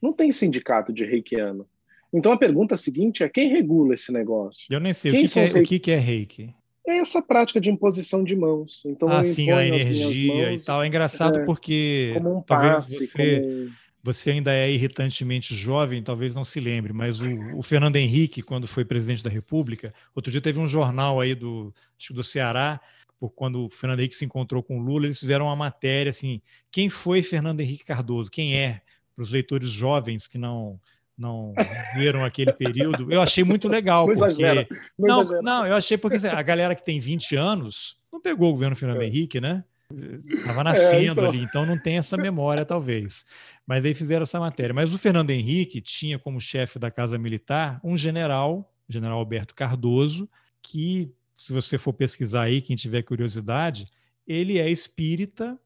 não 0.01 0.11
tem 0.11 0.31
sindicato 0.31 0.91
de 0.91 1.05
reikiano. 1.05 1.67
Então 2.13 2.31
a 2.31 2.37
pergunta 2.37 2.75
seguinte 2.75 3.23
é 3.23 3.29
quem 3.29 3.49
regula 3.49 3.93
esse 3.93 4.11
negócio? 4.11 4.65
Eu 4.69 4.79
nem 4.79 4.93
sei. 4.93 5.11
o 5.11 5.13
que, 5.15 5.27
que, 5.27 5.39
é, 5.39 5.45
reiki? 5.45 5.75
o 5.75 5.79
que 5.79 5.91
é 5.91 5.97
reiki? 5.97 6.55
É 6.87 6.97
essa 6.97 7.21
prática 7.21 7.61
de 7.61 7.69
imposição 7.69 8.23
de 8.23 8.35
mãos. 8.35 8.83
Então, 8.85 9.09
ah, 9.09 9.23
sim, 9.23 9.51
a 9.51 9.65
energia 9.65 10.49
mãos, 10.49 10.61
e 10.61 10.65
tal. 10.65 10.83
É 10.83 10.87
engraçado 10.87 11.39
é, 11.39 11.45
porque 11.45 12.11
como 12.15 12.37
um 12.37 12.41
passe, 12.41 13.07
você, 13.07 13.39
como... 13.41 13.71
você 14.03 14.31
ainda 14.31 14.53
é 14.53 14.71
irritantemente 14.71 15.55
jovem, 15.55 16.03
talvez 16.03 16.33
não 16.33 16.43
se 16.43 16.59
lembre, 16.59 16.91
mas 16.91 17.21
o, 17.21 17.27
o, 17.55 17.61
Fernando 17.61 17.97
Henrique, 17.97 18.41
quando 18.41 18.67
foi 18.67 18.83
presidente 18.83 19.23
da 19.23 19.29
República, 19.29 19.93
outro 20.15 20.31
dia 20.31 20.41
teve 20.41 20.59
um 20.59 20.67
jornal 20.67 21.19
aí 21.19 21.35
do, 21.35 21.73
acho 21.97 22.13
do 22.13 22.23
Ceará, 22.23 22.81
por 23.19 23.29
quando 23.29 23.65
o 23.65 23.69
Fernando 23.69 23.99
Henrique 23.99 24.15
se 24.15 24.25
encontrou 24.25 24.63
com 24.63 24.79
o 24.79 24.81
Lula, 24.81 25.05
eles 25.05 25.19
fizeram 25.19 25.45
uma 25.45 25.55
matéria 25.55 26.09
assim, 26.09 26.41
quem 26.71 26.89
foi 26.89 27.21
Fernando 27.21 27.59
Henrique 27.59 27.85
Cardoso? 27.85 28.31
Quem 28.31 28.57
é? 28.57 28.81
Para 29.15 29.21
os 29.21 29.31
leitores 29.31 29.69
jovens 29.69 30.27
que 30.27 30.39
não 30.39 30.79
não 31.21 31.53
viram 31.93 32.25
aquele 32.25 32.51
período, 32.51 33.11
eu 33.13 33.21
achei 33.21 33.43
muito 33.43 33.67
legal. 33.67 34.07
Não 34.09 34.15
porque... 34.15 34.43
Exagera, 34.43 34.67
não, 34.97 35.23
não, 35.23 35.41
não, 35.41 35.67
eu 35.67 35.75
achei 35.75 35.97
porque 35.97 36.17
assim, 36.17 36.27
a 36.27 36.41
galera 36.41 36.75
que 36.75 36.83
tem 36.83 36.99
20 36.99 37.35
anos 37.35 37.97
não 38.11 38.19
pegou 38.19 38.49
o 38.49 38.53
governo 38.53 38.75
Fernando 38.75 39.01
é. 39.01 39.05
Henrique, 39.05 39.39
né? 39.39 39.63
Estava 39.91 40.63
nascendo 40.63 40.95
é, 40.95 41.03
então... 41.05 41.25
ali, 41.25 41.41
então 41.41 41.65
não 41.65 41.77
tem 41.77 41.97
essa 41.97 42.17
memória, 42.17 42.65
talvez. 42.65 43.25
Mas 43.67 43.85
aí 43.85 43.93
fizeram 43.93 44.23
essa 44.23 44.39
matéria. 44.39 44.73
Mas 44.73 44.93
o 44.93 44.97
Fernando 44.97 45.29
Henrique 45.29 45.81
tinha 45.81 46.17
como 46.17 46.39
chefe 46.39 46.79
da 46.79 46.89
Casa 46.89 47.17
Militar 47.17 47.79
um 47.83 47.95
general, 47.95 48.73
general 48.87 49.19
Alberto 49.19 49.53
Cardoso, 49.53 50.29
que, 50.61 51.11
se 51.35 51.51
você 51.53 51.77
for 51.77 51.93
pesquisar 51.93 52.43
aí, 52.43 52.61
quem 52.61 52.75
tiver 52.75 53.03
curiosidade, 53.03 53.87
ele 54.25 54.57
é 54.57 54.69
espírita 54.69 55.59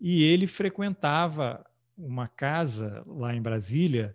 e 0.00 0.22
ele 0.22 0.46
frequentava 0.46 1.64
uma 1.96 2.28
casa 2.28 3.02
lá 3.06 3.34
em 3.34 3.42
Brasília 3.42 4.14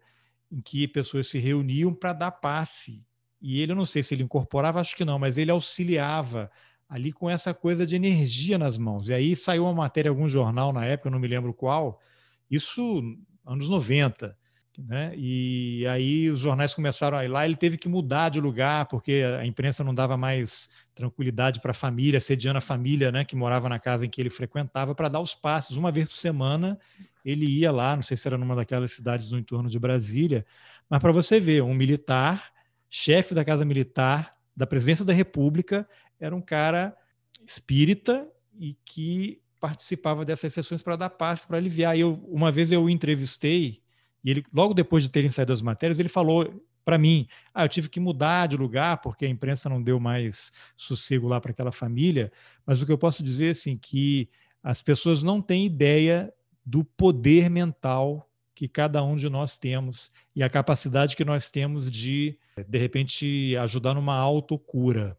em 0.52 0.62
que 0.62 0.88
pessoas 0.88 1.28
se 1.28 1.38
reuniam 1.38 1.94
para 1.94 2.14
dar 2.14 2.32
passe. 2.32 3.04
E 3.42 3.62
ele, 3.62 3.72
eu 3.72 3.76
não 3.76 3.86
sei 3.86 4.04
se 4.04 4.14
ele 4.14 4.24
incorporava, 4.24 4.80
acho 4.80 4.96
que 4.96 5.06
não, 5.06 5.20
mas 5.20 5.38
ele 5.38 5.52
auxiliava 5.52 6.52
ali 6.88 7.12
com 7.12 7.30
essa 7.30 7.54
coisa 7.54 7.86
de 7.86 7.96
energia 7.96 8.58
nas 8.58 8.78
mãos. 8.78 9.10
E 9.10 9.14
aí 9.14 9.36
saiu 9.36 9.64
uma 9.64 9.74
matéria 9.74 10.10
algum 10.10 10.28
jornal 10.28 10.74
na 10.74 10.86
época, 10.86 11.08
eu 11.08 11.12
não 11.12 11.20
me 11.20 11.28
lembro 11.28 11.54
qual, 11.54 12.02
isso 12.50 13.02
anos 13.46 13.70
90. 13.70 14.36
Né? 14.88 15.14
E 15.16 15.86
aí 15.88 16.30
os 16.30 16.40
jornais 16.40 16.74
começaram 16.74 17.18
a 17.18 17.26
ir 17.26 17.28
lá, 17.28 17.46
ele 17.46 17.56
teve 17.56 17.78
que 17.78 17.90
mudar 17.90 18.30
de 18.30 18.40
lugar, 18.40 18.86
porque 18.88 19.24
a 19.40 19.46
imprensa 19.46 19.84
não 19.84 19.94
dava 19.94 20.16
mais 20.16 20.70
tranquilidade 20.96 21.60
para 21.60 21.72
a 21.72 21.74
família, 21.74 22.20
sediando 22.20 22.58
a 22.58 22.62
família 22.62 23.12
né, 23.12 23.26
que 23.26 23.36
morava 23.36 23.68
na 23.68 23.78
casa 23.78 24.06
em 24.06 24.10
que 24.10 24.22
ele 24.22 24.30
frequentava, 24.30 24.96
para 24.96 25.10
dar 25.10 25.20
os 25.20 25.36
passes. 25.36 25.76
Uma 25.76 25.92
vez 25.92 26.08
por 26.08 26.16
semana 26.16 26.80
ele 27.30 27.46
ia 27.46 27.72
lá, 27.72 27.96
não 27.96 28.04
sei 28.04 28.18
se 28.18 28.28
era 28.28 28.38
numa 28.38 28.56
daquelas 28.56 28.92
cidades 28.92 29.32
no 29.32 29.38
entorno 29.38 29.70
de 29.70 29.80
Brasília, 29.80 30.46
mas 30.90 31.00
para 31.00 31.12
você 31.12 31.40
ver, 31.40 31.62
um 31.62 31.74
militar, 31.74 32.52
chefe 32.90 33.34
da 33.34 33.46
Casa 33.46 33.64
Militar, 33.64 34.36
da 34.56 34.66
Presidência 34.66 35.06
da 35.06 35.14
República, 35.14 35.88
era 36.20 36.36
um 36.36 36.42
cara 36.42 36.96
espírita 37.46 38.28
e 38.60 38.76
que 38.84 39.42
participava 39.60 40.26
dessas 40.26 40.54
sessões 40.54 40.82
para 40.82 40.96
dar 40.96 41.10
passe, 41.10 41.48
para 41.48 41.58
aliviar. 41.58 41.98
Eu, 41.98 42.14
uma 42.28 42.52
vez 42.52 42.72
eu 42.72 42.84
o 42.84 42.90
entrevistei, 42.90 43.82
e 44.24 44.32
ele, 44.32 44.44
logo 44.54 44.74
depois 44.74 45.04
de 45.04 45.10
terem 45.10 45.30
saído 45.30 45.54
as 45.54 45.62
matérias, 45.62 46.00
ele 46.00 46.10
falou 46.10 46.66
para 46.84 46.98
mim, 46.98 47.28
ah, 47.54 47.66
eu 47.66 47.70
tive 47.70 47.88
que 47.88 48.00
mudar 48.00 48.48
de 48.48 48.58
lugar 48.58 49.00
porque 49.02 49.26
a 49.26 49.30
imprensa 49.30 49.70
não 49.70 49.82
deu 49.82 50.00
mais 50.00 50.52
sossego 50.76 51.28
lá 51.28 51.40
para 51.40 51.52
aquela 51.52 51.72
família, 51.72 52.32
mas 52.66 52.82
o 52.82 52.86
que 52.86 52.92
eu 52.92 52.98
posso 52.98 53.24
dizer 53.24 53.50
assim 53.52 53.78
que 53.78 54.28
as 54.64 54.82
pessoas 54.82 55.22
não 55.22 55.42
têm 55.42 55.66
ideia 55.66 56.34
do 56.70 56.84
poder 56.84 57.50
mental 57.50 58.30
que 58.54 58.68
cada 58.68 59.04
um 59.04 59.16
de 59.16 59.28
nós 59.28 59.58
temos 59.58 60.12
e 60.36 60.44
a 60.44 60.50
capacidade 60.50 61.16
que 61.16 61.26
nós 61.26 61.50
temos 61.50 61.90
de, 61.90 62.38
de 62.68 62.78
repente, 62.78 63.56
ajudar 63.58 63.96
numa 63.96 64.16
autocura. 64.16 65.18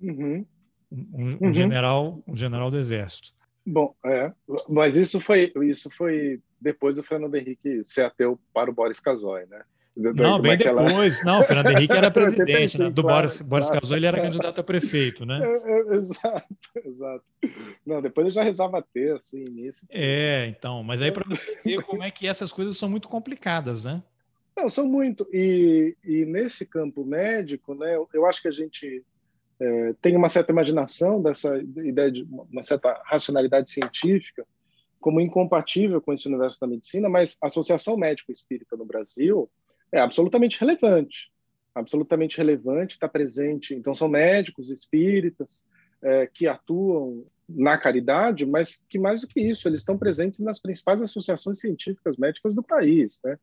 Uhum. 0.00 0.44
Um, 0.92 1.06
um 1.14 1.38
uhum. 1.40 1.52
general, 1.52 2.22
um 2.26 2.36
general 2.36 2.70
do 2.70 2.76
exército. 2.76 3.32
Bom, 3.66 3.94
é, 4.04 4.30
mas 4.68 4.94
isso 4.94 5.18
foi 5.20 5.50
isso 5.62 5.88
foi 5.96 6.40
depois 6.60 6.96
do 6.96 7.02
Fernando 7.02 7.34
Henrique 7.34 7.82
ser 7.82 8.02
ateu 8.02 8.38
para 8.52 8.70
o 8.70 8.74
Boris 8.74 9.00
Casoy, 9.00 9.46
né? 9.46 9.62
Não, 9.96 10.40
bem 10.40 10.56
depois. 10.56 11.24
Não, 11.24 11.40
o 11.40 11.44
Fernando 11.44 11.70
Henrique 11.70 11.92
era 11.92 12.10
presidente, 12.12 12.78
né? 12.78 12.90
do 12.90 13.02
claro, 13.02 13.28
Boris, 13.28 13.42
Boris 13.42 13.66
claro. 13.66 13.80
Casoy 13.82 13.98
ele 13.98 14.06
era 14.06 14.20
candidato 14.20 14.60
a 14.60 14.64
prefeito, 14.64 15.24
né? 15.24 15.40
É, 15.40 15.70
é, 15.70 15.96
exato, 15.96 16.46
exato. 16.84 17.24
Não, 17.86 18.02
depois 18.02 18.26
eu 18.26 18.32
já 18.32 18.42
rezava 18.42 18.82
terço, 18.82 19.38
início. 19.38 19.86
É, 19.90 20.46
então, 20.46 20.82
mas 20.82 21.00
aí 21.00 21.12
para 21.12 21.24
você 21.28 21.56
ver 21.64 21.82
como 21.82 22.02
é 22.02 22.10
que 22.10 22.26
essas 22.26 22.52
coisas 22.52 22.76
são 22.76 22.88
muito 22.88 23.08
complicadas, 23.08 23.84
né? 23.84 24.02
Não, 24.56 24.68
são 24.68 24.86
muito. 24.88 25.28
E, 25.32 25.96
e 26.04 26.24
nesse 26.24 26.66
campo 26.66 27.04
médico, 27.04 27.74
né, 27.74 27.94
eu, 27.94 28.08
eu 28.12 28.26
acho 28.26 28.42
que 28.42 28.48
a 28.48 28.52
gente 28.52 29.04
é, 29.60 29.94
tem 30.02 30.16
uma 30.16 30.28
certa 30.28 30.50
imaginação 30.50 31.22
dessa 31.22 31.56
ideia 31.58 32.10
de 32.10 32.26
uma 32.30 32.62
certa 32.62 33.00
racionalidade 33.04 33.70
científica 33.70 34.44
como 35.00 35.20
incompatível 35.20 36.00
com 36.00 36.12
esse 36.12 36.26
universo 36.26 36.58
da 36.58 36.66
medicina, 36.66 37.08
mas 37.08 37.36
a 37.42 37.46
Associação 37.46 37.96
Médico 37.96 38.32
Espírita 38.32 38.76
no 38.76 38.86
Brasil 38.86 39.50
é 39.94 40.00
absolutamente 40.00 40.58
relevante, 40.58 41.30
absolutamente 41.72 42.36
relevante, 42.36 42.96
está 42.96 43.08
presente. 43.08 43.74
Então, 43.74 43.94
são 43.94 44.08
médicos 44.08 44.68
espíritas 44.68 45.64
é, 46.02 46.26
que 46.26 46.48
atuam 46.48 47.24
na 47.48 47.78
caridade, 47.78 48.44
mas 48.44 48.84
que 48.88 48.98
mais 48.98 49.20
do 49.20 49.28
que 49.28 49.40
isso, 49.40 49.68
eles 49.68 49.80
estão 49.80 49.96
presentes 49.96 50.40
nas 50.40 50.60
principais 50.60 51.00
associações 51.00 51.60
científicas 51.60 52.16
médicas 52.16 52.56
do 52.56 52.62
país, 52.62 53.20
né? 53.24 53.38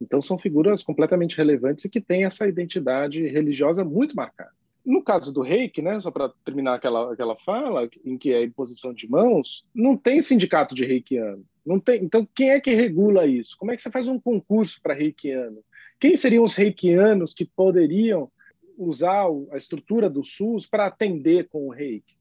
Então, 0.00 0.20
são 0.20 0.36
figuras 0.36 0.82
completamente 0.82 1.36
relevantes 1.36 1.84
e 1.84 1.88
que 1.88 2.00
têm 2.00 2.24
essa 2.24 2.48
identidade 2.48 3.24
religiosa 3.28 3.84
muito 3.84 4.16
marcada. 4.16 4.50
No 4.84 5.04
caso 5.04 5.32
do 5.32 5.42
reiki, 5.42 5.80
né, 5.80 6.00
só 6.00 6.10
para 6.10 6.32
terminar 6.44 6.74
aquela, 6.74 7.12
aquela 7.12 7.36
fala, 7.36 7.88
em 8.04 8.18
que 8.18 8.32
é 8.32 8.42
imposição 8.42 8.92
de 8.92 9.08
mãos, 9.08 9.64
não 9.72 9.96
tem 9.96 10.20
sindicato 10.20 10.74
de 10.74 10.84
reikiano. 10.84 11.44
Não 11.64 11.78
tem, 11.78 12.02
então, 12.02 12.26
quem 12.34 12.50
é 12.50 12.60
que 12.60 12.72
regula 12.72 13.24
isso? 13.24 13.56
Como 13.56 13.70
é 13.70 13.76
que 13.76 13.82
você 13.82 13.92
faz 13.92 14.08
um 14.08 14.18
concurso 14.18 14.80
para 14.82 14.94
reikiano? 14.94 15.62
Quem 16.02 16.16
seriam 16.16 16.42
os 16.42 16.56
reikianos 16.56 17.32
que 17.32 17.44
poderiam 17.44 18.28
usar 18.76 19.24
a 19.52 19.56
estrutura 19.56 20.10
do 20.10 20.24
SUS 20.24 20.66
para 20.66 20.86
atender 20.86 21.46
com 21.48 21.68
o 21.68 21.70
reiki? 21.70 22.16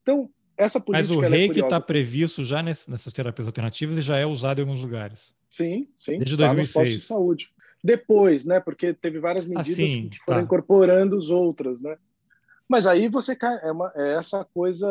Então, 0.00 0.30
essa 0.56 0.78
política. 0.78 1.12
Mas 1.12 1.24
o 1.24 1.24
é 1.24 1.28
reiki 1.36 1.58
está 1.58 1.80
previsto 1.80 2.44
já 2.44 2.62
nessas 2.62 3.12
terapias 3.12 3.48
alternativas 3.48 3.98
e 3.98 4.00
já 4.00 4.16
é 4.16 4.24
usado 4.24 4.60
em 4.60 4.62
alguns 4.62 4.80
lugares. 4.80 5.34
Sim, 5.50 5.88
sim. 5.92 6.18
Desde 6.18 6.36
2006. 6.36 6.72
Tá 6.72 6.84
de 6.84 7.00
saúde. 7.00 7.50
Depois, 7.82 8.44
né? 8.44 8.60
Porque 8.60 8.94
teve 8.94 9.18
várias 9.18 9.44
medidas 9.44 9.72
assim, 9.72 10.08
que 10.08 10.18
foram 10.24 10.38
tá. 10.38 10.44
incorporando 10.44 11.16
os 11.16 11.28
outros, 11.28 11.82
né? 11.82 11.96
Mas 12.68 12.86
aí 12.86 13.08
você 13.08 13.34
cai. 13.34 13.58
É, 13.60 13.72
uma, 13.72 13.90
é 13.96 14.14
essa 14.14 14.44
coisa. 14.44 14.88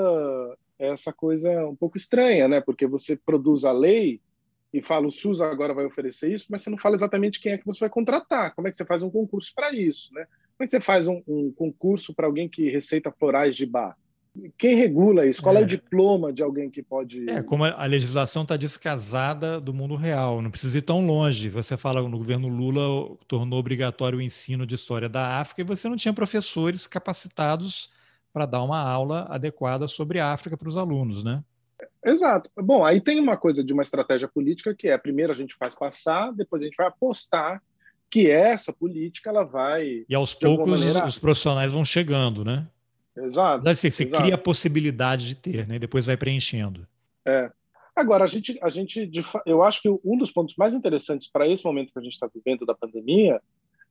É 0.78 0.90
essa 0.90 1.14
coisa 1.14 1.66
um 1.70 1.76
pouco 1.76 1.96
estranha, 1.96 2.50
né? 2.50 2.60
Porque 2.60 2.86
você 2.86 3.16
produz 3.16 3.64
a 3.64 3.72
lei 3.72 4.20
e 4.78 4.82
fala 4.82 5.08
o 5.08 5.12
SUS 5.12 5.40
agora 5.40 5.74
vai 5.74 5.86
oferecer 5.86 6.30
isso, 6.30 6.48
mas 6.50 6.62
você 6.62 6.70
não 6.70 6.78
fala 6.78 6.96
exatamente 6.96 7.40
quem 7.40 7.54
é 7.54 7.58
que 7.58 7.66
você 7.66 7.80
vai 7.80 7.90
contratar, 7.90 8.54
como 8.54 8.68
é 8.68 8.72
que 8.72 8.76
você 8.76 8.84
faz 8.84 9.02
um 9.02 9.10
concurso 9.10 9.54
para 9.56 9.74
isso, 9.74 10.14
né? 10.14 10.26
Como 10.26 10.64
é 10.64 10.66
que 10.66 10.72
você 10.72 10.82
faz 10.82 11.08
um, 11.08 11.22
um 11.26 11.50
concurso 11.54 12.14
para 12.14 12.28
alguém 12.28 12.50
que 12.50 12.70
receita 12.70 13.10
florais 13.10 13.56
de 13.56 13.66
bar? 13.66 13.96
Quem 14.58 14.76
regula 14.76 15.26
isso? 15.26 15.42
Qual 15.42 15.56
é. 15.56 15.62
é. 15.62 15.64
o 15.64 15.66
diploma 15.66 16.34
de 16.34 16.44
alguém 16.44 16.70
que 16.70 16.84
pode. 16.84 17.30
É, 17.30 17.42
como 17.42 17.64
a 17.64 17.86
legislação 17.86 18.44
está 18.44 18.58
descasada 18.58 19.62
do 19.62 19.74
mundo 19.74 19.96
real, 19.96 20.42
não 20.42 20.52
precisa 20.52 20.78
ir 20.78 20.82
tão 20.82 21.06
longe. 21.06 21.48
Você 21.48 21.78
fala 21.78 22.02
no 22.02 22.18
governo 22.18 22.50
Lula 22.50 23.16
tornou 23.30 23.58
obrigatório 23.58 24.20
o 24.20 24.22
ensino 24.22 24.66
de 24.66 24.76
história 24.76 25.08
da 25.08 25.40
África 25.40 25.62
e 25.62 25.64
você 25.64 25.88
não 25.88 25.96
tinha 25.96 26.14
professores 26.14 26.86
capacitados 26.86 27.90
para 28.34 28.46
dar 28.46 28.62
uma 28.62 28.82
aula 28.82 29.26
adequada 29.30 29.88
sobre 29.88 30.20
a 30.20 30.34
África 30.34 30.58
para 30.58 30.68
os 30.68 30.76
alunos, 30.76 31.24
né? 31.24 31.42
Exato. 32.04 32.50
Bom, 32.58 32.84
aí 32.84 33.02
tem 33.02 33.20
uma 33.20 33.38
coisa 33.38 33.64
de 33.64 33.74
uma 33.74 33.82
estratégia 33.82 34.28
política 34.28 34.76
que 34.76 34.88
é 34.88 34.98
primeiro 34.98 35.32
a 35.32 35.36
gente 35.36 35.56
faz 35.56 35.76
passar, 35.76 36.32
depois 36.32 36.62
a 36.62 36.66
gente 36.66 36.78
vai 36.78 36.88
apostar 36.88 37.62
que 38.10 38.30
essa 38.30 38.72
política 38.72 39.30
ela 39.30 39.44
vai. 39.44 40.06
E 40.08 40.16
aos 40.16 40.34
poucos 40.34 40.80
maneira... 40.80 41.06
os 41.06 41.18
profissionais 41.18 41.72
vão 41.72 41.84
chegando, 41.84 42.46
né? 42.46 42.68
Exato. 43.18 43.68
Assim, 43.68 43.90
você 43.90 44.04
exato. 44.04 44.24
cria 44.24 44.36
a 44.36 44.38
possibilidade 44.38 45.28
de 45.28 45.36
ter, 45.36 45.68
né? 45.68 45.76
E 45.76 45.80
depois 45.80 46.06
vai 46.06 46.18
preenchendo. 46.18 46.88
É. 47.26 47.52
Agora, 47.96 48.26
a 48.26 48.28
gente, 48.28 48.60
a 48.62 48.70
gente, 48.70 49.10
eu 49.46 49.64
acho 49.64 49.82
que 49.82 49.90
um 49.90 50.18
dos 50.18 50.30
pontos 50.30 50.56
mais 50.58 50.74
interessantes 50.74 51.30
para 51.30 51.48
esse 51.48 51.64
momento 51.64 51.94
que 51.94 52.00
a 52.00 52.02
gente 52.02 52.14
está 52.14 52.30
vivendo 52.34 52.66
da 52.66 52.76
pandemia 52.76 53.42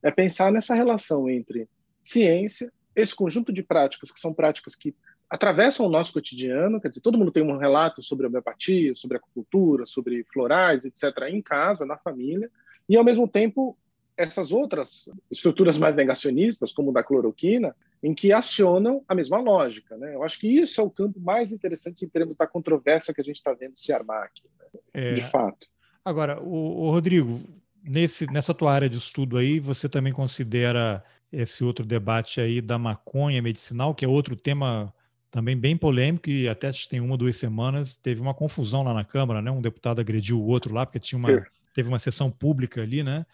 é 0.03 0.11
pensar 0.11 0.53
nessa 0.53 0.75
relação 0.75 1.29
entre 1.31 1.67
ciência, 2.03 2.71
esse 2.95 3.17
conjunto 3.17 3.51
de 3.51 3.63
práticas 3.63 4.13
que 4.13 4.21
são 4.21 4.35
práticas 4.35 4.77
que 4.77 4.95
atravessam 5.35 5.85
o 5.85 5.89
nosso 5.89 6.13
cotidiano, 6.13 6.81
quer 6.81 6.89
dizer, 6.89 7.01
todo 7.01 7.19
mundo 7.19 7.33
tem 7.33 7.43
um 7.43 7.57
relato 7.57 8.01
sobre 8.01 8.25
homeopatia, 8.25 8.95
sobre 8.95 9.17
acupuntura, 9.17 9.85
sobre 9.85 10.25
florais, 10.33 10.85
etc., 10.85 11.07
em 11.29 11.43
casa, 11.43 11.85
na 11.85 11.97
família, 11.97 12.49
e 12.89 12.97
ao 12.97 13.03
mesmo 13.03 13.27
tempo 13.27 13.77
essas 14.17 14.53
outras 14.53 15.11
estruturas 15.29 15.77
mais 15.77 15.97
negacionistas, 15.97 16.73
como 16.73 16.93
da 16.93 17.03
cloroquina, 17.03 17.75
em 18.01 18.15
que 18.15 18.33
acionam 18.33 19.03
a 19.09 19.15
mesma 19.15 19.41
lógica. 19.41 19.97
Né? 19.97 20.15
Eu 20.15 20.23
acho 20.23 20.39
que 20.39 20.47
isso 20.47 20.81
é 20.81 20.85
o 20.85 20.91
campo 20.91 21.19
mais 21.19 21.53
interessante 21.53 22.05
em 22.05 22.09
termos 22.09 22.37
da 22.37 22.47
controvérsia 22.47 23.13
que 23.13 23.21
a 23.21 23.25
gente 23.25 23.39
está 23.39 23.53
vendo 23.53 23.77
se 23.77 23.93
armar 23.93 24.23
aqui, 24.23 24.45
né? 24.57 24.81
é... 24.93 25.15
de 25.15 25.25
fato. 25.25 25.67
Agora, 26.05 26.41
o, 26.41 26.85
o 26.85 26.91
Rodrigo, 26.93 27.41
nesse, 27.83 28.31
nessa 28.31 28.55
tua 28.55 28.73
área 28.73 28.89
de 28.89 28.99
estudo 28.99 29.37
aí, 29.37 29.59
você 29.59 29.89
também 29.89 30.13
considera 30.13 31.03
esse 31.33 31.65
outro 31.65 31.85
debate 31.85 32.41
aí 32.41 32.61
da 32.61 32.79
maconha 32.79 33.43
medicinal, 33.43 33.97
que 33.97 34.05
é 34.05 34.09
outro 34.09 34.37
tema 34.37 34.95
também 35.35 35.57
bem 35.57 35.77
polêmico 35.77 36.31
e 36.31 36.49
até 36.49 36.71
tem 36.89 37.01
uma, 37.01 37.17
duas 37.17 37.37
semanas 37.37 37.97
teve 37.97 38.21
uma 38.21 38.33
confusão 38.33 38.85
lá 38.85 38.95
na 38.95 39.05
Câmara, 39.05 39.43
né? 39.43 39.51
Um 39.51 39.61
deputado 39.61 40.01
agrediu 40.01 40.41
o 40.41 40.47
outro 40.47 40.73
lá 40.73 40.87
porque 40.87 41.01
tinha 41.01 41.19
uma 41.19 41.29
é. 41.29 41.45
teve 41.75 41.89
uma 41.89 41.99
sessão 41.99 42.31
pública 42.31 42.81
ali, 42.81 43.03
né? 43.03 43.27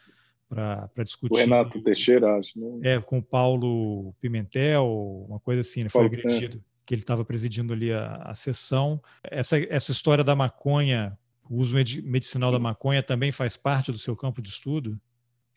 Para 0.48 1.04
discutir. 1.04 1.34
O 1.34 1.36
Renato 1.36 1.78
Teixeira, 1.82 2.38
acho. 2.38 2.58
Né? 2.58 2.94
É, 2.94 3.00
com 3.02 3.18
o 3.18 3.22
Paulo 3.22 4.14
Pimentel, 4.18 5.26
uma 5.28 5.38
coisa 5.38 5.60
assim, 5.60 5.82
né? 5.82 5.90
foi 5.90 6.08
Paulo, 6.08 6.16
agredido. 6.16 6.64
Que 6.86 6.94
ele 6.94 7.02
estava 7.02 7.22
presidindo 7.22 7.74
ali 7.74 7.92
a, 7.92 8.14
a 8.24 8.34
sessão. 8.34 8.98
Essa, 9.22 9.58
essa 9.58 9.92
história 9.92 10.24
da 10.24 10.34
maconha, 10.34 11.18
o 11.50 11.58
uso 11.58 11.76
medicinal 11.76 12.50
da 12.50 12.58
maconha 12.58 13.02
também 13.02 13.30
faz 13.30 13.58
parte 13.58 13.92
do 13.92 13.98
seu 13.98 14.16
campo 14.16 14.40
de 14.40 14.48
estudo? 14.48 14.98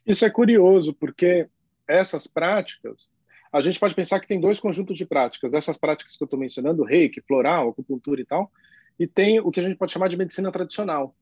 Isso 0.05 0.25
é 0.25 0.29
curioso, 0.29 0.93
porque 0.93 1.47
essas 1.87 2.27
práticas 2.27 3.09
a 3.53 3.61
gente 3.61 3.79
pode 3.79 3.93
pensar 3.93 4.19
que 4.19 4.27
tem 4.27 4.39
dois 4.39 4.59
conjuntos 4.59 4.97
de 4.97 5.05
práticas. 5.05 5.53
Essas 5.53 5.77
práticas 5.77 6.17
que 6.17 6.23
eu 6.23 6.25
estou 6.25 6.39
mencionando, 6.39 6.83
reiki, 6.83 7.21
floral, 7.21 7.69
acupuntura 7.69 8.19
e 8.19 8.25
tal, 8.25 8.51
e 8.99 9.05
tem 9.05 9.39
o 9.39 9.51
que 9.51 9.59
a 9.59 9.63
gente 9.63 9.77
pode 9.77 9.91
chamar 9.91 10.07
de 10.07 10.17
medicina 10.17 10.51
tradicional, 10.51 11.15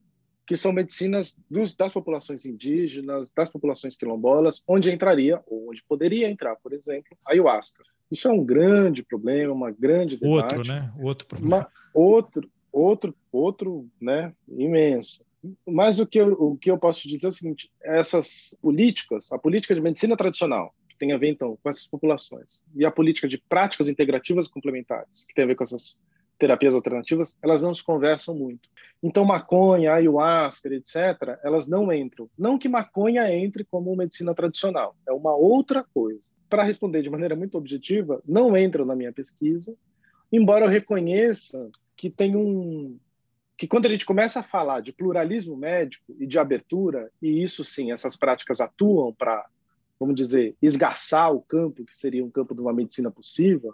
que 0.48 0.56
são 0.56 0.72
medicinas 0.72 1.36
dos, 1.50 1.76
das 1.76 1.92
populações 1.92 2.46
indígenas, 2.46 3.34
das 3.34 3.50
populações 3.50 3.98
quilombolas, 3.98 4.64
onde 4.66 4.92
entraria, 4.92 5.42
ou 5.46 5.70
onde 5.70 5.84
poderia 5.84 6.30
entrar, 6.30 6.56
por 6.56 6.72
exemplo, 6.72 7.18
a 7.28 7.34
ayahuasca. 7.34 7.84
Isso 8.10 8.30
é 8.30 8.32
um 8.32 8.44
grande 8.44 9.04
problema, 9.04 9.54
uma 9.54 9.72
grande 9.72 10.16
debate. 10.16 10.56
Outro, 10.56 10.74
né? 10.74 10.94
Outro 11.02 11.28
problema. 11.28 11.58
Uma, 11.58 11.68
outro, 11.94 12.50
outro, 12.72 13.16
outro, 13.30 13.90
né? 14.00 14.34
Imenso. 14.48 15.22
Mas 15.68 16.00
o 16.00 16.06
que, 16.06 16.20
eu, 16.20 16.34
o 16.34 16.58
que 16.58 16.72
eu 16.72 16.78
posso 16.78 17.02
te 17.02 17.10
dizer 17.10 17.28
é 17.28 17.30
o 17.30 17.34
seguinte: 17.34 17.72
essas 17.82 18.56
políticas, 18.62 19.32
a 19.32 19.38
política 19.38 19.74
de 19.74 19.82
medicina 19.82 20.16
tradicional, 20.16 20.74
tem 21.02 21.14
a 21.14 21.18
ver, 21.18 21.30
então, 21.30 21.58
com 21.64 21.68
essas 21.68 21.88
populações. 21.88 22.64
E 22.76 22.86
a 22.86 22.92
política 22.92 23.28
de 23.28 23.40
práticas 23.40 23.90
integrativas 23.90 24.48
complementares, 24.48 25.26
que 25.26 25.34
tem 25.34 25.44
a 25.44 25.48
ver 25.48 25.56
com 25.56 25.64
essas 25.64 25.98
terapias 26.38 26.76
alternativas, 26.76 27.36
elas 27.42 27.64
não 27.64 27.74
se 27.74 27.84
conversam 27.84 28.36
muito. 28.36 28.70
Então, 29.02 29.26
maconha, 29.26 29.94
ayahuasca, 29.94 30.70
etc., 30.70 31.40
elas 31.44 31.68
não 31.68 31.92
entram. 31.92 32.30
Não 32.38 32.60
que 32.60 32.70
maconha 32.70 33.34
entre 33.34 33.64
como 33.64 33.96
medicina 33.96 34.36
tradicional, 34.36 34.96
é 35.08 35.12
uma 35.12 35.36
outra 35.36 35.84
coisa. 35.92 36.30
Para 36.48 36.62
responder 36.62 37.02
de 37.02 37.10
maneira 37.10 37.36
muito 37.36 37.58
objetiva, 37.58 38.22
não 38.24 38.56
entram 38.56 38.86
na 38.86 38.96
minha 38.96 39.12
pesquisa, 39.12 39.76
embora 40.32 40.66
eu 40.66 40.70
reconheça 40.70 41.68
que 41.98 42.12
tem 42.12 42.36
um. 42.36 43.00
que 43.58 43.68
quando 43.68 43.88
a 43.88 43.90
gente 43.90 44.06
começa 44.06 44.42
a 44.42 44.44
falar 44.44 44.82
de 44.82 44.94
pluralismo 44.94 45.58
médico 45.58 46.16
e 46.20 46.28
de 46.28 46.38
abertura, 46.38 47.10
e 47.20 47.42
isso 47.42 47.66
sim, 47.66 47.92
essas 47.92 48.16
práticas 48.16 48.62
atuam 48.62 49.12
para 49.12 49.48
vamos 50.02 50.16
dizer, 50.16 50.56
esgarçar 50.60 51.32
o 51.32 51.42
campo, 51.42 51.86
que 51.86 51.96
seria 51.96 52.26
um 52.26 52.32
campo 52.32 52.56
de 52.56 52.62
uma 52.62 52.74
medicina 52.74 53.12
possível, 53.12 53.72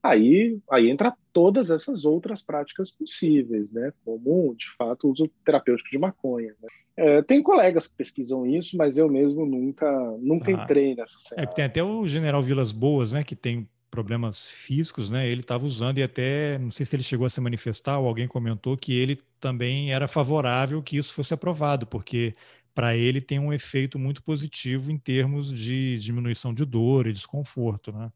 aí, 0.00 0.56
aí 0.70 0.88
entra 0.88 1.12
todas 1.32 1.68
essas 1.68 2.04
outras 2.04 2.44
práticas 2.44 2.92
possíveis, 2.92 3.72
né? 3.72 3.92
Como, 4.04 4.54
de 4.54 4.70
fato, 4.78 5.08
o 5.08 5.10
uso 5.10 5.28
terapêutico 5.44 5.90
de 5.90 5.98
maconha. 5.98 6.54
Né? 6.62 6.68
É, 6.96 7.22
tem 7.22 7.42
colegas 7.42 7.88
que 7.88 7.96
pesquisam 7.96 8.46
isso, 8.46 8.76
mas 8.76 8.98
eu 8.98 9.10
mesmo 9.10 9.44
nunca, 9.44 9.90
nunca 10.20 10.48
ah, 10.48 10.62
entrei 10.62 10.94
nessa 10.94 11.18
série. 11.18 11.42
É, 11.42 11.46
tem 11.46 11.64
até 11.64 11.82
o 11.82 12.06
General 12.06 12.40
Vilas 12.40 12.70
Boas, 12.70 13.10
né? 13.12 13.24
Que 13.24 13.34
tem 13.34 13.68
problemas 13.90 14.48
físicos, 14.48 15.10
né? 15.10 15.28
Ele 15.28 15.40
estava 15.40 15.66
usando 15.66 15.98
e 15.98 16.04
até, 16.04 16.56
não 16.56 16.70
sei 16.70 16.86
se 16.86 16.94
ele 16.94 17.02
chegou 17.02 17.26
a 17.26 17.30
se 17.30 17.40
manifestar 17.40 17.98
ou 17.98 18.06
alguém 18.06 18.28
comentou 18.28 18.76
que 18.76 18.92
ele 18.96 19.20
também 19.40 19.92
era 19.92 20.06
favorável 20.06 20.82
que 20.82 20.96
isso 20.96 21.12
fosse 21.12 21.34
aprovado, 21.34 21.84
porque 21.84 22.34
para 22.74 22.96
ele 22.96 23.20
tem 23.20 23.38
um 23.38 23.52
efeito 23.52 23.98
muito 23.98 24.22
positivo 24.22 24.90
em 24.90 24.98
termos 24.98 25.52
de 25.52 25.96
diminuição 25.98 26.52
de 26.52 26.64
dor 26.64 27.06
e 27.06 27.12
desconforto, 27.12 27.92
né? 27.92 28.10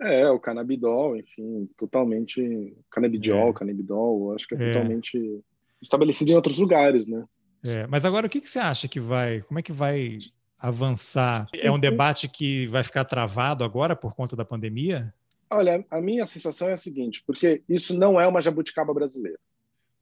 É, 0.00 0.28
o 0.30 0.38
canabidol, 0.38 1.16
enfim, 1.16 1.68
totalmente 1.76 2.76
canabidiol, 2.90 3.50
é. 3.50 3.52
canabidol, 3.54 4.34
acho 4.34 4.46
que 4.46 4.54
é, 4.54 4.58
é, 4.58 4.72
totalmente 4.72 5.42
estabelecido 5.80 6.30
em 6.30 6.34
outros 6.34 6.58
lugares, 6.58 7.06
né? 7.06 7.24
É, 7.64 7.86
mas 7.86 8.04
agora 8.04 8.26
o 8.26 8.30
que, 8.30 8.40
que 8.40 8.48
você 8.48 8.58
acha 8.58 8.86
que 8.86 9.00
vai, 9.00 9.40
como 9.42 9.58
é 9.58 9.62
que 9.62 9.72
vai 9.72 10.18
avançar? 10.58 11.48
É 11.54 11.70
um 11.70 11.78
debate 11.78 12.28
que 12.28 12.66
vai 12.66 12.84
ficar 12.84 13.04
travado 13.04 13.64
agora 13.64 13.96
por 13.96 14.14
conta 14.14 14.36
da 14.36 14.44
pandemia? 14.44 15.12
Olha, 15.50 15.84
a 15.90 16.00
minha 16.00 16.26
sensação 16.26 16.68
é 16.68 16.74
a 16.74 16.76
seguinte, 16.76 17.22
porque 17.26 17.62
isso 17.68 17.98
não 17.98 18.20
é 18.20 18.26
uma 18.26 18.40
jabuticaba 18.40 18.92
brasileira. 18.92 19.38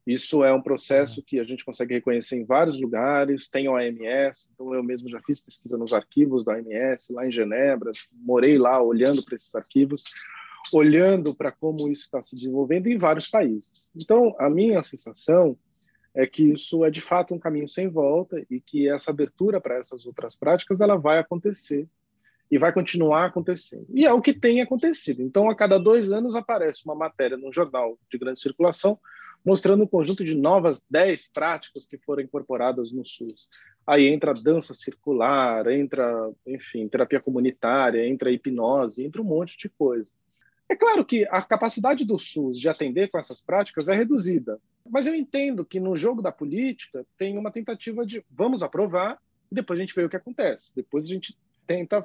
Isso 0.05 0.43
é 0.43 0.53
um 0.53 0.61
processo 0.61 1.23
que 1.23 1.39
a 1.39 1.43
gente 1.43 1.65
consegue 1.65 1.95
reconhecer 1.95 2.37
em 2.37 2.45
vários 2.45 2.79
lugares, 2.79 3.49
tem 3.49 3.65
a 3.65 3.71
OMS, 3.71 4.51
então 4.53 4.73
eu 4.73 4.83
mesmo 4.83 5.09
já 5.09 5.19
fiz 5.25 5.41
pesquisa 5.41 5.77
nos 5.77 5.93
arquivos 5.93 6.45
da 6.45 6.53
OMS, 6.53 7.11
lá 7.11 7.25
em 7.25 7.31
Genebra, 7.31 7.91
morei 8.13 8.57
lá 8.57 8.79
olhando 8.79 9.23
para 9.25 9.35
esses 9.35 9.53
arquivos, 9.55 10.03
olhando 10.71 11.33
para 11.33 11.51
como 11.51 11.89
isso 11.89 12.03
está 12.03 12.21
se 12.21 12.35
desenvolvendo 12.35 12.87
em 12.87 12.97
vários 12.97 13.29
países. 13.29 13.91
Então, 13.95 14.35
a 14.37 14.47
minha 14.47 14.83
sensação 14.83 15.57
é 16.13 16.25
que 16.27 16.43
isso 16.51 16.85
é 16.85 16.91
de 16.91 17.01
fato 17.01 17.33
um 17.33 17.39
caminho 17.39 17.67
sem 17.67 17.89
volta 17.89 18.45
e 18.49 18.61
que 18.61 18.87
essa 18.87 19.11
abertura 19.11 19.59
para 19.59 19.77
essas 19.77 20.05
outras 20.05 20.35
práticas 20.35 20.81
ela 20.81 20.95
vai 20.95 21.17
acontecer 21.17 21.87
e 22.49 22.59
vai 22.59 22.71
continuar 22.71 23.25
acontecendo. 23.25 23.87
E 23.93 24.05
é 24.05 24.13
o 24.13 24.21
que 24.21 24.33
tem 24.33 24.61
acontecido. 24.61 25.21
Então, 25.21 25.49
a 25.49 25.55
cada 25.55 25.79
dois 25.79 26.11
anos 26.11 26.35
aparece 26.35 26.85
uma 26.85 26.95
matéria 26.95 27.37
num 27.37 27.51
jornal 27.51 27.97
de 28.09 28.17
grande 28.19 28.39
circulação 28.39 28.99
mostrando 29.45 29.83
um 29.83 29.87
conjunto 29.87 30.23
de 30.23 30.33
novas 30.33 30.83
10 30.89 31.29
práticas 31.29 31.87
que 31.87 31.97
foram 31.97 32.23
incorporadas 32.23 32.91
no 32.91 33.05
SUS. 33.05 33.47
Aí 33.85 34.07
entra 34.07 34.33
dança 34.33 34.73
circular, 34.73 35.67
entra, 35.67 36.31
enfim, 36.47 36.87
terapia 36.87 37.21
comunitária, 37.21 38.07
entra 38.07 38.31
hipnose, 38.31 39.05
entra 39.05 39.21
um 39.21 39.25
monte 39.25 39.55
de 39.57 39.69
coisa. 39.69 40.11
É 40.67 40.75
claro 40.75 41.05
que 41.05 41.27
a 41.29 41.43
capacidade 41.43 42.03
do 42.03 42.17
SUS 42.17 42.59
de 42.59 42.67
atender 42.67 43.09
com 43.11 43.19
essas 43.19 43.39
práticas 43.39 43.87
é 43.87 43.95
reduzida, 43.95 44.59
mas 44.89 45.05
eu 45.05 45.13
entendo 45.13 45.63
que 45.63 45.79
no 45.79 45.95
jogo 45.95 46.23
da 46.23 46.31
política 46.31 47.05
tem 47.17 47.37
uma 47.37 47.51
tentativa 47.51 48.03
de 48.03 48.25
vamos 48.31 48.63
aprovar 48.63 49.19
e 49.51 49.55
depois 49.55 49.77
a 49.77 49.81
gente 49.81 49.93
vê 49.93 50.03
o 50.03 50.09
que 50.09 50.15
acontece. 50.15 50.75
Depois 50.75 51.05
a 51.05 51.07
gente 51.07 51.37
tenta 51.67 52.03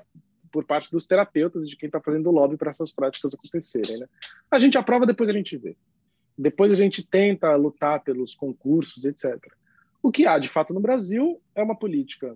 por 0.53 0.65
parte 0.65 0.91
dos 0.91 1.07
terapeutas 1.07 1.65
e 1.65 1.69
de 1.69 1.77
quem 1.77 1.87
está 1.87 2.01
fazendo 2.01 2.31
lobby 2.31 2.57
para 2.57 2.71
essas 2.71 2.93
práticas 2.93 3.33
acontecerem. 3.33 3.99
Né? 3.99 4.07
A 4.51 4.59
gente 4.59 4.77
aprova, 4.77 5.07
depois 5.07 5.31
a 5.31 5.33
gente 5.33 5.57
vê. 5.57 5.77
Depois 6.41 6.73
a 6.73 6.77
gente 6.77 7.07
tenta 7.07 7.55
lutar 7.55 8.03
pelos 8.03 8.35
concursos, 8.35 9.05
etc. 9.05 9.37
O 10.03 10.11
que 10.11 10.27
há 10.27 10.39
de 10.39 10.49
fato 10.49 10.73
no 10.73 10.81
Brasil 10.81 11.39
é 11.55 11.63
uma 11.63 11.77
política 11.77 12.35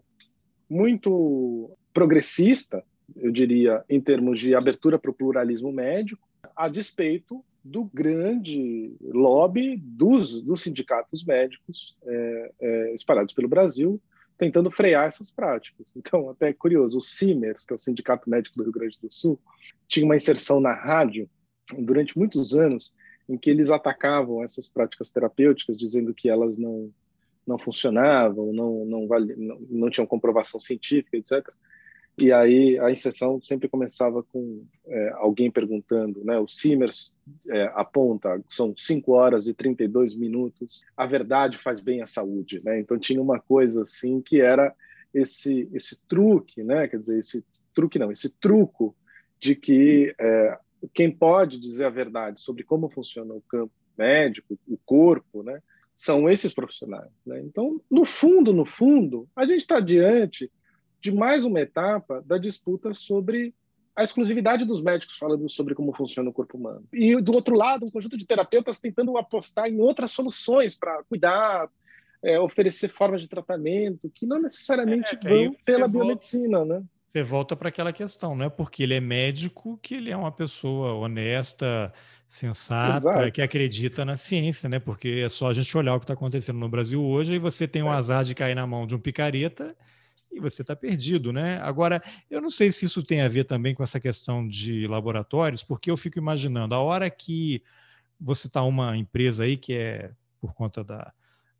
muito 0.68 1.74
progressista, 1.92 2.84
eu 3.16 3.30
diria, 3.30 3.82
em 3.88 4.02
termos 4.02 4.40
de 4.40 4.54
abertura 4.54 4.98
para 4.98 5.10
o 5.10 5.14
pluralismo 5.14 5.72
médico, 5.72 6.28
a 6.54 6.68
despeito 6.68 7.42
do 7.64 7.84
grande 7.84 8.94
lobby 9.00 9.78
dos, 9.78 10.42
dos 10.42 10.60
sindicatos 10.60 11.24
médicos 11.24 11.96
é, 12.04 12.52
é, 12.60 12.94
espalhados 12.94 13.32
pelo 13.32 13.48
Brasil, 13.48 13.98
tentando 14.36 14.70
frear 14.70 15.06
essas 15.06 15.32
práticas. 15.32 15.94
Então, 15.96 16.28
até 16.28 16.50
é 16.50 16.52
curioso, 16.52 16.98
o 16.98 17.00
CIMERS, 17.00 17.64
que 17.64 17.72
é 17.72 17.76
o 17.76 17.78
Sindicato 17.78 18.28
Médico 18.28 18.58
do 18.58 18.64
Rio 18.64 18.72
Grande 18.72 18.98
do 19.00 19.10
Sul, 19.10 19.40
tinha 19.88 20.04
uma 20.04 20.16
inserção 20.16 20.60
na 20.60 20.74
rádio 20.74 21.26
durante 21.78 22.18
muitos 22.18 22.52
anos 22.52 22.92
em 23.28 23.36
que 23.36 23.50
eles 23.50 23.70
atacavam 23.70 24.42
essas 24.42 24.68
práticas 24.68 25.10
terapêuticas, 25.10 25.76
dizendo 25.76 26.14
que 26.14 26.28
elas 26.28 26.58
não 26.58 26.90
não 27.46 27.58
funcionavam, 27.58 28.52
não 28.54 28.84
não, 28.86 29.06
vale, 29.06 29.34
não, 29.36 29.58
não 29.68 29.90
tinham 29.90 30.06
comprovação 30.06 30.58
científica, 30.58 31.16
etc. 31.16 31.46
E 32.16 32.32
aí 32.32 32.78
a 32.78 32.92
inserção 32.92 33.42
sempre 33.42 33.68
começava 33.68 34.22
com 34.22 34.64
é, 34.86 35.10
alguém 35.16 35.50
perguntando, 35.50 36.24
né? 36.24 36.38
O 36.38 36.46
Simmers 36.46 37.14
é, 37.48 37.64
aponta, 37.74 38.40
são 38.48 38.72
5 38.76 39.12
horas 39.12 39.48
e 39.48 39.54
32 39.54 40.14
minutos, 40.14 40.84
a 40.96 41.06
verdade 41.06 41.58
faz 41.58 41.80
bem 41.80 42.02
à 42.02 42.06
saúde, 42.06 42.62
né? 42.64 42.78
Então 42.78 42.98
tinha 42.98 43.20
uma 43.20 43.40
coisa 43.40 43.82
assim 43.82 44.20
que 44.20 44.40
era 44.40 44.72
esse 45.12 45.68
esse 45.72 46.00
truque, 46.06 46.62
né? 46.62 46.86
Quer 46.86 46.98
dizer, 46.98 47.18
esse 47.18 47.44
truque 47.74 47.98
não, 47.98 48.12
esse 48.12 48.30
truco 48.30 48.94
de 49.40 49.56
que 49.56 50.14
é, 50.18 50.58
quem 50.92 51.10
pode 51.10 51.58
dizer 51.58 51.84
a 51.84 51.90
verdade 51.90 52.40
sobre 52.40 52.64
como 52.64 52.90
funciona 52.90 53.32
o 53.32 53.42
campo 53.42 53.72
médico, 53.96 54.58
o 54.68 54.76
corpo, 54.84 55.42
né, 55.42 55.62
são 55.96 56.28
esses 56.28 56.52
profissionais. 56.52 57.10
Né? 57.24 57.40
Então, 57.40 57.80
no 57.90 58.04
fundo, 58.04 58.52
no 58.52 58.64
fundo, 58.64 59.28
a 59.34 59.46
gente 59.46 59.60
está 59.60 59.80
diante 59.80 60.50
de 61.00 61.12
mais 61.12 61.44
uma 61.44 61.60
etapa 61.60 62.22
da 62.26 62.38
disputa 62.38 62.92
sobre 62.94 63.54
a 63.96 64.02
exclusividade 64.02 64.64
dos 64.64 64.82
médicos 64.82 65.16
falando 65.16 65.48
sobre 65.48 65.74
como 65.74 65.94
funciona 65.94 66.28
o 66.28 66.32
corpo 66.32 66.58
humano. 66.58 66.84
E, 66.92 67.14
do 67.20 67.32
outro 67.32 67.54
lado, 67.54 67.86
um 67.86 67.90
conjunto 67.90 68.16
de 68.16 68.26
terapeutas 68.26 68.80
tentando 68.80 69.16
apostar 69.16 69.68
em 69.68 69.80
outras 69.80 70.10
soluções 70.10 70.76
para 70.76 71.04
cuidar, 71.04 71.70
é, 72.22 72.40
oferecer 72.40 72.88
formas 72.88 73.22
de 73.22 73.28
tratamento 73.28 74.10
que 74.12 74.26
não 74.26 74.40
necessariamente 74.40 75.14
é, 75.14 75.28
vão 75.28 75.54
pela 75.64 75.86
biomedicina, 75.86 76.64
né? 76.64 76.82
Você 77.14 77.22
volta 77.22 77.54
para 77.54 77.68
aquela 77.68 77.92
questão, 77.92 78.34
não 78.34 78.46
é 78.46 78.50
porque 78.50 78.82
ele 78.82 78.92
é 78.92 78.98
médico 78.98 79.78
que 79.80 79.94
ele 79.94 80.10
é 80.10 80.16
uma 80.16 80.32
pessoa 80.32 80.94
honesta, 80.94 81.92
sensata, 82.26 82.96
Exato. 82.96 83.30
que 83.30 83.40
acredita 83.40 84.04
na 84.04 84.16
ciência, 84.16 84.68
né? 84.68 84.80
Porque 84.80 85.22
é 85.24 85.28
só 85.28 85.48
a 85.48 85.52
gente 85.52 85.78
olhar 85.78 85.94
o 85.94 86.00
que 86.00 86.04
está 86.06 86.14
acontecendo 86.14 86.58
no 86.58 86.68
Brasil 86.68 87.00
hoje 87.00 87.34
e 87.34 87.38
você 87.38 87.68
tem 87.68 87.84
o 87.84 87.86
é. 87.86 87.90
azar 87.90 88.24
de 88.24 88.34
cair 88.34 88.56
na 88.56 88.66
mão 88.66 88.84
de 88.84 88.96
um 88.96 88.98
picareta 88.98 89.76
e 90.32 90.40
você 90.40 90.62
está 90.62 90.74
perdido, 90.74 91.32
né? 91.32 91.60
Agora, 91.62 92.02
eu 92.28 92.40
não 92.40 92.50
sei 92.50 92.72
se 92.72 92.86
isso 92.86 93.00
tem 93.00 93.20
a 93.20 93.28
ver 93.28 93.44
também 93.44 93.76
com 93.76 93.84
essa 93.84 94.00
questão 94.00 94.44
de 94.48 94.88
laboratórios, 94.88 95.62
porque 95.62 95.92
eu 95.92 95.96
fico 95.96 96.18
imaginando, 96.18 96.74
a 96.74 96.80
hora 96.80 97.08
que 97.08 97.62
você 98.20 98.48
está 98.48 98.60
uma 98.64 98.96
empresa 98.96 99.44
aí 99.44 99.56
que 99.56 99.72
é 99.72 100.10
por 100.40 100.52
conta 100.52 100.82
da, 100.82 101.12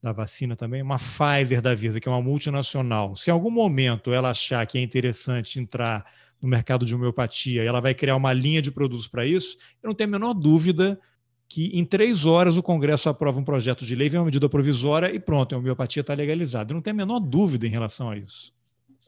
da 0.04 0.12
vacina 0.12 0.54
também, 0.54 0.82
uma 0.82 0.98
Pfizer 0.98 1.62
da 1.62 1.74
Visa, 1.74 1.98
que 1.98 2.06
é 2.06 2.12
uma 2.12 2.20
multinacional, 2.20 3.16
se 3.16 3.30
em 3.30 3.32
algum 3.32 3.50
momento 3.50 4.12
ela 4.12 4.30
achar 4.30 4.66
que 4.66 4.76
é 4.76 4.82
interessante 4.82 5.58
entrar 5.58 6.04
no 6.42 6.46
mercado 6.46 6.84
de 6.84 6.94
homeopatia 6.94 7.64
e 7.64 7.66
ela 7.66 7.80
vai 7.80 7.94
criar 7.94 8.14
uma 8.14 8.30
linha 8.34 8.60
de 8.60 8.70
produtos 8.70 9.08
para 9.08 9.24
isso, 9.24 9.56
eu 9.82 9.88
não 9.88 9.94
tenho 9.94 10.10
a 10.10 10.12
menor 10.12 10.34
dúvida 10.34 11.00
que 11.48 11.70
em 11.72 11.86
três 11.86 12.26
horas 12.26 12.58
o 12.58 12.62
Congresso 12.62 13.08
aprova 13.08 13.40
um 13.40 13.44
projeto 13.44 13.86
de 13.86 13.94
lei, 13.94 14.10
vem 14.10 14.20
uma 14.20 14.26
medida 14.26 14.46
provisória 14.46 15.10
e 15.10 15.18
pronto, 15.18 15.54
a 15.54 15.58
homeopatia 15.58 16.02
está 16.02 16.12
legalizada. 16.12 16.72
Eu 16.72 16.74
não 16.74 16.82
tenho 16.82 16.96
a 16.96 16.98
menor 16.98 17.20
dúvida 17.20 17.66
em 17.66 17.70
relação 17.70 18.10
a 18.10 18.16
isso. 18.18 18.52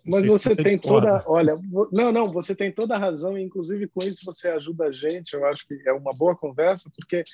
Mas 0.03 0.27
você 0.27 0.57
tem 0.57 0.79
toda, 0.79 1.23
olha, 1.27 1.59
não, 1.93 2.13
não, 2.13 2.33
você 2.33 2.55
tem 2.55 2.71
toda 2.73 2.95
a 2.95 2.99
razão, 2.99 3.37
e 3.37 3.43
inclusive 3.43 3.89
com 3.89 4.03
isso 4.03 4.21
você 4.25 4.49
ajuda 4.49 4.87
a 4.87 4.93
gente. 4.93 5.35
Eu 5.35 5.45
acho 5.45 5.67
que 5.67 5.77
é 5.85 5.93
uma 5.93 6.15
boa 6.15 6.35
conversa, 6.37 6.89
porque 6.97 7.25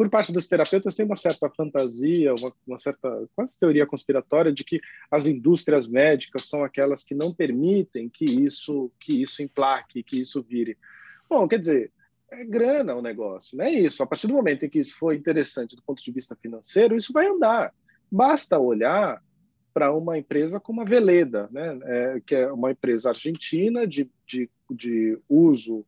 por 0.00 0.08
parte 0.08 0.32
dos 0.32 0.48
terapeutas 0.48 0.96
tem 0.96 1.04
uma 1.04 1.14
certa 1.14 1.50
fantasia, 1.50 2.34
uma, 2.34 2.50
uma, 2.66 2.78
certa 2.78 3.28
quase 3.36 3.60
teoria 3.60 3.86
conspiratória 3.86 4.50
de 4.50 4.64
que 4.64 4.80
as 5.10 5.26
indústrias 5.26 5.86
médicas 5.86 6.48
são 6.48 6.64
aquelas 6.64 7.04
que 7.04 7.14
não 7.14 7.34
permitem 7.34 8.08
que 8.08 8.24
isso 8.24 8.90
que 8.98 9.20
isso 9.20 9.42
emplaque, 9.42 10.02
que 10.02 10.18
isso 10.18 10.42
vire. 10.42 10.78
Bom, 11.28 11.46
quer 11.46 11.58
dizer, 11.58 11.92
é 12.30 12.42
grana 12.46 12.94
o 12.94 13.02
negócio, 13.02 13.58
não 13.58 13.66
é 13.66 13.72
isso. 13.74 14.02
A 14.02 14.06
partir 14.06 14.26
do 14.26 14.32
momento 14.32 14.64
em 14.64 14.70
que 14.70 14.78
isso 14.78 14.96
for 14.96 15.14
interessante 15.14 15.76
do 15.76 15.82
ponto 15.82 16.02
de 16.02 16.10
vista 16.10 16.34
financeiro, 16.34 16.96
isso 16.96 17.12
vai 17.12 17.26
andar. 17.26 17.70
Basta 18.10 18.58
olhar 18.58 19.22
para 19.74 19.92
uma 19.92 20.16
empresa 20.16 20.58
como 20.58 20.80
a 20.80 20.84
Veleda, 20.84 21.46
né? 21.52 21.78
É, 21.82 22.20
que 22.24 22.36
é 22.36 22.50
uma 22.50 22.70
empresa 22.70 23.10
argentina 23.10 23.86
de, 23.86 24.10
de, 24.26 24.48
de 24.70 25.18
uso, 25.28 25.84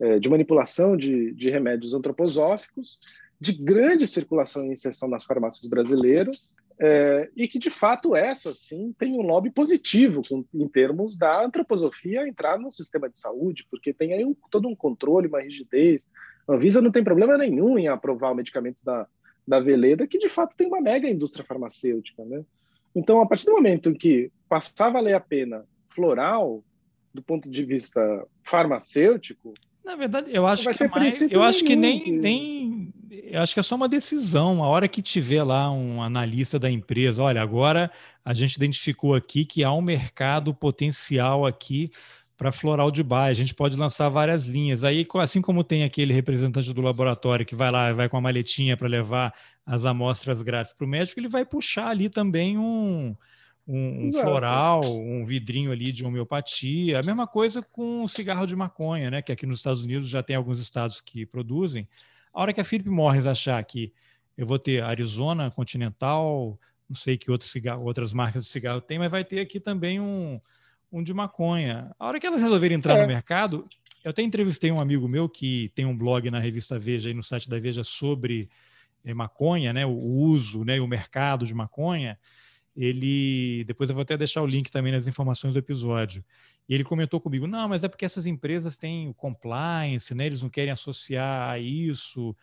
é, 0.00 0.18
de 0.18 0.30
manipulação 0.30 0.96
de, 0.96 1.34
de 1.34 1.50
remédios 1.50 1.92
antroposóficos, 1.92 2.98
de 3.40 3.52
grande 3.52 4.06
circulação 4.06 4.66
e 4.66 4.72
inserção 4.72 5.08
nas 5.08 5.24
farmácias 5.24 5.68
brasileiras, 5.68 6.54
é, 6.82 7.28
e 7.36 7.46
que, 7.46 7.58
de 7.58 7.68
fato, 7.68 8.16
essa, 8.16 8.54
sim, 8.54 8.94
tem 8.98 9.12
um 9.12 9.22
lobby 9.22 9.50
positivo 9.50 10.22
com, 10.26 10.44
em 10.54 10.66
termos 10.66 11.16
da 11.16 11.44
antroposofia 11.44 12.26
entrar 12.26 12.58
no 12.58 12.70
sistema 12.70 13.08
de 13.08 13.18
saúde, 13.18 13.66
porque 13.70 13.92
tem 13.92 14.14
aí 14.14 14.24
um, 14.24 14.34
todo 14.50 14.66
um 14.66 14.74
controle, 14.74 15.28
uma 15.28 15.42
rigidez. 15.42 16.08
A 16.48 16.54
Anvisa 16.54 16.80
não 16.80 16.90
tem 16.90 17.04
problema 17.04 17.36
nenhum 17.36 17.78
em 17.78 17.88
aprovar 17.88 18.32
o 18.32 18.34
medicamento 18.34 18.82
da, 18.82 19.06
da 19.46 19.60
Veleda, 19.60 20.06
que, 20.06 20.18
de 20.18 20.28
fato, 20.28 20.56
tem 20.56 20.66
uma 20.66 20.80
mega 20.80 21.08
indústria 21.08 21.44
farmacêutica. 21.44 22.24
Né? 22.24 22.42
Então, 22.94 23.20
a 23.20 23.26
partir 23.26 23.44
do 23.44 23.52
momento 23.52 23.90
em 23.90 23.94
que 23.94 24.30
passar 24.48 24.86
a 24.86 24.90
valer 24.90 25.14
a 25.14 25.20
pena 25.20 25.66
floral, 25.90 26.64
do 27.12 27.22
ponto 27.22 27.50
de 27.50 27.62
vista 27.62 28.26
farmacêutico, 28.42 29.52
Na 29.84 29.96
verdade, 29.96 30.30
eu 30.32 30.46
acho 30.46 30.68
que 30.70 30.88
mais, 30.88 31.20
eu 31.22 31.42
acho 31.42 31.62
que 31.62 31.76
nem, 31.76 32.10
nem 32.10 32.92
acho 33.34 33.54
que 33.54 33.60
é 33.60 33.62
só 33.62 33.74
uma 33.74 33.88
decisão. 33.88 34.62
A 34.62 34.68
hora 34.68 34.88
que 34.88 35.02
tiver 35.02 35.42
lá 35.42 35.70
um 35.70 36.02
analista 36.02 36.58
da 36.58 36.70
empresa, 36.70 37.22
olha, 37.22 37.42
agora 37.42 37.90
a 38.24 38.32
gente 38.32 38.54
identificou 38.54 39.14
aqui 39.14 39.44
que 39.44 39.64
há 39.64 39.72
um 39.72 39.82
mercado 39.82 40.54
potencial 40.54 41.46
aqui 41.46 41.90
para 42.36 42.52
floral 42.52 42.90
de 42.90 43.02
baia. 43.02 43.30
A 43.30 43.34
gente 43.34 43.54
pode 43.54 43.76
lançar 43.76 44.08
várias 44.08 44.46
linhas. 44.46 44.84
Aí, 44.84 45.06
assim 45.16 45.42
como 45.42 45.62
tem 45.62 45.84
aquele 45.84 46.14
representante 46.14 46.72
do 46.72 46.80
laboratório 46.80 47.44
que 47.44 47.54
vai 47.54 47.70
lá, 47.70 47.92
vai 47.92 48.08
com 48.08 48.16
a 48.16 48.20
maletinha 48.20 48.76
para 48.76 48.88
levar 48.88 49.34
as 49.66 49.84
amostras 49.84 50.40
grátis 50.40 50.72
para 50.72 50.84
o 50.84 50.88
médico, 50.88 51.20
ele 51.20 51.28
vai 51.28 51.44
puxar 51.44 51.88
ali 51.88 52.08
também 52.08 52.56
um, 52.58 53.14
um, 53.66 54.08
um 54.08 54.12
floral, 54.12 54.80
um 54.84 55.24
vidrinho 55.24 55.70
ali 55.70 55.92
de 55.92 56.04
homeopatia. 56.04 56.98
A 56.98 57.02
mesma 57.02 57.26
coisa 57.26 57.62
com 57.62 58.08
cigarro 58.08 58.46
de 58.46 58.56
maconha, 58.56 59.10
né? 59.10 59.22
Que 59.22 59.32
aqui 59.32 59.46
nos 59.46 59.58
Estados 59.58 59.84
Unidos 59.84 60.08
já 60.08 60.22
tem 60.22 60.34
alguns 60.34 60.58
estados 60.60 61.00
que 61.00 61.26
produzem. 61.26 61.86
A 62.32 62.40
hora 62.40 62.52
que 62.52 62.60
a 62.60 62.64
Philip 62.64 62.88
Morris 62.88 63.26
achar 63.26 63.62
que 63.64 63.92
eu 64.36 64.46
vou 64.46 64.58
ter 64.58 64.82
Arizona 64.82 65.50
Continental, 65.50 66.58
não 66.88 66.96
sei 66.96 67.18
que 67.18 67.30
outros 67.30 67.50
cigarro, 67.50 67.84
outras 67.84 68.12
marcas 68.12 68.44
de 68.44 68.50
cigarro 68.50 68.80
tem, 68.80 68.98
mas 68.98 69.10
vai 69.10 69.24
ter 69.24 69.40
aqui 69.40 69.60
também 69.60 70.00
um 70.00 70.40
um 70.92 71.02
de 71.02 71.14
maconha. 71.14 71.94
A 71.98 72.06
hora 72.06 72.18
que 72.18 72.26
elas 72.26 72.40
resolverem 72.40 72.76
entrar 72.76 72.98
é. 72.98 73.02
no 73.02 73.06
mercado, 73.06 73.68
eu 74.02 74.10
até 74.10 74.22
entrevistei 74.22 74.72
um 74.72 74.80
amigo 74.80 75.06
meu 75.06 75.28
que 75.28 75.70
tem 75.74 75.84
um 75.84 75.96
blog 75.96 76.30
na 76.30 76.40
revista 76.40 76.78
Veja 76.78 77.10
e 77.10 77.14
no 77.14 77.22
site 77.22 77.48
da 77.48 77.58
Veja 77.58 77.84
sobre 77.84 78.48
é, 79.04 79.14
maconha, 79.14 79.72
né, 79.72 79.86
o 79.86 79.92
uso, 79.92 80.64
né, 80.64 80.80
o 80.80 80.86
mercado 80.86 81.46
de 81.46 81.54
maconha. 81.54 82.18
Ele, 82.76 83.64
depois 83.64 83.90
eu 83.90 83.94
vou 83.94 84.02
até 84.02 84.16
deixar 84.16 84.42
o 84.42 84.46
link 84.46 84.70
também 84.70 84.92
nas 84.92 85.06
informações 85.06 85.54
do 85.54 85.58
episódio. 85.58 86.24
E 86.70 86.74
ele 86.74 86.84
comentou 86.84 87.20
comigo: 87.20 87.48
"Não, 87.48 87.68
mas 87.68 87.84
é 87.84 87.88
porque 87.88 88.06
essas 88.06 88.26
empresas 88.26 88.78
têm 88.78 89.10
o 89.10 89.14
compliance, 89.14 90.14
né, 90.14 90.26
eles 90.26 90.42
não 90.42 90.50
querem 90.50 90.72
associar 90.72 91.50
a 91.50 91.58
isso". 91.58 92.36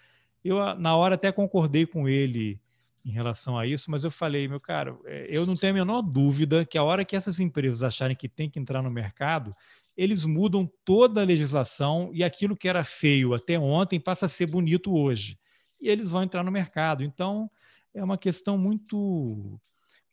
Eu 0.44 0.58
na 0.78 0.96
hora 0.98 1.16
até 1.16 1.32
concordei 1.32 1.86
com 1.88 2.10
ele 2.10 2.62
em 3.06 3.12
relação 3.12 3.58
a 3.58 3.66
isso, 3.66 3.90
mas 3.90 4.04
eu 4.04 4.12
falei, 4.12 4.48
meu 4.50 4.60
caro, 4.60 5.02
é, 5.06 5.28
eu 5.30 5.46
não 5.46 5.56
tenho 5.56 5.72
a 5.74 5.76
menor 5.76 6.02
dúvida 6.02 6.66
que 6.66 6.78
a 6.78 6.84
hora 6.84 7.06
que 7.06 7.16
essas 7.16 7.40
empresas 7.40 7.82
acharem 7.82 8.16
que 8.18 8.28
tem 8.28 8.50
que 8.50 8.60
entrar 8.60 8.82
no 8.82 8.92
mercado, 8.92 9.56
eles 9.96 10.26
mudam 10.26 10.70
toda 10.86 11.22
a 11.22 11.26
legislação 11.26 12.12
e 12.14 12.24
aquilo 12.24 12.56
que 12.56 12.68
era 12.68 12.84
feio 12.84 13.34
até 13.34 13.58
ontem 13.58 14.00
passa 14.00 14.26
a 14.26 14.30
ser 14.30 14.48
bonito 14.48 14.94
hoje. 14.96 15.40
E 15.80 15.88
eles 15.90 16.12
vão 16.12 16.24
entrar 16.24 16.44
no 16.44 16.52
mercado. 16.52 17.04
Então, 17.04 17.50
é 17.94 18.04
uma 18.04 18.18
questão 18.18 18.58
muito 18.58 19.60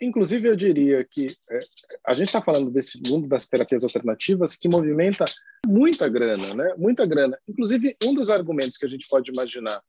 Inclusive, 0.00 0.48
eu 0.48 0.56
diria 0.56 1.04
que 1.04 1.26
é, 1.50 1.58
a 2.06 2.14
gente 2.14 2.28
está 2.28 2.40
falando 2.40 2.70
desse 2.70 3.00
mundo 3.06 3.28
das 3.28 3.48
terapias 3.48 3.84
alternativas 3.84 4.56
que 4.56 4.68
movimenta 4.68 5.24
muita 5.66 6.08
grana, 6.08 6.54
né? 6.54 6.74
Muita 6.78 7.04
grana. 7.04 7.38
Inclusive, 7.46 7.96
um 8.04 8.14
dos 8.14 8.30
argumentos 8.30 8.78
que 8.78 8.86
a 8.86 8.88
gente 8.88 9.06
pode 9.08 9.30
imaginar 9.30 9.82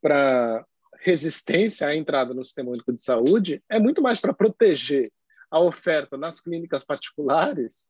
para 0.00 0.64
resistência 1.00 1.88
à 1.88 1.96
entrada 1.96 2.32
no 2.32 2.44
Sistema 2.44 2.70
Único 2.70 2.92
de 2.92 3.02
Saúde 3.02 3.62
é 3.68 3.78
muito 3.78 4.00
mais 4.00 4.20
para 4.20 4.32
proteger 4.32 5.10
a 5.50 5.60
oferta 5.60 6.16
nas 6.16 6.40
clínicas 6.40 6.84
particulares 6.84 7.88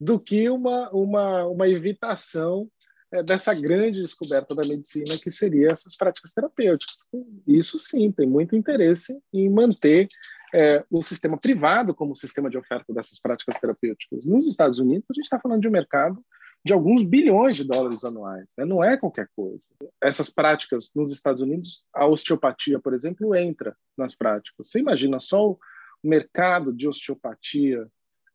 do 0.00 0.18
que 0.18 0.48
uma, 0.48 0.90
uma, 0.90 1.46
uma 1.46 1.68
evitação 1.68 2.70
é, 3.10 3.22
dessa 3.22 3.54
grande 3.54 4.02
descoberta 4.02 4.54
da 4.54 4.66
medicina 4.66 5.16
que 5.20 5.30
seria 5.30 5.70
essas 5.70 5.96
práticas 5.96 6.32
terapêuticas. 6.32 7.08
Isso 7.46 7.78
sim, 7.78 8.12
tem 8.12 8.26
muito 8.26 8.54
interesse 8.54 9.18
em 9.32 9.48
manter 9.48 10.08
é, 10.54 10.84
o 10.90 11.02
sistema 11.02 11.36
privado 11.36 11.94
como 11.94 12.14
sistema 12.14 12.48
de 12.48 12.56
oferta 12.56 12.92
dessas 12.92 13.20
práticas 13.20 13.58
terapêuticas. 13.58 14.26
Nos 14.26 14.46
Estados 14.46 14.78
Unidos, 14.78 15.08
a 15.10 15.14
gente 15.14 15.24
está 15.24 15.38
falando 15.38 15.60
de 15.60 15.68
um 15.68 15.72
mercado 15.72 16.24
de 16.64 16.72
alguns 16.72 17.02
bilhões 17.02 17.56
de 17.56 17.64
dólares 17.64 18.04
anuais. 18.04 18.52
Né? 18.56 18.64
Não 18.64 18.82
é 18.82 18.96
qualquer 18.96 19.28
coisa. 19.34 19.66
Essas 20.02 20.30
práticas 20.30 20.90
nos 20.94 21.12
Estados 21.12 21.40
Unidos, 21.40 21.84
a 21.94 22.06
osteopatia, 22.06 22.80
por 22.80 22.92
exemplo, 22.94 23.34
entra 23.34 23.76
nas 23.96 24.14
práticas. 24.14 24.68
Você 24.68 24.80
imagina 24.80 25.20
só 25.20 25.50
o 25.50 25.58
mercado 26.02 26.72
de 26.72 26.88
osteopatia 26.88 27.86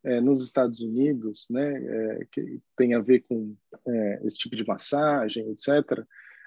é, 0.04 0.20
nos 0.20 0.44
Estados 0.44 0.80
Unidos, 0.80 1.46
né, 1.50 1.76
é, 1.76 2.26
que 2.30 2.60
tem 2.76 2.94
a 2.94 3.00
ver 3.00 3.20
com 3.20 3.56
é, 3.86 4.20
esse 4.24 4.38
tipo 4.38 4.54
de 4.54 4.66
massagem, 4.66 5.50
etc. 5.50 6.04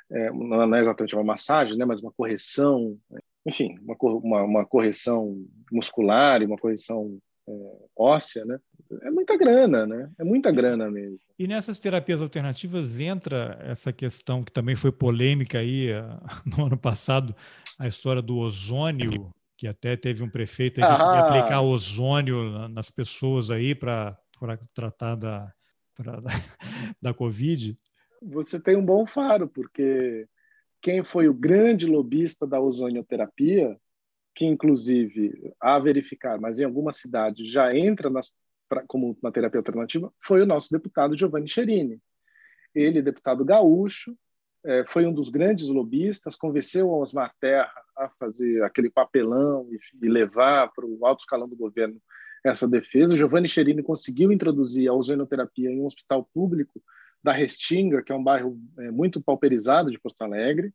É, 0.09 0.32
não 0.32 0.76
é 0.76 0.80
exatamente 0.80 1.15
uma 1.15 1.24
massagem, 1.24 1.78
né, 1.78 1.84
mas 1.84 2.01
uma 2.01 2.11
correção, 2.11 2.97
enfim, 3.48 3.78
uma, 3.82 3.95
uma, 4.02 4.43
uma 4.43 4.66
correção 4.66 5.45
muscular 5.72 6.41
e 6.41 6.45
uma 6.45 6.58
correção 6.58 7.18
é, 7.48 7.52
óssea, 7.95 8.43
né? 8.43 8.60
É 9.04 9.10
muita 9.10 9.38
grana, 9.38 9.86
né? 9.86 10.12
É 10.20 10.24
muita 10.24 10.52
grana 10.52 10.91
mesmo. 10.91 11.18
E 11.39 11.48
nessas 11.48 11.80
terapias 11.80 12.22
alternativas 12.22 13.00
entra 13.00 13.58
essa 13.62 13.93
questão 13.93 14.43
que 14.43 14.52
também 14.52 14.76
foi 14.76 14.91
polêmica 14.91 15.60
aí 15.60 15.88
no 16.45 16.66
ano 16.66 16.78
passado, 16.78 17.34
a 17.80 17.88
história 17.88 18.22
do 18.22 18.38
ozônio, 18.38 19.34
que 19.56 19.66
até 19.66 19.95
teve 19.95 20.24
um 20.24 20.30
prefeito 20.30 20.76
que 20.76 20.82
ah. 20.82 21.28
aplicar 21.28 21.62
ozônio 21.62 22.68
nas 22.68 22.91
pessoas 22.91 23.50
aí 23.50 23.74
para 23.74 24.18
tratar 24.74 25.16
da, 25.16 25.54
pra, 25.95 26.20
da, 26.20 26.30
da 27.02 27.14
Covid. 27.14 27.78
Você 28.22 28.60
tem 28.60 28.76
um 28.76 28.86
bom 28.86 29.06
faro, 29.06 29.48
porque 29.48 30.28
quem 30.82 31.03
foi 31.03 31.28
o 31.28 31.34
grande 31.34 31.86
lobista 31.86 32.45
da 32.45 32.59
ozonioterapia 32.59 33.78
que 34.38 34.45
inclusive 34.45 35.51
a 35.59 35.80
verificar, 35.80 36.39
mas 36.39 36.59
em 36.59 36.63
algumas 36.63 36.97
cidades 36.97 37.51
já 37.51 37.75
entra 37.75 38.07
nas, 38.07 38.32
pra, 38.69 38.84
como 38.86 39.17
uma 39.19 39.32
terapia 39.32 39.59
alternativa, 39.59 40.13
foi 40.23 40.43
o 40.43 40.45
nosso 40.45 40.71
deputado 40.71 41.17
Giovanni 41.17 41.49
Cherini. 41.49 41.99
Ele, 42.75 43.01
deputado 43.01 43.43
gaúcho, 43.43 44.15
é, 44.63 44.86
foi 44.88 45.07
um 45.07 45.13
dos 45.13 45.30
grandes 45.30 45.67
lobistas, 45.67 46.36
convenceu 46.36 46.88
o 46.88 47.01
Osmar 47.01 47.34
Terra 47.39 47.73
a 47.97 48.09
fazer 48.19 48.61
aquele 48.63 48.91
papelão 48.91 49.67
e, 49.71 50.05
e 50.05 50.07
levar 50.07 50.71
para 50.71 50.86
o 50.86 51.03
alto 51.03 51.21
escalão 51.21 51.49
do 51.49 51.55
governo 51.55 51.99
essa 52.43 52.67
defesa. 52.67 53.15
Giovanni 53.15 53.49
Cherini 53.49 53.82
conseguiu 53.82 54.32
introduzir 54.32 54.88
a 54.88 54.93
ozonoterapia 54.93 55.71
em 55.71 55.82
um 55.82 55.86
hospital 55.86 56.30
público 56.32 56.80
da 57.24 57.32
Restinga, 57.32 58.03
que 58.03 58.11
é 58.11 58.15
um 58.15 58.24
bairro 58.24 58.57
é, 58.80 58.91
muito 58.91 59.22
pauperizado 59.22 59.91
de 59.91 59.99
Porto 59.99 60.22
Alegre. 60.22 60.74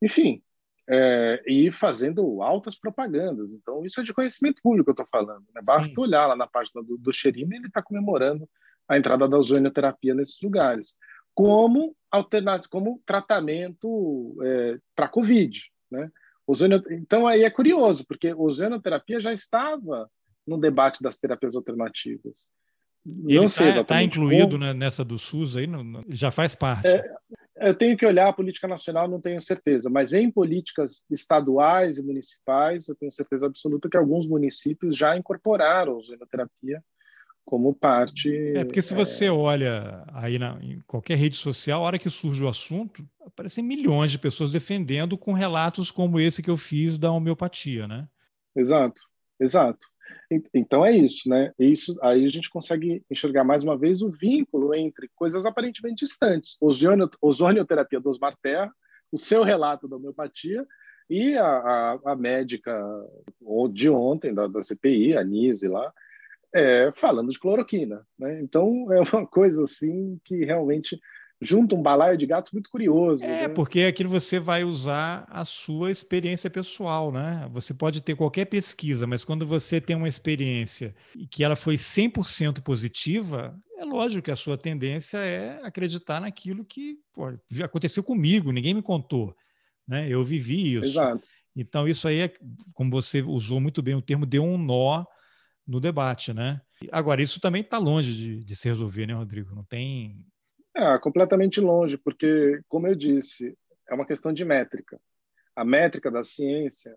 Enfim, 0.00 0.42
é, 0.88 1.42
e 1.46 1.70
fazendo 1.70 2.42
altas 2.42 2.78
propagandas. 2.78 3.52
Então, 3.52 3.84
isso 3.84 4.00
é 4.00 4.04
de 4.04 4.12
conhecimento 4.12 4.60
público 4.62 4.84
que 4.84 5.00
eu 5.00 5.04
estou 5.04 5.20
falando. 5.20 5.44
Né? 5.54 5.60
Basta 5.62 5.94
Sim. 5.94 6.00
olhar 6.00 6.26
lá 6.26 6.36
na 6.36 6.46
página 6.46 6.82
do, 6.82 6.96
do 6.98 7.12
Xerime, 7.12 7.56
ele 7.56 7.66
está 7.66 7.82
comemorando 7.82 8.48
a 8.88 8.98
entrada 8.98 9.28
da 9.28 9.38
ozonioterapia 9.38 10.14
nesses 10.14 10.40
lugares, 10.42 10.96
como, 11.34 11.96
como 12.68 13.00
tratamento 13.06 14.36
é, 14.42 14.78
para 14.94 15.08
Covid. 15.08 15.62
Né? 15.90 16.10
Ozonio... 16.46 16.82
Então, 16.90 17.26
aí 17.26 17.44
é 17.44 17.50
curioso, 17.50 18.04
porque 18.06 18.28
a 18.28 18.36
ozonioterapia 18.36 19.20
já 19.20 19.32
estava 19.32 20.10
no 20.46 20.58
debate 20.58 21.02
das 21.02 21.16
terapias 21.18 21.54
alternativas. 21.54 22.48
Não 23.04 23.42
ele 23.42 23.46
está 23.46 23.84
tá 23.84 24.02
incluído 24.02 24.52
como... 24.52 24.58
né, 24.58 24.72
nessa 24.72 25.04
do 25.04 25.18
SUS 25.18 25.56
aí, 25.56 25.66
não, 25.66 26.04
já 26.08 26.30
faz 26.30 26.54
parte. 26.54 26.86
É, 26.86 27.02
eu 27.56 27.74
tenho 27.74 27.96
que 27.96 28.06
olhar 28.06 28.28
a 28.28 28.32
política 28.32 28.68
nacional, 28.68 29.08
não 29.08 29.20
tenho 29.20 29.40
certeza, 29.40 29.90
mas 29.90 30.12
em 30.12 30.30
políticas 30.30 31.04
estaduais 31.10 31.98
e 31.98 32.04
municipais, 32.04 32.88
eu 32.88 32.94
tenho 32.94 33.10
certeza 33.10 33.46
absoluta 33.46 33.88
que 33.88 33.96
alguns 33.96 34.28
municípios 34.28 34.96
já 34.96 35.16
incorporaram 35.16 35.96
a 35.96 36.00
zonoterapia 36.00 36.82
como 37.44 37.74
parte. 37.74 38.30
É 38.56 38.64
porque 38.64 38.82
se 38.82 38.94
você 38.94 39.26
é... 39.26 39.30
olha 39.32 40.04
aí 40.12 40.38
na, 40.38 40.58
em 40.62 40.80
qualquer 40.86 41.16
rede 41.16 41.36
social, 41.36 41.82
a 41.82 41.86
hora 41.86 41.98
que 41.98 42.08
surge 42.08 42.42
o 42.42 42.48
assunto, 42.48 43.04
aparecem 43.26 43.64
milhões 43.64 44.12
de 44.12 44.18
pessoas 44.18 44.52
defendendo 44.52 45.18
com 45.18 45.32
relatos 45.32 45.90
como 45.90 46.20
esse 46.20 46.42
que 46.42 46.50
eu 46.50 46.56
fiz 46.56 46.96
da 46.96 47.10
homeopatia, 47.10 47.88
né? 47.88 48.08
Exato, 48.54 49.00
exato. 49.40 49.91
Então 50.54 50.84
é 50.84 50.92
isso, 50.92 51.28
né? 51.28 51.52
Isso 51.58 51.98
aí 52.02 52.24
a 52.24 52.28
gente 52.28 52.48
consegue 52.48 53.02
enxergar 53.10 53.44
mais 53.44 53.64
uma 53.64 53.76
vez 53.76 54.02
o 54.02 54.10
vínculo 54.10 54.74
entre 54.74 55.10
coisas 55.14 55.44
aparentemente 55.44 56.04
distantes, 56.04 56.56
ozonio, 56.60 57.10
ozonioterapia 57.20 58.00
do 58.00 58.08
Osmar 58.08 58.36
Terra, 58.42 58.72
o 59.10 59.18
seu 59.18 59.42
relato 59.42 59.86
da 59.86 59.96
homeopatia 59.96 60.66
e 61.08 61.36
a, 61.36 61.46
a, 61.46 62.12
a 62.12 62.16
médica 62.16 62.72
de 63.72 63.90
ontem 63.90 64.32
da, 64.32 64.46
da 64.46 64.62
CPI, 64.62 65.16
a 65.16 65.24
Nise 65.24 65.68
lá, 65.68 65.92
é, 66.54 66.92
falando 66.94 67.30
de 67.30 67.38
cloroquina, 67.38 68.06
né? 68.18 68.40
Então 68.40 68.92
é 68.92 69.00
uma 69.12 69.26
coisa 69.26 69.64
assim 69.64 70.20
que 70.24 70.44
realmente 70.44 71.00
junta 71.42 71.74
um 71.74 71.82
balaio 71.82 72.16
de 72.16 72.26
gatos 72.26 72.52
muito 72.52 72.70
curioso. 72.70 73.24
É, 73.24 73.42
né? 73.42 73.48
porque 73.48 73.82
aquilo 73.82 74.08
você 74.08 74.38
vai 74.38 74.64
usar 74.64 75.26
a 75.28 75.44
sua 75.44 75.90
experiência 75.90 76.48
pessoal, 76.48 77.12
né? 77.12 77.48
Você 77.52 77.74
pode 77.74 78.00
ter 78.00 78.14
qualquer 78.14 78.46
pesquisa, 78.46 79.06
mas 79.06 79.24
quando 79.24 79.46
você 79.46 79.80
tem 79.80 79.96
uma 79.96 80.08
experiência 80.08 80.94
e 81.14 81.26
que 81.26 81.44
ela 81.44 81.56
foi 81.56 81.76
100% 81.76 82.62
positiva, 82.62 83.58
é 83.76 83.84
lógico 83.84 84.22
que 84.22 84.30
a 84.30 84.36
sua 84.36 84.56
tendência 84.56 85.18
é 85.18 85.60
acreditar 85.62 86.20
naquilo 86.20 86.64
que 86.64 86.98
pô, 87.12 87.32
aconteceu 87.62 88.02
comigo, 88.02 88.52
ninguém 88.52 88.74
me 88.74 88.82
contou, 88.82 89.34
né? 89.86 90.08
Eu 90.08 90.24
vivi 90.24 90.74
isso. 90.74 90.86
Exato. 90.86 91.28
Então 91.54 91.86
isso 91.86 92.08
aí 92.08 92.20
é, 92.20 92.32
como 92.72 92.90
você 92.90 93.20
usou 93.20 93.60
muito 93.60 93.82
bem 93.82 93.94
o 93.94 94.02
termo, 94.02 94.24
deu 94.24 94.42
um 94.42 94.56
nó 94.56 95.04
no 95.66 95.80
debate, 95.80 96.32
né? 96.32 96.60
Agora, 96.90 97.22
isso 97.22 97.40
também 97.40 97.62
está 97.62 97.78
longe 97.78 98.14
de, 98.14 98.44
de 98.44 98.56
se 98.56 98.68
resolver, 98.68 99.06
né, 99.06 99.14
Rodrigo? 99.14 99.54
Não 99.54 99.64
tem. 99.64 100.24
É, 100.74 100.98
completamente 100.98 101.60
longe, 101.60 101.98
porque, 101.98 102.62
como 102.68 102.86
eu 102.86 102.94
disse, 102.94 103.56
é 103.88 103.94
uma 103.94 104.06
questão 104.06 104.32
de 104.32 104.44
métrica. 104.44 104.98
A 105.54 105.64
métrica 105.64 106.10
da 106.10 106.24
ciência 106.24 106.96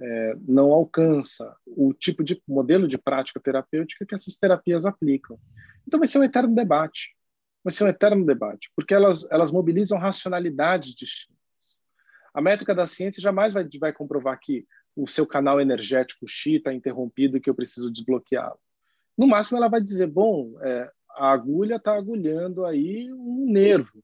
é, 0.00 0.34
não 0.46 0.72
alcança 0.72 1.56
o 1.66 1.94
tipo 1.94 2.22
de 2.22 2.40
modelo 2.46 2.86
de 2.86 2.98
prática 2.98 3.40
terapêutica 3.40 4.04
que 4.04 4.14
essas 4.14 4.36
terapias 4.36 4.84
aplicam. 4.84 5.38
Então 5.86 5.98
vai 5.98 6.06
ser 6.06 6.18
um 6.18 6.24
eterno 6.24 6.54
debate. 6.54 7.16
Vai 7.62 7.72
ser 7.72 7.84
um 7.84 7.88
eterno 7.88 8.26
debate, 8.26 8.70
porque 8.76 8.92
elas, 8.92 9.26
elas 9.30 9.50
mobilizam 9.50 9.98
racionalidades 9.98 10.94
distintas. 10.94 11.34
A 12.34 12.42
métrica 12.42 12.74
da 12.74 12.84
ciência 12.84 13.22
jamais 13.22 13.54
vai, 13.54 13.66
vai 13.80 13.92
comprovar 13.92 14.38
que 14.38 14.66
o 14.94 15.08
seu 15.08 15.26
canal 15.26 15.58
energético 15.60 16.28
X 16.28 16.56
está 16.56 16.74
interrompido 16.74 17.36
e 17.36 17.40
que 17.40 17.48
eu 17.48 17.54
preciso 17.54 17.90
desbloqueá-lo. 17.90 18.58
No 19.16 19.26
máximo, 19.26 19.56
ela 19.56 19.68
vai 19.68 19.80
dizer: 19.80 20.06
bom, 20.08 20.52
é, 20.62 20.90
a 21.14 21.30
agulha 21.30 21.76
está 21.76 21.94
agulhando 21.94 22.64
aí 22.64 23.12
um 23.12 23.46
nervo. 23.50 24.02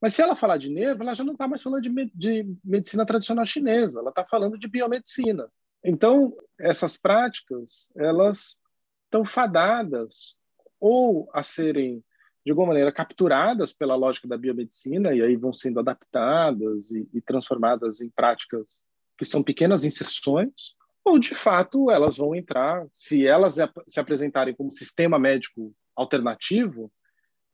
Mas 0.00 0.14
se 0.14 0.22
ela 0.22 0.36
falar 0.36 0.58
de 0.58 0.70
nervo, 0.70 1.02
ela 1.02 1.14
já 1.14 1.24
não 1.24 1.32
está 1.32 1.48
mais 1.48 1.62
falando 1.62 1.82
de, 1.82 2.10
de, 2.14 2.56
medicina 2.64 3.06
tradicional 3.06 3.46
chinesa, 3.46 4.00
ela 4.00 4.10
está 4.10 4.24
falando 4.24 4.58
de 4.58 4.68
biomedicina. 4.68 5.48
Então, 5.82 6.36
essas 6.60 6.96
práticas, 6.96 7.90
elas 7.96 8.58
estão 9.04 9.24
fadadas 9.24 10.36
ou 10.78 11.28
a 11.32 11.42
serem, 11.42 12.04
de 12.44 12.50
alguma 12.50 12.68
maneira, 12.68 12.92
capturadas 12.92 13.72
pela 13.72 13.94
lógica 13.94 14.28
da 14.28 14.36
biomedicina 14.36 15.14
e 15.14 15.22
aí 15.22 15.36
vão 15.36 15.52
sendo 15.52 15.80
adaptadas 15.80 16.90
e, 16.90 17.08
e 17.14 17.20
transformadas 17.20 18.00
em 18.00 18.10
práticas 18.10 18.82
que 19.16 19.24
são 19.24 19.42
pequenas 19.42 19.84
inserções, 19.84 20.74
ou 21.02 21.18
de 21.18 21.34
fato 21.34 21.90
elas 21.90 22.16
vão 22.16 22.34
entrar, 22.34 22.86
se 22.92 23.26
elas 23.26 23.56
se 23.88 23.98
apresentarem 23.98 24.54
como 24.54 24.70
sistema 24.70 25.18
médico 25.18 25.74
alternativo, 25.96 26.92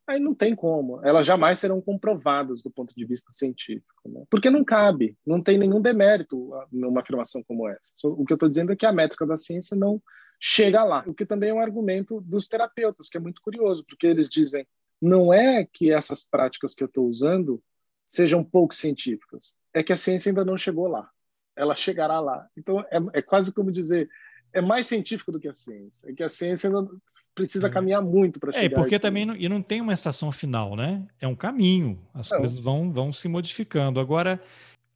aí 0.07 0.19
não 0.19 0.35
tem 0.35 0.55
como. 0.55 1.01
Elas 1.05 1.25
jamais 1.25 1.59
serão 1.59 1.81
comprovadas 1.81 2.63
do 2.63 2.71
ponto 2.71 2.95
de 2.95 3.05
vista 3.05 3.31
científico, 3.31 4.09
né? 4.09 4.25
porque 4.29 4.51
não 4.51 4.65
cabe, 4.65 5.17
não 5.25 5.43
tem 5.43 5.59
nenhum 5.59 5.81
demérito 5.81 6.51
numa 6.71 7.01
afirmação 7.01 7.43
como 7.43 7.69
essa. 7.69 7.93
O 8.05 8.25
que 8.25 8.33
eu 8.33 8.37
estou 8.37 8.49
dizendo 8.49 8.73
é 8.73 8.77
que 8.77 8.87
a 8.87 8.93
métrica 8.93 9.27
da 9.27 9.37
ciência 9.37 9.77
não 9.77 10.03
chega 10.41 10.83
lá, 10.83 11.05
o 11.07 11.15
que 11.15 11.25
também 11.25 11.51
é 11.51 11.55
um 11.55 11.61
argumento 11.61 12.21
dos 12.21 12.49
terapeutas, 12.49 13.09
que 13.09 13.17
é 13.17 13.21
muito 13.21 13.41
curioso, 13.41 13.85
porque 13.89 14.07
eles 14.07 14.29
dizem 14.29 14.67
não 15.01 15.33
é 15.33 15.65
que 15.65 15.93
essas 15.93 16.25
práticas 16.25 16.75
que 16.75 16.83
eu 16.83 16.87
estou 16.87 17.07
usando 17.09 17.63
sejam 18.05 18.45
pouco 18.45 18.75
científicas, 18.75 19.57
é 19.73 19.83
que 19.83 19.93
a 19.93 19.97
ciência 19.97 20.31
ainda 20.31 20.45
não 20.45 20.57
chegou 20.57 20.87
lá. 20.87 21.11
Ela 21.57 21.75
chegará 21.75 22.21
lá. 22.21 22.47
Então 22.57 22.81
é, 22.81 22.99
é 23.15 23.23
quase 23.23 23.53
como 23.53 23.73
dizer 23.73 24.09
é 24.53 24.61
mais 24.61 24.87
científico 24.87 25.33
do 25.33 25.41
que 25.41 25.49
a 25.49 25.55
ciência. 25.55 26.09
É 26.09 26.13
que 26.13 26.23
a 26.23 26.29
ciência 26.29 26.69
ainda 26.69 26.91
precisa 27.35 27.71
caminhar 27.71 28.03
muito 28.03 28.39
para 28.39 28.51
é, 28.51 28.63
chegar. 28.63 28.77
É, 28.77 28.81
porque 28.81 28.99
também 28.99 29.25
não, 29.25 29.37
e 29.37 29.49
não 29.49 29.63
tem 29.63 29.81
uma 29.81 29.93
estação 29.93 30.31
final, 30.31 30.77
né? 30.77 31.07
É 31.21 31.27
um 31.27 31.35
caminho. 31.35 31.99
As 32.13 32.31
não. 32.31 32.39
coisas 32.39 32.61
vão, 32.61 32.93
vão 32.93 33.13
se 33.13 33.29
modificando. 33.29 34.01
Agora, 34.01 34.41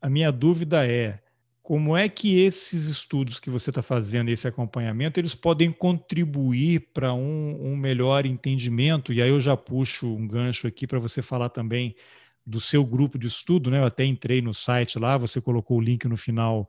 a 0.01 0.09
minha 0.09 0.31
dúvida 0.31 0.87
é 0.87 1.19
como 1.67 1.97
é 1.97 2.09
que 2.09 2.39
esses 2.39 2.87
estudos 2.87 3.41
que 3.41 3.51
você 3.51 3.71
está 3.71 3.83
fazendo, 3.83 4.29
esse 4.29 4.47
acompanhamento, 4.47 5.19
eles 5.19 5.35
podem 5.35 5.73
contribuir 5.73 6.91
para 6.95 7.13
um, 7.13 7.73
um, 7.73 7.77
melhor 7.77 8.25
entendimento? 8.25 9.13
E 9.13 9.21
aí 9.21 9.31
eu 9.31 9.41
já 9.41 9.57
puxo 9.57 10.07
um 10.07 10.29
gancho 10.29 10.69
aqui 10.69 10.87
para 10.87 11.01
você 11.01 11.21
falar 11.21 11.49
também 11.49 11.97
do 12.47 12.61
seu 12.61 12.85
grupo 12.85 13.19
de 13.19 13.27
estudo, 13.27 13.69
né? 13.69 13.81
Eu 13.81 13.85
até 13.85 14.05
entrei 14.05 14.41
no 14.41 14.55
site 14.55 14.97
lá, 14.97 15.17
você 15.17 15.41
colocou 15.41 15.79
o 15.79 15.81
link 15.81 16.07
no 16.07 16.17
final 16.17 16.69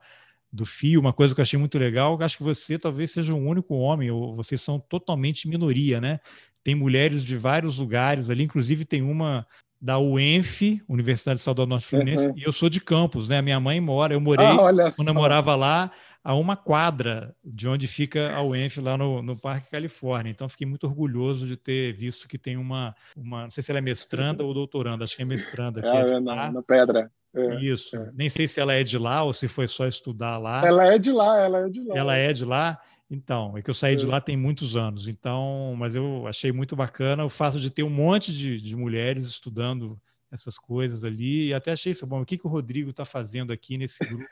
do 0.52 0.64
fio, 0.64 1.00
uma 1.00 1.12
coisa 1.12 1.34
que 1.34 1.40
eu 1.40 1.42
achei 1.42 1.58
muito 1.58 1.78
legal, 1.78 2.20
acho 2.22 2.36
que 2.36 2.42
você 2.42 2.78
talvez 2.78 3.10
seja 3.10 3.34
o 3.34 3.38
único 3.38 3.74
homem, 3.74 4.10
ou 4.10 4.34
vocês 4.34 4.60
são 4.60 4.78
totalmente 4.78 5.48
minoria, 5.48 6.00
né? 6.00 6.20
Tem 6.64 6.74
mulheres 6.74 7.24
de 7.24 7.36
vários 7.36 7.78
lugares 7.78 8.30
ali, 8.30 8.44
inclusive 8.44 8.84
tem 8.84 9.02
uma 9.02 9.46
da 9.80 9.98
UENF, 9.98 10.82
Universidade 10.88 11.38
Estadual 11.38 11.66
Norte 11.68 11.86
Fluminense, 11.86 12.26
uhum. 12.26 12.34
e 12.36 12.42
eu 12.42 12.52
sou 12.52 12.68
de 12.68 12.80
Campos, 12.80 13.28
né? 13.28 13.40
Minha 13.40 13.60
mãe 13.60 13.80
mora, 13.80 14.12
eu 14.12 14.20
morei, 14.20 14.46
ah, 14.46 14.90
quando 14.96 15.08
eu 15.08 15.14
morava 15.14 15.54
lá, 15.54 15.92
a 16.28 16.34
uma 16.34 16.58
quadra 16.58 17.34
de 17.42 17.66
onde 17.66 17.88
fica 17.88 18.34
a 18.34 18.42
UENF 18.42 18.82
lá 18.82 18.98
no, 18.98 19.22
no 19.22 19.34
Parque 19.34 19.70
Califórnia. 19.70 20.30
Então, 20.30 20.46
fiquei 20.46 20.66
muito 20.66 20.86
orgulhoso 20.86 21.46
de 21.46 21.56
ter 21.56 21.94
visto 21.94 22.28
que 22.28 22.36
tem 22.36 22.58
uma, 22.58 22.94
uma 23.16 23.44
não 23.44 23.50
sei 23.50 23.62
se 23.62 23.70
ela 23.70 23.78
é 23.78 23.80
mestranda 23.80 24.44
ou 24.44 24.52
doutoranda, 24.52 25.04
acho 25.04 25.16
que 25.16 25.22
é 25.22 25.24
mestranda. 25.24 25.80
É, 25.82 25.86
é, 25.86 26.10
é 26.16 26.20
na, 26.20 26.52
na 26.52 26.62
Pedra. 26.62 27.10
É, 27.34 27.54
Isso. 27.62 27.96
É. 27.96 28.12
Nem 28.12 28.28
sei 28.28 28.46
se 28.46 28.60
ela 28.60 28.74
é 28.74 28.84
de 28.84 28.98
lá 28.98 29.22
ou 29.22 29.32
se 29.32 29.48
foi 29.48 29.66
só 29.66 29.86
estudar 29.86 30.36
lá. 30.36 30.66
Ela 30.66 30.92
é 30.92 30.98
de 30.98 31.12
lá, 31.12 31.40
ela 31.40 31.60
é 31.66 31.70
de 31.70 31.82
lá. 31.82 31.96
Ela 31.96 32.16
é 32.18 32.30
de 32.34 32.44
lá. 32.44 32.78
Então, 33.10 33.56
é 33.56 33.62
que 33.62 33.70
eu 33.70 33.74
saí 33.74 33.94
é. 33.94 33.96
de 33.96 34.04
lá 34.04 34.20
tem 34.20 34.36
muitos 34.36 34.76
anos. 34.76 35.08
Então, 35.08 35.74
mas 35.78 35.94
eu 35.94 36.26
achei 36.26 36.52
muito 36.52 36.76
bacana 36.76 37.24
o 37.24 37.30
fato 37.30 37.58
de 37.58 37.70
ter 37.70 37.84
um 37.84 37.90
monte 37.90 38.34
de, 38.34 38.60
de 38.60 38.76
mulheres 38.76 39.24
estudando 39.24 39.98
essas 40.30 40.58
coisas 40.58 41.04
ali. 41.04 41.46
E 41.46 41.54
até 41.54 41.72
achei 41.72 41.92
isso 41.92 42.06
bom. 42.06 42.20
O 42.20 42.26
que, 42.26 42.36
que 42.36 42.46
o 42.46 42.50
Rodrigo 42.50 42.90
está 42.90 43.06
fazendo 43.06 43.50
aqui 43.50 43.78
nesse 43.78 44.04
grupo, 44.04 44.28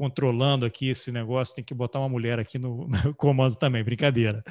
controlando 0.00 0.64
aqui 0.64 0.88
esse 0.88 1.12
negócio? 1.12 1.54
Tem 1.54 1.62
que 1.62 1.74
botar 1.74 1.98
uma 1.98 2.08
mulher 2.08 2.38
aqui 2.38 2.58
no, 2.58 2.88
no 3.04 3.14
comando 3.14 3.54
também, 3.54 3.84
brincadeira. 3.84 4.42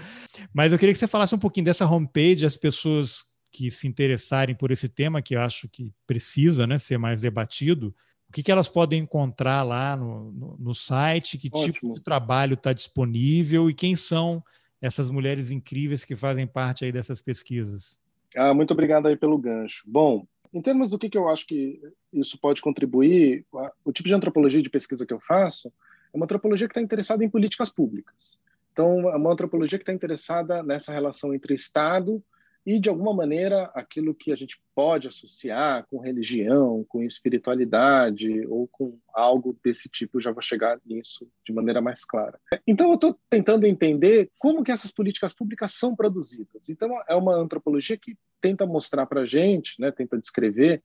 Mas 0.53 0.71
eu 0.71 0.77
queria 0.77 0.93
que 0.93 0.99
você 0.99 1.07
falasse 1.07 1.33
um 1.33 1.39
pouquinho 1.39 1.65
dessa 1.65 1.89
homepage, 1.89 2.45
as 2.45 2.55
pessoas 2.55 3.25
que 3.51 3.71
se 3.71 3.87
interessarem 3.87 4.53
por 4.53 4.69
esse 4.69 4.87
tema, 4.87 5.23
que 5.23 5.35
eu 5.35 5.41
acho 5.41 5.67
que 5.67 5.91
precisa 6.05 6.67
né, 6.67 6.77
ser 6.77 6.99
mais 6.99 7.21
debatido, 7.21 7.95
o 8.29 8.31
que, 8.31 8.43
que 8.43 8.51
elas 8.51 8.69
podem 8.69 9.01
encontrar 9.01 9.63
lá 9.63 9.97
no, 9.97 10.31
no, 10.31 10.57
no 10.59 10.75
site, 10.75 11.35
que 11.39 11.49
Ótimo. 11.51 11.73
tipo 11.73 11.93
de 11.95 12.03
trabalho 12.03 12.53
está 12.53 12.71
disponível 12.71 13.71
e 13.71 13.73
quem 13.73 13.95
são 13.95 14.43
essas 14.79 15.09
mulheres 15.09 15.49
incríveis 15.49 16.05
que 16.05 16.15
fazem 16.15 16.45
parte 16.45 16.85
aí 16.85 16.91
dessas 16.91 17.23
pesquisas? 17.23 17.99
Ah, 18.37 18.53
muito 18.53 18.71
obrigado 18.71 19.07
aí 19.07 19.17
pelo 19.17 19.35
gancho. 19.35 19.83
Bom, 19.87 20.27
em 20.53 20.61
termos 20.61 20.89
do 20.89 20.97
que, 20.97 21.09
que 21.09 21.17
eu 21.17 21.29
acho 21.29 21.45
que 21.45 21.79
isso 22.11 22.37
pode 22.39 22.61
contribuir, 22.61 23.45
o 23.83 23.91
tipo 23.91 24.07
de 24.07 24.15
antropologia 24.15 24.61
de 24.61 24.69
pesquisa 24.69 25.05
que 25.05 25.13
eu 25.13 25.19
faço 25.19 25.71
é 26.13 26.17
uma 26.17 26.25
antropologia 26.25 26.67
que 26.67 26.71
está 26.71 26.81
interessada 26.81 27.23
em 27.23 27.29
políticas 27.29 27.69
públicas. 27.69 28.37
Então, 28.71 29.09
é 29.09 29.15
uma 29.15 29.31
antropologia 29.31 29.77
que 29.77 29.83
está 29.83 29.93
interessada 29.93 30.63
nessa 30.63 30.91
relação 30.91 31.33
entre 31.33 31.53
Estado 31.53 32.23
e, 32.65 32.79
de 32.79 32.89
alguma 32.89 33.13
maneira, 33.13 33.63
aquilo 33.73 34.13
que 34.13 34.31
a 34.31 34.35
gente 34.35 34.61
pode 34.75 35.07
associar 35.07 35.85
com 35.89 35.99
religião, 35.99 36.85
com 36.87 37.03
espiritualidade 37.03 38.45
ou 38.47 38.67
com 38.67 38.97
algo 39.13 39.57
desse 39.63 39.89
tipo, 39.89 40.21
já 40.21 40.31
vou 40.31 40.41
chegar 40.41 40.79
nisso 40.85 41.27
de 41.45 41.53
maneira 41.53 41.81
mais 41.81 42.03
clara. 42.03 42.39
Então, 42.65 42.89
eu 42.89 42.95
estou 42.95 43.19
tentando 43.29 43.65
entender 43.65 44.29
como 44.37 44.63
que 44.63 44.71
essas 44.71 44.91
políticas 44.91 45.33
públicas 45.33 45.73
são 45.73 45.95
produzidas. 45.95 46.69
Então, 46.69 46.89
é 47.07 47.15
uma 47.15 47.35
antropologia 47.35 47.97
que 47.97 48.17
tenta 48.41 48.65
mostrar 48.65 49.05
para 49.05 49.21
a 49.21 49.25
gente, 49.25 49.79
né, 49.79 49.91
tenta 49.91 50.17
descrever 50.17 50.83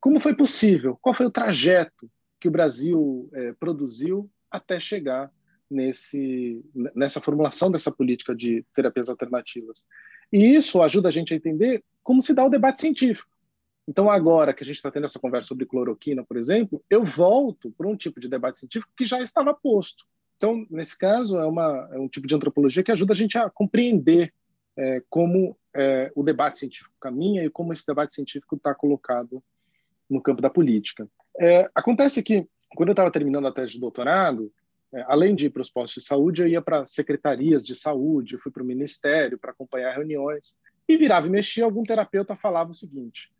como 0.00 0.20
foi 0.20 0.36
possível, 0.36 0.96
qual 1.00 1.14
foi 1.14 1.26
o 1.26 1.30
trajeto 1.30 2.10
que 2.40 2.48
o 2.48 2.50
Brasil 2.50 3.28
é, 3.32 3.52
produziu 3.54 4.30
até 4.50 4.78
chegar 4.78 5.30
nesse, 5.70 6.62
nessa 6.94 7.20
formulação 7.20 7.70
dessa 7.70 7.90
política 7.90 8.34
de 8.34 8.64
terapias 8.74 9.08
alternativas. 9.08 9.84
E 10.32 10.54
isso 10.54 10.82
ajuda 10.82 11.08
a 11.08 11.10
gente 11.12 11.32
a 11.34 11.36
entender 11.36 11.82
como 12.02 12.22
se 12.22 12.34
dá 12.34 12.44
o 12.44 12.50
debate 12.50 12.80
científico. 12.80 13.28
Então, 13.88 14.10
agora 14.10 14.52
que 14.52 14.62
a 14.62 14.66
gente 14.66 14.76
está 14.76 14.90
tendo 14.90 15.06
essa 15.06 15.18
conversa 15.18 15.48
sobre 15.48 15.66
cloroquina, 15.66 16.24
por 16.24 16.36
exemplo, 16.36 16.82
eu 16.90 17.04
volto 17.04 17.70
para 17.70 17.86
um 17.86 17.96
tipo 17.96 18.18
de 18.18 18.28
debate 18.28 18.58
científico 18.58 18.92
que 18.96 19.04
já 19.04 19.20
estava 19.20 19.54
posto. 19.54 20.04
Então, 20.36 20.66
nesse 20.68 20.98
caso, 20.98 21.38
é, 21.38 21.46
uma, 21.46 21.88
é 21.92 21.98
um 21.98 22.08
tipo 22.08 22.26
de 22.26 22.34
antropologia 22.34 22.82
que 22.82 22.92
ajuda 22.92 23.12
a 23.12 23.16
gente 23.16 23.38
a 23.38 23.48
compreender 23.48 24.32
é, 24.76 25.02
como 25.08 25.56
é, 25.74 26.10
o 26.14 26.22
debate 26.22 26.58
científico 26.58 26.94
caminha 27.00 27.44
e 27.44 27.50
como 27.50 27.72
esse 27.72 27.86
debate 27.86 28.14
científico 28.14 28.56
está 28.56 28.74
colocado 28.74 29.42
no 30.08 30.20
campo 30.20 30.42
da 30.42 30.50
política. 30.50 31.08
É, 31.38 31.68
acontece 31.74 32.22
que, 32.22 32.46
quando 32.74 32.90
eu 32.90 32.92
estava 32.92 33.10
terminando 33.10 33.46
a 33.46 33.52
tese 33.52 33.72
de 33.72 33.80
doutorado, 33.80 34.52
é, 34.92 35.04
além 35.08 35.34
de 35.34 35.46
ir 35.46 35.50
para 35.50 35.62
os 35.62 35.70
postos 35.70 36.02
de 36.02 36.08
saúde, 36.08 36.42
eu 36.42 36.48
ia 36.48 36.62
para 36.62 36.86
secretarias 36.86 37.64
de 37.64 37.74
saúde, 37.74 38.34
eu 38.34 38.40
fui 38.40 38.52
para 38.52 38.62
o 38.62 38.66
ministério 38.66 39.38
para 39.38 39.50
acompanhar 39.50 39.94
reuniões. 39.94 40.54
E 40.88 40.96
virava 40.96 41.26
e 41.26 41.30
mexia, 41.30 41.64
algum 41.64 41.82
terapeuta 41.82 42.36
falava 42.36 42.70
o 42.70 42.74
seguinte, 42.74 43.30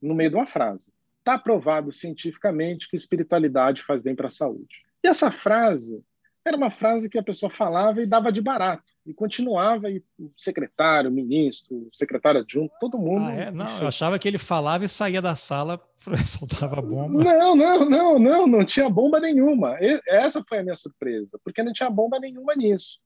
no 0.00 0.14
meio 0.14 0.30
de 0.30 0.36
uma 0.36 0.46
frase: 0.46 0.92
está 1.18 1.38
provado 1.38 1.90
cientificamente 1.90 2.88
que 2.88 2.96
espiritualidade 2.96 3.82
faz 3.82 4.02
bem 4.02 4.14
para 4.14 4.28
a 4.28 4.30
saúde. 4.30 4.82
E 5.02 5.08
essa 5.08 5.30
frase 5.30 6.04
era 6.44 6.56
uma 6.56 6.70
frase 6.70 7.08
que 7.08 7.18
a 7.18 7.22
pessoa 7.22 7.50
falava 7.50 8.02
e 8.02 8.06
dava 8.06 8.32
de 8.32 8.40
barato. 8.40 8.84
E 9.06 9.14
continuava, 9.14 9.90
e 9.90 10.02
o 10.18 10.32
secretário, 10.36 11.10
o 11.10 11.12
ministro, 11.12 11.76
o 11.76 11.88
secretário 11.92 12.40
adjunto, 12.40 12.72
todo 12.80 12.98
mundo. 12.98 13.26
Ah, 13.26 13.32
é? 13.32 13.50
Não, 13.50 13.80
eu 13.80 13.86
achava 13.86 14.18
que 14.18 14.26
ele 14.26 14.38
falava 14.38 14.84
e 14.84 14.88
saía 14.88 15.22
da 15.22 15.34
sala, 15.34 15.80
soltava 16.26 16.80
bomba. 16.80 17.22
Não, 17.22 17.56
não, 17.56 17.88
não, 17.88 18.18
não, 18.18 18.46
não 18.46 18.64
tinha 18.64 18.88
bomba 18.88 19.20
nenhuma. 19.20 19.76
Essa 20.06 20.42
foi 20.48 20.58
a 20.58 20.62
minha 20.62 20.74
surpresa, 20.74 21.38
porque 21.44 21.62
não 21.62 21.72
tinha 21.72 21.90
bomba 21.90 22.18
nenhuma 22.18 22.54
nisso. 22.54 22.98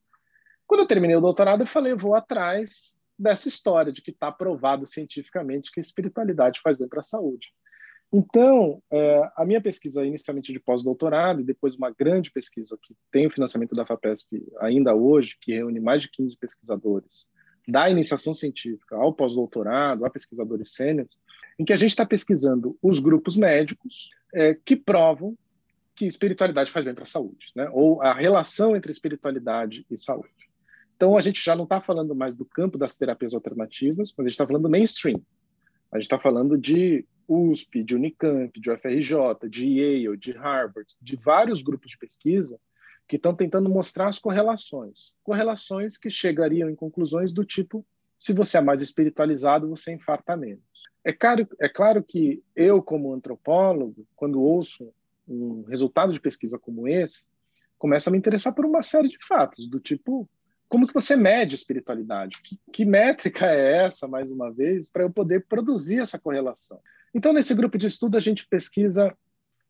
Quando 0.66 0.80
eu 0.80 0.87
terminei 0.87 1.16
o 1.16 1.20
doutorado, 1.20 1.62
eu 1.62 1.66
falei, 1.66 1.93
eu 1.93 1.99
vou 1.99 2.14
atrás 2.14 2.97
dessa 3.18 3.49
história 3.49 3.93
de 3.93 4.03
que 4.03 4.11
está 4.11 4.30
provado 4.30 4.87
cientificamente 4.87 5.70
que 5.70 5.80
a 5.80 5.82
espiritualidade 5.82 6.61
faz 6.61 6.76
bem 6.76 6.89
para 6.89 7.01
a 7.01 7.05
saúde. 7.05 7.49
Então, 8.12 8.80
é, 8.90 9.30
a 9.36 9.44
minha 9.44 9.61
pesquisa 9.61 10.04
inicialmente 10.04 10.52
de 10.52 10.61
pós-doutorado 10.61 11.40
e 11.40 11.44
depois 11.44 11.74
uma 11.74 11.90
grande 11.90 12.30
pesquisa 12.30 12.78
que 12.80 12.94
tem 13.11 13.26
o 13.26 13.30
financiamento 13.30 13.74
da 13.74 13.84
FAPESP 13.84 14.46
ainda 14.61 14.94
hoje, 14.94 15.36
que 15.40 15.52
reúne 15.52 15.80
mais 15.80 16.02
de 16.02 16.11
15 16.11 16.36
pesquisadores 16.38 17.26
da 17.66 17.90
iniciação 17.90 18.32
científica 18.32 18.96
ao 18.96 19.12
pós-doutorado, 19.12 20.04
a 20.04 20.11
pesquisadores 20.11 20.72
sêniores, 20.72 21.18
em 21.59 21.64
que 21.64 21.72
a 21.72 21.76
gente 21.76 21.90
está 21.90 22.07
pesquisando 22.07 22.78
os 22.80 23.00
grupos 23.00 23.36
médicos 23.36 24.11
é, 24.32 24.54
que 24.54 24.76
provam 24.76 25.36
que 25.96 26.07
espiritualidade 26.07 26.70
faz 26.70 26.84
bem 26.84 26.94
para 26.94 27.04
a 27.04 27.07
saúde, 27.07 27.46
né? 27.57 27.68
ou 27.72 28.02
a 28.02 28.12
relação 28.12 28.76
entre 28.76 28.92
espiritualidade 28.92 29.84
e 29.90 29.96
saúde. 29.96 30.30
Então, 30.94 31.16
a 31.16 31.20
gente 31.20 31.42
já 31.42 31.57
não 31.57 31.64
está 31.64 31.80
falando 31.80 32.14
mais 32.14 32.36
do 32.36 32.44
campo 32.44 32.78
das 32.78 32.96
terapias 32.96 33.34
alternativas, 33.34 34.14
mas 34.16 34.26
a 34.26 34.30
gente 34.30 34.34
está 34.34 34.46
falando 34.46 34.68
mainstream. 34.68 35.20
A 35.90 35.96
gente 35.96 36.04
está 36.04 36.18
falando 36.18 36.57
de 36.57 37.04
USP, 37.28 37.82
de 37.82 37.94
Unicamp, 37.94 38.58
de 38.58 38.70
UFRJ, 38.70 39.48
de 39.48 39.66
Yale, 39.66 40.16
de 40.16 40.32
Harvard, 40.32 40.88
de 41.00 41.16
vários 41.16 41.62
grupos 41.62 41.90
de 41.90 41.98
pesquisa 41.98 42.58
que 43.08 43.16
estão 43.16 43.34
tentando 43.34 43.68
mostrar 43.68 44.08
as 44.08 44.18
correlações. 44.18 45.14
Correlações 45.22 45.96
que 45.96 46.10
chegariam 46.10 46.68
em 46.68 46.74
conclusões 46.74 47.32
do 47.32 47.44
tipo: 47.44 47.86
se 48.18 48.32
você 48.32 48.58
é 48.58 48.60
mais 48.60 48.82
espiritualizado, 48.82 49.68
você 49.68 49.92
infarta 49.92 50.36
menos. 50.36 50.64
É 51.04 51.12
claro, 51.12 51.48
é 51.60 51.68
claro 51.68 52.02
que 52.02 52.42
eu, 52.54 52.82
como 52.82 53.14
antropólogo, 53.14 54.06
quando 54.16 54.42
ouço 54.42 54.92
um 55.28 55.62
resultado 55.64 56.12
de 56.12 56.20
pesquisa 56.20 56.58
como 56.58 56.88
esse, 56.88 57.24
começa 57.78 58.10
a 58.10 58.12
me 58.12 58.18
interessar 58.18 58.54
por 58.54 58.64
uma 58.64 58.82
série 58.82 59.08
de 59.08 59.18
fatos, 59.24 59.68
do 59.68 59.78
tipo 59.78 60.28
como 60.68 60.86
que 60.86 60.94
você 60.94 61.16
mede 61.16 61.54
espiritualidade? 61.54 62.40
Que, 62.42 62.58
que 62.72 62.84
métrica 62.84 63.46
é 63.46 63.84
essa, 63.84 64.08
mais 64.08 64.32
uma 64.32 64.52
vez, 64.52 64.90
para 64.90 65.04
eu 65.04 65.10
poder 65.10 65.46
produzir 65.46 66.00
essa 66.00 66.18
correlação? 66.18 66.80
Então, 67.14 67.32
nesse 67.32 67.54
grupo 67.54 67.78
de 67.78 67.86
estudo, 67.86 68.16
a 68.16 68.20
gente 68.20 68.46
pesquisa 68.46 69.16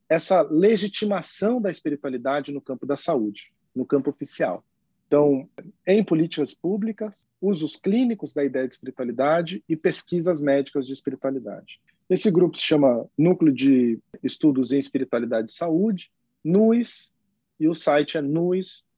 essa 0.09 0.43
legitimação 0.43 1.61
da 1.61 1.71
espiritualidade 1.71 2.53
no 2.53 2.61
campo 2.61 2.87
da 2.87 2.97
saúde, 2.97 3.53
no 3.75 3.85
campo 3.85 4.11
oficial. 4.11 4.65
Então, 5.07 5.49
em 5.87 6.03
políticas 6.03 6.55
públicas, 6.55 7.29
usos 7.41 7.77
clínicos 7.77 8.33
da 8.33 8.45
ideia 8.45 8.67
de 8.67 8.75
espiritualidade 8.75 9.63
e 9.69 9.77
pesquisas 9.77 10.41
médicas 10.41 10.87
de 10.87 10.93
espiritualidade. 10.93 11.81
Esse 12.09 12.31
grupo 12.31 12.57
se 12.57 12.63
chama 12.63 13.09
Núcleo 13.17 13.53
de 13.53 13.99
Estudos 14.23 14.73
em 14.73 14.79
Espiritualidade 14.79 15.51
e 15.51 15.55
Saúde, 15.55 16.11
NUIS, 16.45 17.13
e 17.59 17.69
o 17.69 17.75
site 17.75 18.17
é 18.17 18.23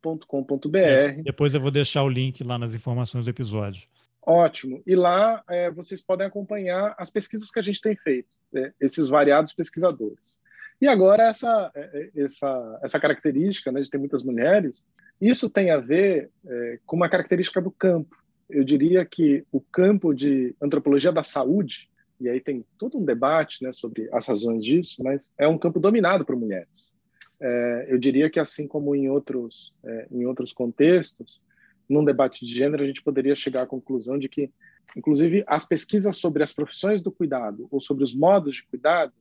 nuis.com.br. 0.04 0.76
É, 0.76 1.12
depois 1.22 1.54
eu 1.54 1.60
vou 1.60 1.70
deixar 1.70 2.02
o 2.02 2.08
link 2.08 2.42
lá 2.44 2.58
nas 2.58 2.74
informações 2.74 3.24
do 3.24 3.30
episódio. 3.30 3.88
Ótimo. 4.22 4.82
E 4.86 4.94
lá 4.94 5.42
é, 5.48 5.70
vocês 5.70 6.00
podem 6.00 6.26
acompanhar 6.26 6.94
as 6.98 7.10
pesquisas 7.10 7.50
que 7.50 7.58
a 7.58 7.62
gente 7.62 7.80
tem 7.80 7.96
feito, 7.96 8.28
é, 8.54 8.72
esses 8.80 9.08
variados 9.08 9.52
pesquisadores. 9.52 10.38
E 10.80 10.86
agora 10.86 11.24
essa, 11.24 11.70
é, 11.74 12.10
é, 12.14 12.22
essa, 12.22 12.80
essa 12.82 13.00
característica 13.00 13.72
né, 13.72 13.80
de 13.80 13.90
ter 13.90 13.98
muitas 13.98 14.22
mulheres, 14.22 14.86
isso 15.20 15.50
tem 15.50 15.70
a 15.70 15.78
ver 15.78 16.30
é, 16.46 16.78
com 16.86 16.96
uma 16.96 17.08
característica 17.08 17.60
do 17.60 17.70
campo. 17.70 18.16
Eu 18.48 18.64
diria 18.64 19.04
que 19.04 19.44
o 19.50 19.60
campo 19.60 20.14
de 20.14 20.54
antropologia 20.60 21.10
da 21.10 21.22
saúde, 21.22 21.88
e 22.20 22.28
aí 22.28 22.40
tem 22.40 22.64
todo 22.78 22.98
um 22.98 23.04
debate 23.04 23.62
né, 23.62 23.72
sobre 23.72 24.08
as 24.12 24.26
razões 24.26 24.64
disso, 24.64 25.02
mas 25.02 25.34
é 25.38 25.48
um 25.48 25.58
campo 25.58 25.80
dominado 25.80 26.24
por 26.24 26.36
mulheres. 26.36 26.94
É, 27.40 27.86
eu 27.88 27.98
diria 27.98 28.28
que 28.28 28.40
assim 28.40 28.66
como 28.66 28.94
em 28.94 29.08
outros, 29.08 29.72
é, 29.84 30.08
em 30.10 30.26
outros 30.26 30.52
contextos, 30.52 31.40
num 31.88 32.04
debate 32.04 32.44
de 32.44 32.54
gênero 32.54 32.82
a 32.82 32.86
gente 32.86 33.02
poderia 33.02 33.34
chegar 33.34 33.62
à 33.62 33.66
conclusão 33.66 34.18
de 34.18 34.28
que, 34.28 34.50
inclusive, 34.96 35.44
as 35.46 35.64
pesquisas 35.64 36.16
sobre 36.16 36.42
as 36.42 36.52
profissões 36.52 37.00
do 37.00 37.10
cuidado 37.12 37.68
ou 37.70 37.80
sobre 37.80 38.04
os 38.04 38.14
modos 38.14 38.56
de 38.56 38.66
cuidado 38.66 39.12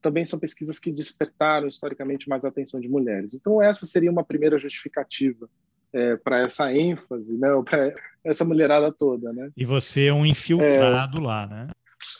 também 0.00 0.24
são 0.24 0.38
pesquisas 0.38 0.78
que 0.78 0.92
despertaram 0.92 1.66
historicamente 1.66 2.28
mais 2.28 2.44
a 2.44 2.48
atenção 2.48 2.78
de 2.78 2.88
mulheres. 2.88 3.32
Então, 3.32 3.62
essa 3.62 3.86
seria 3.86 4.10
uma 4.10 4.22
primeira 4.22 4.58
justificativa 4.58 5.48
é, 5.94 6.16
para 6.16 6.40
essa 6.40 6.70
ênfase, 6.70 7.38
né, 7.38 7.48
para 7.64 7.94
essa 8.22 8.44
mulherada 8.44 8.92
toda. 8.92 9.32
Né? 9.32 9.50
E 9.56 9.64
você 9.64 10.06
é 10.06 10.12
um 10.12 10.26
infiltrado 10.26 11.18
é, 11.18 11.20
lá, 11.22 11.46
né? 11.46 11.68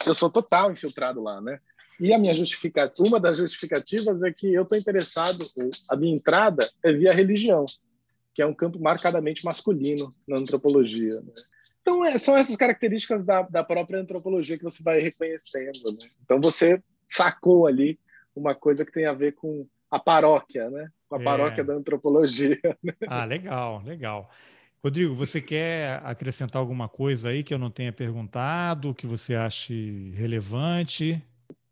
Eu 0.07 0.14
sou 0.14 0.30
total 0.30 0.72
infiltrado 0.72 1.22
lá, 1.22 1.42
né? 1.42 1.61
E 2.01 2.12
a 2.12 2.18
minha 2.18 2.34
justificativa, 2.34 3.09
uma 3.09 3.20
das 3.20 3.38
justificativas 3.38 4.22
é 4.22 4.32
que 4.32 4.53
eu 4.53 4.62
estou 4.62 4.76
interessado, 4.76 5.47
a 5.88 5.97
minha 5.97 6.14
entrada 6.14 6.68
é 6.82 6.92
via 6.92 7.12
religião, 7.12 7.64
que 8.34 8.42
é 8.42 8.47
um 8.47 8.55
campo 8.55 8.80
marcadamente 8.80 9.45
masculino 9.45 10.12
na 10.26 10.38
antropologia. 10.38 11.20
Né? 11.20 11.32
Então, 11.80 12.05
é, 12.05 12.18
são 12.18 12.36
essas 12.36 12.57
características 12.57 13.24
da, 13.24 13.42
da 13.42 13.62
própria 13.62 14.01
antropologia 14.01 14.59
que 14.59 14.64
você 14.64 14.82
vai 14.82 15.01
reconhecendo. 15.01 15.92
Né? 15.92 16.09
Então, 16.24 16.40
você 16.40 16.82
sacou 17.09 17.66
ali 17.66 17.99
uma 18.34 18.55
coisa 18.55 18.84
que 18.84 18.92
tem 18.92 19.07
a 19.07 19.12
ver 19.12 19.34
com 19.34 19.66
a 19.90 19.99
paróquia, 19.99 20.68
né? 20.70 20.88
Com 21.09 21.16
a 21.16 21.20
é. 21.20 21.24
paróquia 21.24 21.62
da 21.62 21.74
antropologia. 21.74 22.59
Né? 22.82 22.92
Ah, 23.07 23.24
legal, 23.24 23.82
legal. 23.84 24.30
Rodrigo, 24.82 25.14
você 25.14 25.40
quer 25.40 26.01
acrescentar 26.05 26.61
alguma 26.61 26.88
coisa 26.88 27.30
aí 27.30 27.45
que 27.45 27.55
eu 27.55 27.59
não 27.59 27.70
tenha 27.70 27.92
perguntado, 27.92 28.95
que 28.95 29.07
você 29.07 29.34
ache 29.34 30.11
relevante? 30.14 31.22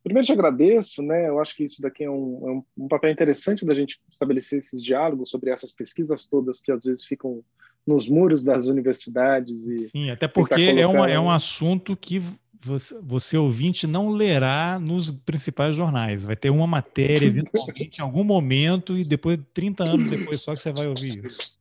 Primeiro, 0.02 0.26
te 0.26 0.32
agradeço, 0.32 1.02
né? 1.02 1.28
Eu 1.28 1.40
acho 1.40 1.56
que 1.56 1.64
isso 1.64 1.80
daqui 1.80 2.04
é 2.04 2.10
um, 2.10 2.64
é 2.76 2.82
um, 2.82 2.88
papel 2.88 3.10
interessante 3.10 3.64
da 3.64 3.74
gente 3.74 4.00
estabelecer 4.10 4.58
esses 4.58 4.82
diálogos 4.82 5.30
sobre 5.30 5.50
essas 5.50 5.72
pesquisas 5.72 6.26
todas 6.26 6.60
que 6.60 6.72
às 6.72 6.84
vezes 6.84 7.04
ficam 7.04 7.42
nos 7.86 8.08
muros 8.08 8.42
das 8.42 8.66
universidades. 8.66 9.66
E 9.66 9.78
Sim, 9.80 10.10
até 10.10 10.26
porque 10.26 10.62
é, 10.62 10.86
uma, 10.86 11.08
é 11.08 11.18
um 11.18 11.30
assunto 11.30 11.96
que 11.96 12.20
você, 12.60 12.96
você, 13.00 13.36
ouvinte 13.36 13.86
não 13.86 14.10
lerá 14.10 14.78
nos 14.80 15.10
principais 15.10 15.76
jornais. 15.76 16.24
Vai 16.24 16.36
ter 16.36 16.50
uma 16.50 16.66
matéria, 16.66 17.26
eventualmente, 17.26 17.98
em 17.98 18.02
algum 18.02 18.24
momento, 18.24 18.96
e 18.96 19.04
depois, 19.04 19.38
30 19.52 19.84
anos 19.84 20.10
depois, 20.10 20.40
só 20.40 20.54
que 20.54 20.60
você 20.60 20.72
vai 20.72 20.86
ouvir 20.86 21.24
isso. 21.24 21.56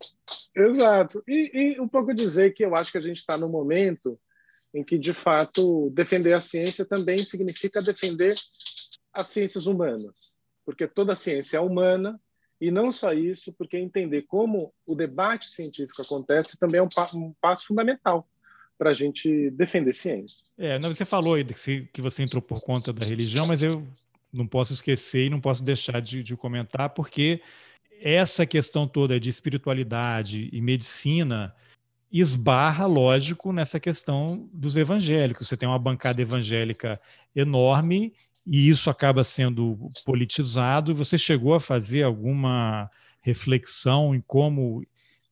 Exato. 0.55 1.23
E, 1.27 1.75
e 1.75 1.79
um 1.79 1.87
pouco 1.87 2.13
dizer 2.13 2.53
que 2.53 2.63
eu 2.63 2.75
acho 2.75 2.91
que 2.91 2.97
a 2.97 3.01
gente 3.01 3.17
está 3.17 3.37
no 3.37 3.49
momento 3.49 4.19
em 4.73 4.83
que, 4.83 4.97
de 4.97 5.13
fato, 5.13 5.89
defender 5.91 6.33
a 6.33 6.39
ciência 6.39 6.85
também 6.85 7.17
significa 7.19 7.81
defender 7.81 8.35
as 9.13 9.27
ciências 9.27 9.65
humanas, 9.67 10.37
porque 10.65 10.87
toda 10.87 11.15
ciência 11.15 11.57
é 11.57 11.59
humana, 11.59 12.19
e 12.59 12.69
não 12.69 12.91
só 12.91 13.11
isso, 13.11 13.51
porque 13.53 13.77
entender 13.77 14.21
como 14.23 14.71
o 14.85 14.95
debate 14.95 15.49
científico 15.49 16.01
acontece 16.01 16.59
também 16.59 16.79
é 16.79 16.83
um, 16.83 16.89
um 17.15 17.33
passo 17.41 17.65
fundamental 17.65 18.27
para 18.77 18.91
a 18.91 18.93
gente 18.93 19.49
defender 19.51 19.93
ciência. 19.93 20.45
É, 20.57 20.79
não, 20.79 20.93
você 20.93 21.03
falou 21.03 21.33
aí 21.33 21.43
que 21.43 22.01
você 22.01 22.23
entrou 22.23 22.41
por 22.41 22.61
conta 22.61 22.93
da 22.93 23.05
religião, 23.05 23.47
mas 23.47 23.63
eu 23.63 23.85
não 24.31 24.47
posso 24.47 24.73
esquecer 24.73 25.25
e 25.25 25.29
não 25.29 25.41
posso 25.41 25.63
deixar 25.63 26.01
de, 26.01 26.23
de 26.23 26.37
comentar, 26.37 26.89
porque 26.91 27.41
essa 27.99 28.45
questão 28.45 28.87
toda 28.87 29.19
de 29.19 29.29
espiritualidade 29.29 30.49
e 30.51 30.61
medicina 30.61 31.53
esbarra, 32.11 32.85
lógico, 32.85 33.53
nessa 33.53 33.79
questão 33.79 34.49
dos 34.53 34.75
evangélicos. 34.75 35.47
Você 35.47 35.55
tem 35.55 35.67
uma 35.67 35.79
bancada 35.79 36.21
evangélica 36.21 36.99
enorme 37.35 38.11
e 38.45 38.67
isso 38.67 38.89
acaba 38.89 39.23
sendo 39.23 39.89
politizado. 40.05 40.93
Você 40.93 41.17
chegou 41.17 41.53
a 41.53 41.59
fazer 41.59 42.03
alguma 42.03 42.89
reflexão 43.21 44.13
em 44.13 44.21
como 44.21 44.83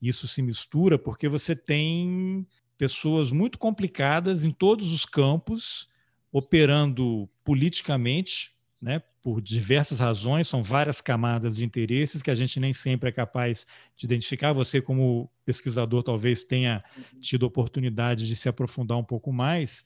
isso 0.01 0.27
se 0.27 0.41
mistura? 0.41 0.97
Porque 0.97 1.27
você 1.27 1.55
tem 1.55 2.47
pessoas 2.77 3.31
muito 3.31 3.59
complicadas 3.59 4.45
em 4.45 4.51
todos 4.51 4.93
os 4.93 5.05
campos, 5.05 5.89
operando 6.31 7.27
politicamente, 7.43 8.53
né, 8.81 9.01
por 9.21 9.41
diversas 9.41 9.99
razões, 9.99 10.47
são 10.47 10.63
várias 10.63 11.01
camadas 11.01 11.57
de 11.57 11.65
interesses 11.65 12.21
que 12.21 12.31
a 12.31 12.35
gente 12.35 12.59
nem 12.59 12.71
sempre 12.71 13.09
é 13.09 13.11
capaz 13.11 13.67
de 13.95 14.05
identificar. 14.05 14.53
Você, 14.53 14.81
como 14.81 15.29
pesquisador, 15.45 16.03
talvez 16.03 16.43
tenha 16.43 16.83
tido 17.19 17.43
oportunidade 17.43 18.27
de 18.27 18.35
se 18.35 18.47
aprofundar 18.47 18.97
um 18.97 19.03
pouco 19.03 19.33
mais. 19.33 19.85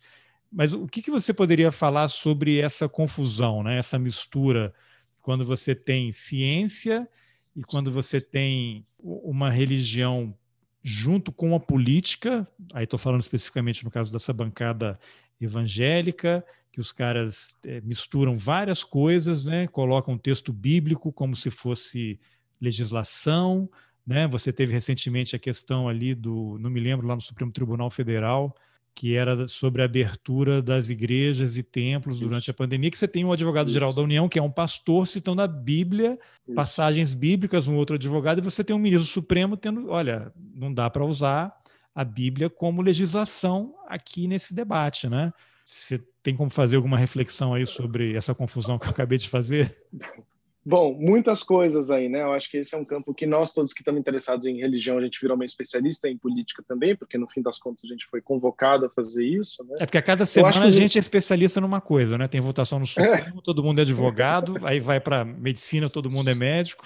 Mas 0.52 0.72
o 0.72 0.88
que, 0.88 1.02
que 1.02 1.10
você 1.10 1.34
poderia 1.34 1.72
falar 1.72 2.08
sobre 2.10 2.60
essa 2.60 2.88
confusão, 2.88 3.64
né, 3.64 3.80
essa 3.80 3.98
mistura, 3.98 4.74
quando 5.20 5.44
você 5.44 5.74
tem 5.74 6.12
ciência 6.12 7.10
e 7.56 7.64
quando 7.64 7.92
você 7.92 8.22
tem 8.22 8.86
uma 9.00 9.50
religião 9.50 10.36
junto 10.84 11.32
com 11.32 11.56
a 11.56 11.60
política, 11.60 12.46
aí 12.74 12.84
estou 12.84 13.00
falando 13.00 13.22
especificamente 13.22 13.86
no 13.86 13.92
caso 13.92 14.12
dessa 14.12 14.34
bancada 14.34 15.00
evangélica, 15.40 16.46
que 16.72 16.82
os 16.82 16.92
caras 16.92 17.56
é, 17.64 17.80
misturam 17.82 18.36
várias 18.36 18.84
coisas, 18.84 19.46
né? 19.46 19.68
colocam 19.68 20.18
texto 20.18 20.52
bíblico 20.52 21.14
como 21.14 21.36
se 21.36 21.50
fosse 21.50 22.20
legislação. 22.60 23.70
Né? 24.06 24.28
Você 24.28 24.52
teve 24.52 24.74
recentemente 24.74 25.36
a 25.36 25.40
questão 25.40 25.88
ali 25.88 26.16
do, 26.16 26.58
não 26.60 26.70
me 26.70 26.80
lembro, 26.80 27.08
lá 27.08 27.16
no 27.16 27.22
Supremo 27.22 27.52
Tribunal 27.52 27.90
Federal, 27.90 28.56
que 28.96 29.16
era 29.16 29.48
sobre 29.48 29.82
a 29.82 29.86
abertura 29.86 30.62
das 30.62 30.89
igrejas 30.89 31.58
e 31.58 31.64
templos 31.64 32.20
durante 32.20 32.52
a 32.52 32.54
pandemia, 32.54 32.91
que 32.91 32.98
você 32.98 33.08
tem 33.08 33.26
um 33.26 33.32
advogado-geral 33.32 33.91
da 33.94 34.02
União, 34.02 34.30
que 34.30 34.38
é 34.38 34.41
um 34.41 34.52
pastor, 34.52 35.08
citando 35.08 35.41
a 35.41 35.48
Bíblia, 35.48 36.18
Isso. 36.48 36.56
passagens 36.56 37.14
bíblicas, 37.14 37.68
um 37.68 37.76
outro 37.76 37.96
advogado, 37.96 38.39
e 38.39 38.41
você 38.41 38.64
tem 38.64 38.76
um 38.76 38.80
ministro 38.80 39.12
supremo 39.12 39.58
tendo, 39.58 39.89
olha, 39.89 40.32
não 40.56 40.74
dá 40.74 40.89
para 40.89 41.04
usar 41.06 41.54
a 41.96 42.04
Bíblia 42.04 42.50
como 42.50 42.82
legislação 42.82 43.74
aqui 43.88 44.28
nesse 44.28 44.54
debate, 44.54 45.10
né? 45.10 45.34
Você 45.66 46.02
tem 46.22 46.36
como 46.36 46.50
fazer 46.50 46.76
alguma 46.76 46.98
reflexão 46.98 47.54
aí 47.54 47.66
sobre 47.66 48.16
essa 48.16 48.36
confusão 48.36 48.78
que 48.78 48.86
eu 48.86 48.91
acabei 48.91 49.18
de 49.18 49.30
fazer? 49.30 49.76
Bom, 50.66 50.93
muitas 50.97 51.43
coisas 51.43 51.91
aí, 51.91 52.07
né? 52.07 52.22
Eu 52.22 52.32
acho 52.32 52.49
que 52.49 52.57
esse 52.57 52.74
é 52.74 52.78
um 52.78 52.86
campo 52.86 53.14
que 53.14 53.26
nós 53.26 53.51
todos 53.51 53.74
que 53.74 53.82
estamos 53.82 53.99
interessados 53.99 54.45
em 54.45 54.61
religião, 54.61 54.97
a 54.97 55.01
gente 55.01 55.20
virou 55.20 55.36
uma 55.36 55.43
especialista 55.43 56.07
em 56.07 56.18
política 56.18 56.64
também, 56.66 56.95
porque 56.95 57.18
no 57.18 57.28
fim 57.28 57.41
das 57.41 57.59
contas 57.59 57.84
a 57.84 57.88
gente 57.88 58.07
foi 58.09 58.22
convocado 58.22 58.86
a 58.86 58.89
fazer 58.89 59.26
isso, 59.26 59.64
né? 59.66 59.76
É 59.82 59.86
porque 59.86 59.97
a 59.97 60.01
cada 60.01 60.26
semana 60.26 60.66
a 60.66 60.72
gente 60.72 60.97
é 60.97 61.01
especialista 61.01 61.59
numa 61.59 61.82
coisa, 61.82 62.18
né? 62.18 62.28
Tem 62.30 62.39
votação 62.39 62.80
no 62.80 62.86
Supremo, 62.86 63.39
é. 63.39 63.41
todo 63.43 63.61
mundo 63.61 63.80
é 63.80 63.82
advogado, 63.82 64.55
aí 64.64 64.80
vai 64.80 65.01
para 65.01 65.26
medicina, 65.26 65.89
todo 65.89 66.09
mundo 66.09 66.30
é 66.30 66.36
médico. 66.36 66.86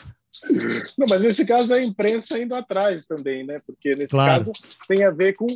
Não, 0.98 1.08
mas 1.08 1.22
nesse 1.22 1.46
caso 1.46 1.74
a 1.74 1.82
imprensa 1.82 2.38
indo 2.40 2.56
atrás 2.56 3.06
também, 3.06 3.46
né? 3.46 3.58
Porque 3.66 3.92
nesse 3.92 4.10
claro. 4.10 4.46
caso 4.46 4.52
tem 4.88 5.04
a 5.04 5.12
ver 5.12 5.34
com 5.34 5.48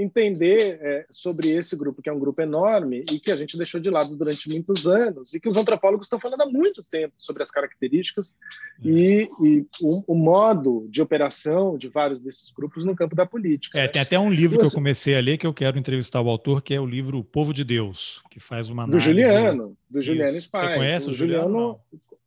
entender 0.00 0.78
é, 0.80 1.06
sobre 1.10 1.50
esse 1.50 1.76
grupo, 1.76 2.00
que 2.00 2.08
é 2.08 2.12
um 2.12 2.18
grupo 2.18 2.40
enorme 2.40 3.04
e 3.10 3.18
que 3.18 3.30
a 3.30 3.36
gente 3.36 3.56
deixou 3.56 3.80
de 3.80 3.90
lado 3.90 4.16
durante 4.16 4.48
muitos 4.48 4.86
anos, 4.86 5.34
e 5.34 5.40
que 5.40 5.48
os 5.48 5.56
antropólogos 5.56 6.06
estão 6.06 6.20
falando 6.20 6.42
há 6.42 6.46
muito 6.46 6.82
tempo 6.82 7.14
sobre 7.16 7.42
as 7.42 7.50
características 7.50 8.36
é. 8.84 8.88
e, 8.88 9.30
e 9.42 9.66
o, 9.82 10.12
o, 10.12 10.14
modo 10.14 10.86
de 10.90 11.02
operação 11.02 11.76
de 11.76 11.88
vários 11.88 12.20
desses 12.20 12.50
grupos 12.52 12.84
no 12.84 12.94
campo 12.94 13.16
da 13.16 13.26
política. 13.26 13.78
É, 13.78 13.82
né? 13.82 13.88
Tem 13.88 14.02
até 14.02 14.18
um 14.18 14.30
livro 14.30 14.58
que 14.58 14.66
eu 14.66 14.70
comecei 14.70 15.16
a 15.16 15.20
ler 15.20 15.38
que 15.38 15.46
eu 15.46 15.54
quero 15.54 15.78
entrevistar 15.78 16.20
o 16.20 16.28
autor, 16.28 16.62
que 16.62 16.74
é 16.74 16.80
o 16.80 16.86
livro 16.86 17.18
O 17.18 17.24
Povo 17.24 17.52
de 17.52 17.64
Deus, 17.64 18.22
que 18.30 18.40
faz 18.40 18.70
uma 18.70 18.84
análise... 18.84 19.06
Do 19.06 19.12
Juliano, 19.12 19.76
do 19.90 20.02
Juliano 20.02 20.40
Spaz. 20.40 20.70
Você 20.70 20.76
conhece 20.76 21.06
o, 21.08 21.10
o 21.10 21.14
Juliano? 21.14 21.48
Juliano 21.48 21.80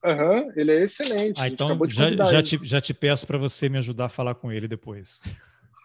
Uhum, 0.04 0.52
ele 0.56 0.72
é 0.72 0.84
excelente. 0.84 1.40
Ah, 1.40 1.48
então 1.48 1.78
já, 1.88 2.10
já, 2.26 2.42
te, 2.42 2.60
já 2.64 2.82
te 2.82 2.94
peço 2.94 3.28
para 3.28 3.38
você 3.38 3.70
me 3.70 3.78
ajudar 3.78 4.06
a 4.06 4.10
falar 4.10 4.34
com 4.34 4.52
ele 4.52 4.68
depois. 4.68 5.22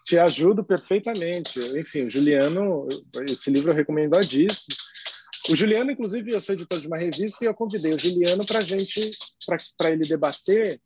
Te 0.06 0.16
ajudo 0.16 0.62
perfeitamente. 0.62 1.58
Enfim, 1.76 2.04
o 2.04 2.10
Juliano, 2.10 2.86
esse 3.28 3.50
livro 3.50 3.72
eu 3.72 3.74
recomendadíssimo. 3.74 4.76
O 5.50 5.56
Juliano, 5.56 5.90
inclusive, 5.90 6.30
eu 6.30 6.40
sou 6.40 6.54
editor 6.54 6.80
de 6.80 6.86
uma 6.86 6.96
revista 6.96 7.44
e 7.44 7.48
eu 7.48 7.54
convidei 7.54 7.92
o 7.92 7.98
Juliano 7.98 8.46
para 8.46 8.60
gente, 8.60 9.10
para 9.76 9.90
ele 9.90 10.04
debater 10.04 10.80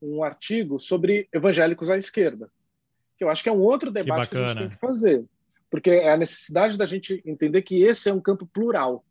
um 0.00 0.22
artigo 0.22 0.78
sobre 0.78 1.26
evangélicos 1.32 1.90
à 1.90 1.96
esquerda, 1.96 2.50
que 3.16 3.24
eu 3.24 3.30
acho 3.30 3.42
que 3.42 3.48
é 3.48 3.52
um 3.52 3.60
outro 3.60 3.90
debate 3.90 4.28
que, 4.28 4.36
que 4.36 4.42
a 4.42 4.48
gente 4.48 4.58
tem 4.58 4.70
que 4.70 4.78
fazer, 4.78 5.24
porque 5.70 5.90
é 5.90 6.12
a 6.12 6.16
necessidade 6.16 6.76
da 6.76 6.86
gente 6.86 7.22
entender 7.24 7.62
que 7.62 7.82
esse 7.82 8.08
é 8.08 8.12
um 8.12 8.20
campo 8.20 8.46
plural 8.46 9.04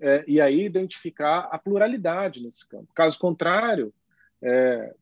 é, 0.00 0.24
e 0.26 0.40
aí 0.40 0.64
identificar 0.64 1.48
a 1.50 1.58
pluralidade 1.58 2.42
nesse 2.42 2.66
campo. 2.68 2.88
Caso 2.94 3.18
contrário, 3.18 3.92
é, 4.42 4.94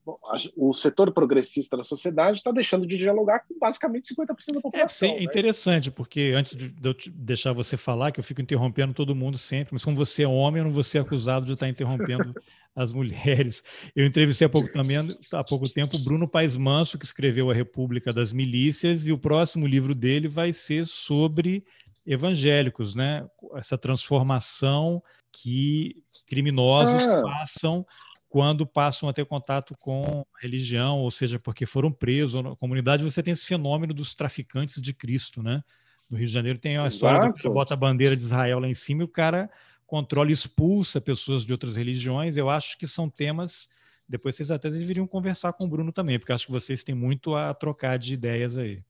o 0.56 0.74
setor 0.74 1.12
progressista 1.12 1.76
da 1.76 1.84
sociedade 1.84 2.38
está 2.38 2.50
deixando 2.50 2.86
de 2.86 2.96
dialogar 2.96 3.44
com 3.46 3.56
basicamente 3.56 4.12
50% 4.12 4.54
da 4.54 4.60
população. 4.60 5.08
É, 5.08 5.12
é 5.12 5.22
interessante, 5.22 5.90
porque 5.92 6.32
antes 6.34 6.56
de 6.56 6.72
eu 6.82 6.94
deixar 7.12 7.52
você 7.52 7.76
falar, 7.76 8.10
que 8.10 8.18
eu 8.18 8.24
fico 8.24 8.40
interrompendo 8.40 8.92
todo 8.92 9.14
mundo 9.14 9.38
sempre, 9.38 9.72
mas 9.72 9.84
como 9.84 9.96
você 9.96 10.24
é 10.24 10.28
homem, 10.28 10.60
eu 10.60 10.64
não 10.64 10.72
vou 10.72 10.82
ser 10.82 10.98
acusado 10.98 11.46
de 11.46 11.52
estar 11.52 11.68
interrompendo 11.68 12.34
as 12.74 12.92
mulheres. 12.92 13.62
Eu 13.94 14.04
entrevistei 14.04 14.46
há 14.46 14.50
pouco, 14.50 14.72
também, 14.72 14.96
há 15.32 15.44
pouco 15.44 15.68
tempo 15.68 15.96
o 15.96 16.00
Bruno 16.00 16.26
Paes 16.26 16.56
Manso, 16.56 16.98
que 16.98 17.04
escreveu 17.04 17.48
A 17.48 17.54
República 17.54 18.12
das 18.12 18.32
Milícias, 18.32 19.06
e 19.06 19.12
o 19.12 19.18
próximo 19.18 19.68
livro 19.68 19.94
dele 19.94 20.26
vai 20.26 20.52
ser 20.52 20.84
sobre 20.84 21.64
evangélicos, 22.04 22.94
né? 22.94 23.24
essa 23.54 23.78
transformação 23.78 25.00
que 25.30 25.96
criminosos 26.26 27.02
ah. 27.02 27.22
passam 27.22 27.86
quando 28.28 28.66
passam 28.66 29.08
a 29.08 29.12
ter 29.12 29.24
contato 29.24 29.74
com 29.80 30.24
religião, 30.40 30.98
ou 30.98 31.10
seja, 31.10 31.38
porque 31.38 31.64
foram 31.64 31.90
presos 31.90 32.42
na 32.42 32.54
comunidade, 32.54 33.02
você 33.02 33.22
tem 33.22 33.32
esse 33.32 33.46
fenômeno 33.46 33.94
dos 33.94 34.14
traficantes 34.14 34.80
de 34.80 34.92
Cristo, 34.92 35.42
né? 35.42 35.62
No 36.10 36.16
Rio 36.16 36.26
de 36.26 36.32
Janeiro 36.32 36.58
tem 36.58 36.76
a 36.78 36.86
história 36.86 37.28
do 37.28 37.34
que 37.34 37.48
bota 37.48 37.74
a 37.74 37.76
bandeira 37.76 38.14
de 38.14 38.22
Israel 38.22 38.60
lá 38.60 38.68
em 38.68 38.74
cima 38.74 39.02
e 39.02 39.04
o 39.04 39.08
cara 39.08 39.50
controla 39.86 40.30
e 40.30 40.32
expulsa 40.32 41.00
pessoas 41.00 41.44
de 41.44 41.52
outras 41.52 41.76
religiões. 41.76 42.36
Eu 42.36 42.48
acho 42.50 42.78
que 42.78 42.86
são 42.86 43.08
temas. 43.08 43.68
Depois 44.06 44.36
vocês 44.36 44.50
até 44.50 44.70
deveriam 44.70 45.06
conversar 45.06 45.52
com 45.52 45.64
o 45.64 45.68
Bruno 45.68 45.92
também, 45.92 46.18
porque 46.18 46.32
acho 46.32 46.46
que 46.46 46.52
vocês 46.52 46.84
têm 46.84 46.94
muito 46.94 47.34
a 47.34 47.52
trocar 47.52 47.98
de 47.98 48.14
ideias 48.14 48.56
aí. 48.56 48.82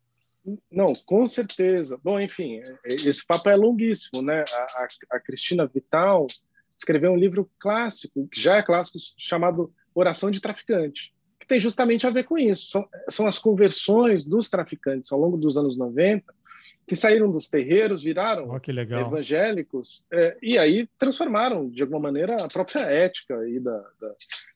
Não, 0.70 0.93
com 1.05 1.26
certeza. 1.26 1.99
Bom, 2.03 2.20
enfim, 2.20 2.61
esse 2.84 3.26
papo 3.26 3.49
é 3.49 3.57
longuíssimo, 3.57 4.22
né? 4.22 4.45
A, 4.53 4.82
a, 4.82 5.16
a 5.16 5.20
Cristina 5.20 5.66
Vital 5.66 6.26
escreveu 6.79 7.12
um 7.12 7.16
livro 7.16 7.51
clássico, 7.59 8.29
que 8.29 8.41
já 8.41 8.57
é 8.57 8.62
clássico, 8.62 8.99
chamado 9.18 9.72
Oração 9.95 10.31
de 10.31 10.41
Traficante, 10.41 11.12
que 11.39 11.47
tem 11.47 11.59
justamente 11.59 12.07
a 12.07 12.11
ver 12.11 12.24
com 12.24 12.39
isso. 12.39 12.68
São, 12.70 12.89
são 13.09 13.26
as 13.26 13.39
conversões 13.39 14.24
dos 14.24 14.49
traficantes 14.49 15.12
ao 15.12 15.18
longo 15.18 15.37
dos 15.37 15.57
anos 15.57 15.76
90, 15.76 16.33
que 16.87 16.97
saíram 16.97 17.31
dos 17.31 17.51
terreiros, 17.51 18.03
viraram 18.03 18.49
oh, 18.49 18.70
evangélicos, 18.99 20.05
é, 20.11 20.39
e 20.41 20.57
aí 20.57 20.89
transformaram, 20.99 21.68
de 21.68 21.83
alguma 21.83 22.01
maneira, 22.01 22.37
a 22.37 22.49
própria 22.49 22.81
ética 22.81 23.39
aí 23.39 23.61
da, 23.61 23.76
da 24.01 24.14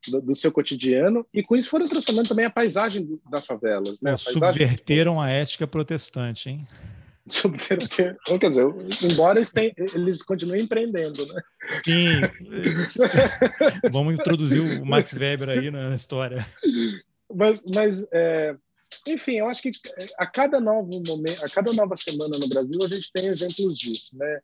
do, 0.08 0.22
do, 0.22 0.34
seu 0.34 0.50
cotidiano, 0.50 1.26
e 1.32 1.42
com 1.42 1.54
isso 1.54 1.68
foram 1.68 1.86
transformando 1.86 2.28
também 2.28 2.46
a 2.46 2.50
paisagem 2.50 3.04
do, 3.04 3.20
das 3.30 3.44
favelas. 3.44 4.00
Né? 4.00 4.12
A 4.12 4.16
subverteram 4.16 5.20
a 5.20 5.28
ética 5.28 5.66
protestante, 5.66 6.48
hein? 6.48 6.66
Então, 8.24 8.38
quer 8.38 8.48
dizer, 8.48 8.66
embora 9.12 9.38
eles, 9.38 9.52
tenham, 9.52 9.72
eles 9.94 10.22
continuem 10.22 10.62
empreendendo, 10.62 11.24
né? 11.32 11.42
Sim. 11.84 12.20
Vamos 13.92 14.14
introduzir 14.14 14.60
o 14.60 14.84
Max 14.84 15.12
Weber 15.12 15.48
aí 15.48 15.70
na 15.70 15.94
história. 15.94 16.44
Mas, 17.32 17.62
mas 17.72 18.04
é, 18.12 18.56
enfim, 19.06 19.36
eu 19.36 19.48
acho 19.48 19.62
que 19.62 19.70
a 20.18 20.26
cada 20.26 20.60
novo 20.60 21.02
momento, 21.06 21.44
a 21.44 21.48
cada 21.48 21.72
nova 21.72 21.96
semana 21.96 22.38
no 22.38 22.48
Brasil, 22.48 22.78
a 22.82 22.88
gente 22.88 23.12
tem 23.12 23.26
exemplos 23.26 23.76
disso, 23.76 24.16
né? 24.16 24.40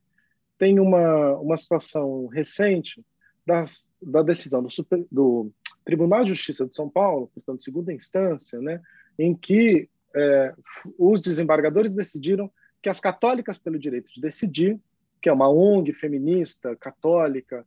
Tem 0.57 0.81
uma, 0.81 1.35
uma 1.35 1.57
situação 1.57 2.27
recente 2.27 3.01
das, 3.47 3.87
da 4.01 4.23
decisão 4.23 4.63
do, 4.63 4.71
super, 4.71 5.05
do 5.11 5.51
Tribunal 5.85 6.25
de 6.25 6.35
Justiça 6.35 6.67
de 6.67 6.75
São 6.75 6.89
Paulo, 6.89 7.31
portanto, 7.35 7.63
segunda 7.63 7.93
instância, 7.93 8.61
né, 8.61 8.81
em 9.19 9.35
que 9.35 9.89
é, 10.15 10.53
os 10.99 11.21
desembargadores 11.21 11.93
decidiram 11.93 12.51
que 12.89 12.91
as 12.91 13.01
católicas 13.01 13.59
pelo 13.59 13.79
direito 13.79 14.11
de 14.11 14.19
decidir, 14.19 14.81
que 15.21 15.29
é 15.29 15.33
uma 15.33 15.49
ONG 15.49 15.93
feminista 15.93 16.75
católica 16.75 17.67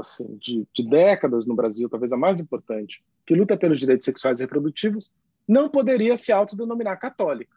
assim, 0.00 0.38
de, 0.40 0.66
de 0.72 0.88
décadas 0.88 1.44
no 1.44 1.54
Brasil, 1.54 1.88
talvez 1.88 2.10
a 2.10 2.16
mais 2.16 2.40
importante, 2.40 3.04
que 3.26 3.34
luta 3.34 3.58
pelos 3.58 3.78
direitos 3.78 4.06
sexuais 4.06 4.40
e 4.40 4.42
reprodutivos, 4.42 5.12
não 5.46 5.68
poderia 5.68 6.16
se 6.16 6.32
autodenominar 6.32 6.98
católica. 6.98 7.56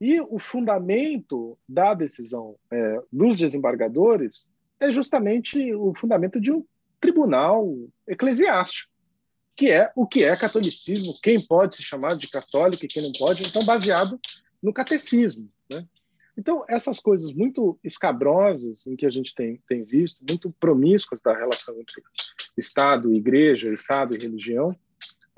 E 0.00 0.20
o 0.20 0.38
fundamento 0.38 1.56
da 1.68 1.94
decisão 1.94 2.56
é, 2.70 3.00
dos 3.12 3.38
desembargadores 3.38 4.50
é 4.80 4.90
justamente 4.90 5.72
o 5.74 5.94
fundamento 5.94 6.40
de 6.40 6.50
um 6.50 6.64
tribunal 7.00 7.72
eclesiástico, 8.06 8.92
que 9.54 9.70
é 9.70 9.92
o 9.94 10.06
que 10.06 10.24
é 10.24 10.36
catolicismo, 10.36 11.14
quem 11.22 11.40
pode 11.40 11.76
se 11.76 11.82
chamar 11.84 12.16
de 12.16 12.28
católico 12.28 12.84
e 12.84 12.88
quem 12.88 13.02
não 13.02 13.12
pode, 13.12 13.44
então 13.44 13.64
baseado 13.64 14.18
no 14.62 14.72
catecismo. 14.72 15.48
Né? 15.70 15.86
Então, 16.36 16.64
essas 16.68 17.00
coisas 17.00 17.32
muito 17.32 17.78
escabrosas 17.82 18.86
em 18.86 18.94
que 18.94 19.06
a 19.06 19.10
gente 19.10 19.34
tem, 19.34 19.60
tem 19.66 19.82
visto, 19.82 20.22
muito 20.28 20.50
promíscuas 20.60 21.20
da 21.20 21.34
relação 21.34 21.74
entre 21.80 22.02
Estado 22.56 23.12
e 23.12 23.16
igreja, 23.16 23.72
Estado 23.72 24.14
e 24.14 24.18
religião, 24.18 24.76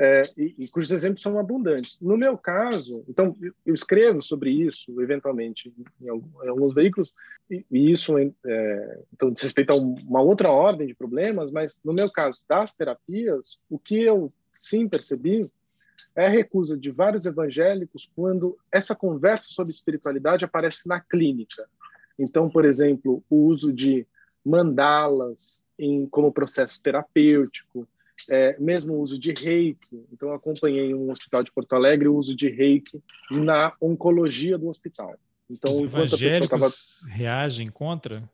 é, 0.01 0.21
e, 0.37 0.55
e, 0.57 0.69
cujos 0.69 0.93
exemplos 0.93 1.21
são 1.21 1.39
abundantes. 1.39 1.99
No 2.01 2.17
meu 2.17 2.39
caso, 2.39 3.05
então, 3.09 3.37
eu 3.67 3.75
escrevo 3.75 4.23
sobre 4.23 4.51
isso, 4.51 5.01
eventualmente, 5.01 5.75
em, 6.01 6.07
em 6.07 6.49
alguns 6.49 6.73
veículos, 6.73 7.13
e, 7.51 7.67
e 7.69 7.91
isso 7.91 8.17
é, 8.17 9.01
então, 9.13 9.33
diz 9.33 9.43
respeito 9.43 9.73
a 9.73 9.77
uma 9.77 10.21
outra 10.21 10.51
ordem 10.51 10.87
de 10.87 10.95
problemas, 10.95 11.51
mas 11.51 11.81
no 11.85 11.93
meu 11.93 12.09
caso, 12.11 12.45
das 12.49 12.77
terapias, 12.77 13.59
o 13.69 13.77
que 13.77 14.01
eu 14.01 14.33
sim 14.55 14.89
percebi 14.89 15.51
é 16.19 16.27
a 16.27 16.29
recusa 16.29 16.77
de 16.77 16.91
vários 16.91 17.27
evangélicos 17.27 18.11
quando 18.17 18.59
essa 18.73 18.93
conversa 18.93 19.47
sobre 19.51 19.71
espiritualidade 19.71 20.45
aparece 20.45 20.89
na 20.89 21.01
clínica. 21.01 21.69
Então, 22.19 22.51
por 22.51 22.65
exemplo, 22.65 23.23
o 23.31 23.37
uso 23.45 23.73
de 23.73 24.05
mandalas 24.45 25.65
em, 25.79 26.07
como 26.07 26.33
processo 26.33 26.83
terapêutico, 26.83 27.87
é, 28.29 28.59
mesmo 28.59 28.95
o 28.95 29.01
uso 29.01 29.17
de 29.17 29.33
reiki. 29.33 30.05
Então, 30.13 30.33
acompanhei 30.33 30.93
um 30.93 31.09
hospital 31.09 31.45
de 31.45 31.53
Porto 31.53 31.75
Alegre 31.75 32.09
o 32.09 32.17
uso 32.17 32.35
de 32.35 32.49
reiki 32.49 33.01
na 33.31 33.73
oncologia 33.81 34.59
do 34.59 34.69
hospital. 34.69 35.15
Então, 35.49 35.77
Os 35.77 35.95
evangélicos 35.95 36.49
tava... 36.49 36.69
reagem 37.15 37.69
contra? 37.69 38.29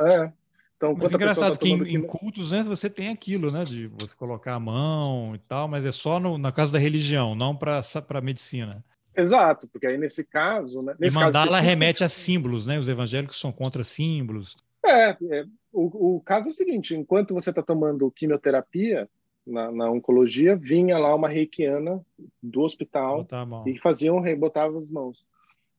É, 0.00 0.32
então, 0.78 0.94
mas 0.96 1.12
é 1.12 1.16
engraçado 1.16 1.52
tá 1.54 1.58
que 1.58 1.68
em, 1.68 1.96
em, 1.96 2.00
cultos 2.00 2.52
né, 2.52 2.62
você 2.62 2.88
tem 2.88 3.08
aquilo, 3.08 3.50
né? 3.50 3.64
De 3.64 3.88
você 3.88 4.14
colocar 4.14 4.54
a 4.54 4.60
mão 4.60 5.34
e 5.34 5.38
tal, 5.38 5.66
mas 5.66 5.84
é 5.84 5.90
só 5.90 6.20
no, 6.20 6.38
na 6.38 6.52
casa 6.52 6.74
da 6.74 6.78
religião, 6.78 7.34
não 7.34 7.54
para 7.54 7.82
a 8.08 8.20
medicina. 8.20 8.84
Exato, 9.16 9.68
porque 9.68 9.88
aí 9.88 9.98
nesse 9.98 10.24
caso. 10.24 10.80
Né, 10.80 10.94
nesse 11.00 11.16
e 11.16 11.20
mandala 11.20 11.50
caso 11.50 11.64
remete 11.64 12.04
a 12.04 12.08
símbolos, 12.08 12.64
né? 12.68 12.78
Os 12.78 12.88
evangélicos 12.88 13.40
são 13.40 13.50
contra 13.50 13.82
símbolos. 13.82 14.56
É, 14.86 15.10
é 15.10 15.44
o, 15.72 16.16
o 16.16 16.20
caso 16.20 16.48
é 16.48 16.50
o 16.50 16.54
seguinte: 16.54 16.94
enquanto 16.94 17.34
você 17.34 17.50
está 17.50 17.60
tomando 17.60 18.10
quimioterapia 18.12 19.08
na, 19.44 19.72
na, 19.72 19.90
oncologia, 19.90 20.54
vinha 20.54 20.96
lá 20.96 21.12
uma 21.12 21.28
reikiana 21.28 22.00
do 22.40 22.60
hospital 22.60 23.26
e 23.66 23.76
faziam, 23.78 24.22
botava 24.36 24.78
as 24.78 24.88
mãos. 24.88 25.26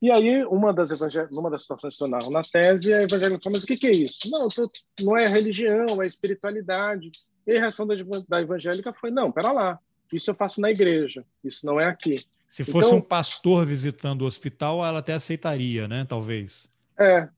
E 0.02 0.10
aí, 0.10 0.46
uma 0.46 0.74
das, 0.74 0.92
uma 1.32 1.50
das 1.50 1.62
situações 1.62 1.98
que 1.98 2.04
eu 2.04 2.08
na 2.08 2.42
tese, 2.42 2.94
a 2.94 3.04
evangélica 3.04 3.42
fala, 3.44 3.56
mas 3.56 3.64
o 3.64 3.68
que, 3.68 3.76
que 3.76 3.88
é 3.88 3.92
isso? 3.92 4.30
Não, 4.30 4.48
tô, 4.48 4.70
não 5.02 5.18
é 5.18 5.26
religião, 5.26 6.02
é 6.02 6.06
espiritualidade. 6.06 7.12
E 7.46 7.58
a 7.58 7.60
reação 7.60 7.86
da, 7.86 7.96
da 8.28 8.42
evangélica 8.42 8.94
foi, 8.94 9.12
não, 9.12 9.32
pera 9.32 9.52
lá, 9.52 9.80
isso 10.12 10.32
eu 10.32 10.36
faço 10.36 10.62
na 10.62 10.72
igreja, 10.72 11.26
isso 11.44 11.66
não 11.66 11.80
é 11.80 11.86
aqui. 11.86 12.24
Se 12.48 12.64
fosse 12.64 12.88
então, 12.88 12.98
um 12.98 13.02
pastor 13.02 13.66
visitando 13.66 14.24
o 14.24 14.26
hospital, 14.26 14.84
ela 14.84 15.00
até 15.00 15.14
aceitaria, 15.14 15.88
né? 15.88 16.06
Talvez. 16.08 16.70
É, 16.98 17.30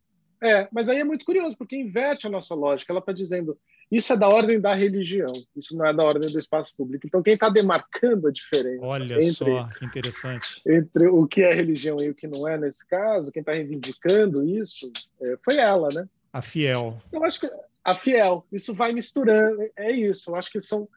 é, 0.41 0.67
mas 0.71 0.87
aí 0.87 0.99
é 0.99 1.03
muito 1.03 1.25
curioso, 1.25 1.57
porque 1.57 1.75
inverte 1.75 2.25
a 2.25 2.29
nossa 2.29 2.55
lógica. 2.55 2.93
Ela 2.93 2.99
está 2.99 3.11
dizendo, 3.11 3.57
isso 3.91 4.13
é 4.13 4.17
da 4.17 4.29
ordem 4.29 4.59
da 4.59 4.73
religião, 4.73 5.33
isso 5.55 5.75
não 5.75 5.85
é 5.85 5.93
da 5.93 6.03
ordem 6.03 6.31
do 6.31 6.39
espaço 6.39 6.73
público. 6.77 7.05
Então, 7.05 7.21
quem 7.21 7.33
está 7.33 7.49
demarcando 7.49 8.27
a 8.27 8.31
diferença 8.31 8.85
Olha 8.85 9.15
entre, 9.15 9.33
só, 9.33 9.67
que 9.77 9.85
interessante. 9.85 10.61
entre 10.65 11.07
o 11.07 11.27
que 11.27 11.41
é 11.41 11.51
religião 11.53 11.97
e 11.99 12.09
o 12.09 12.15
que 12.15 12.27
não 12.27 12.47
é, 12.47 12.57
nesse 12.57 12.87
caso, 12.87 13.31
quem 13.31 13.41
está 13.41 13.51
reivindicando 13.51 14.47
isso, 14.47 14.89
é, 15.21 15.35
foi 15.43 15.57
ela, 15.57 15.89
né? 15.93 16.07
A 16.31 16.41
fiel. 16.41 17.01
Eu 17.11 17.23
acho 17.25 17.41
que 17.41 17.49
a 17.83 17.95
fiel, 17.95 18.39
isso 18.51 18.73
vai 18.73 18.93
misturando, 18.93 19.59
é 19.77 19.91
isso. 19.91 20.31
Eu 20.31 20.35
acho 20.35 20.49
que 20.49 20.61
são 20.61 20.87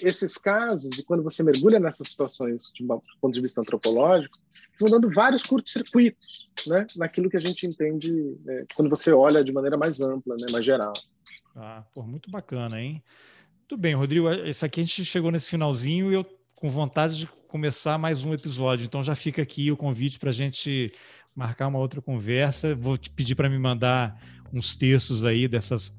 esses 0.00 0.38
casos, 0.38 0.98
e 0.98 1.04
quando 1.04 1.22
você 1.22 1.42
mergulha 1.42 1.78
nessas 1.78 2.08
situações, 2.08 2.70
de 2.72 2.82
um 2.84 3.00
ponto 3.20 3.34
de 3.34 3.40
vista 3.40 3.60
antropológico, 3.60 4.38
estão 4.52 4.88
dando 4.88 5.12
vários 5.12 5.42
curtos-circuitos, 5.42 6.48
né? 6.66 6.86
Naquilo 6.96 7.28
que 7.28 7.36
a 7.36 7.40
gente 7.40 7.66
entende 7.66 8.36
é, 8.48 8.64
quando 8.74 8.88
você 8.88 9.12
olha 9.12 9.44
de 9.44 9.52
maneira 9.52 9.76
mais 9.76 10.00
ampla, 10.00 10.36
né? 10.38 10.46
Mais 10.52 10.64
geral. 10.64 10.92
Ah, 11.56 11.84
pô, 11.94 12.02
muito 12.02 12.30
bacana, 12.30 12.80
hein? 12.80 13.02
Muito 13.60 13.76
bem, 13.76 13.94
Rodrigo. 13.94 14.28
Esse 14.30 14.64
aqui 14.64 14.80
a 14.80 14.84
gente 14.84 15.04
chegou 15.04 15.30
nesse 15.30 15.48
finalzinho 15.48 16.10
e 16.10 16.14
eu 16.14 16.26
com 16.56 16.68
vontade 16.68 17.16
de 17.16 17.26
começar 17.48 17.96
mais 17.96 18.24
um 18.24 18.34
episódio. 18.34 18.84
Então 18.84 19.02
já 19.02 19.14
fica 19.14 19.40
aqui 19.42 19.70
o 19.70 19.76
convite 19.76 20.18
para 20.18 20.30
a 20.30 20.32
gente 20.32 20.92
marcar 21.34 21.68
uma 21.68 21.78
outra 21.78 22.02
conversa. 22.02 22.74
Vou 22.74 22.98
te 22.98 23.08
pedir 23.08 23.34
para 23.34 23.48
me 23.48 23.58
mandar 23.58 24.20
uns 24.52 24.74
textos 24.74 25.24
aí 25.24 25.46
dessas 25.46 25.94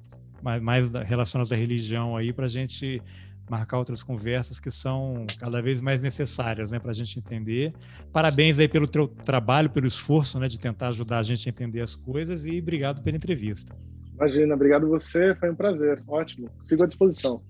mais 0.61 0.89
relacionados 0.89 1.51
à 1.51 1.55
religião 1.55 2.17
aí 2.17 2.33
para 2.33 2.45
a 2.45 2.49
gente 2.49 3.01
marcar 3.49 3.77
outras 3.77 4.03
conversas 4.03 4.59
que 4.59 4.69
são 4.69 5.25
cada 5.39 5.61
vez 5.61 5.81
mais 5.81 6.01
necessárias, 6.01 6.71
né, 6.71 6.79
para 6.79 6.91
a 6.91 6.93
gente 6.93 7.17
entender. 7.17 7.73
Parabéns 8.11 8.59
aí 8.59 8.67
pelo 8.67 8.87
teu 8.87 9.07
trabalho, 9.07 9.69
pelo 9.69 9.87
esforço, 9.87 10.39
né, 10.39 10.47
de 10.47 10.59
tentar 10.59 10.89
ajudar 10.89 11.19
a 11.19 11.23
gente 11.23 11.47
a 11.47 11.51
entender 11.51 11.81
as 11.81 11.95
coisas 11.95 12.45
e 12.45 12.59
obrigado 12.59 13.01
pela 13.01 13.15
entrevista. 13.15 13.73
Imagina, 14.15 14.55
obrigado 14.55 14.87
você, 14.87 15.35
foi 15.35 15.51
um 15.51 15.55
prazer, 15.55 16.01
ótimo, 16.07 16.49
sigo 16.63 16.83
à 16.83 16.87
disposição. 16.87 17.41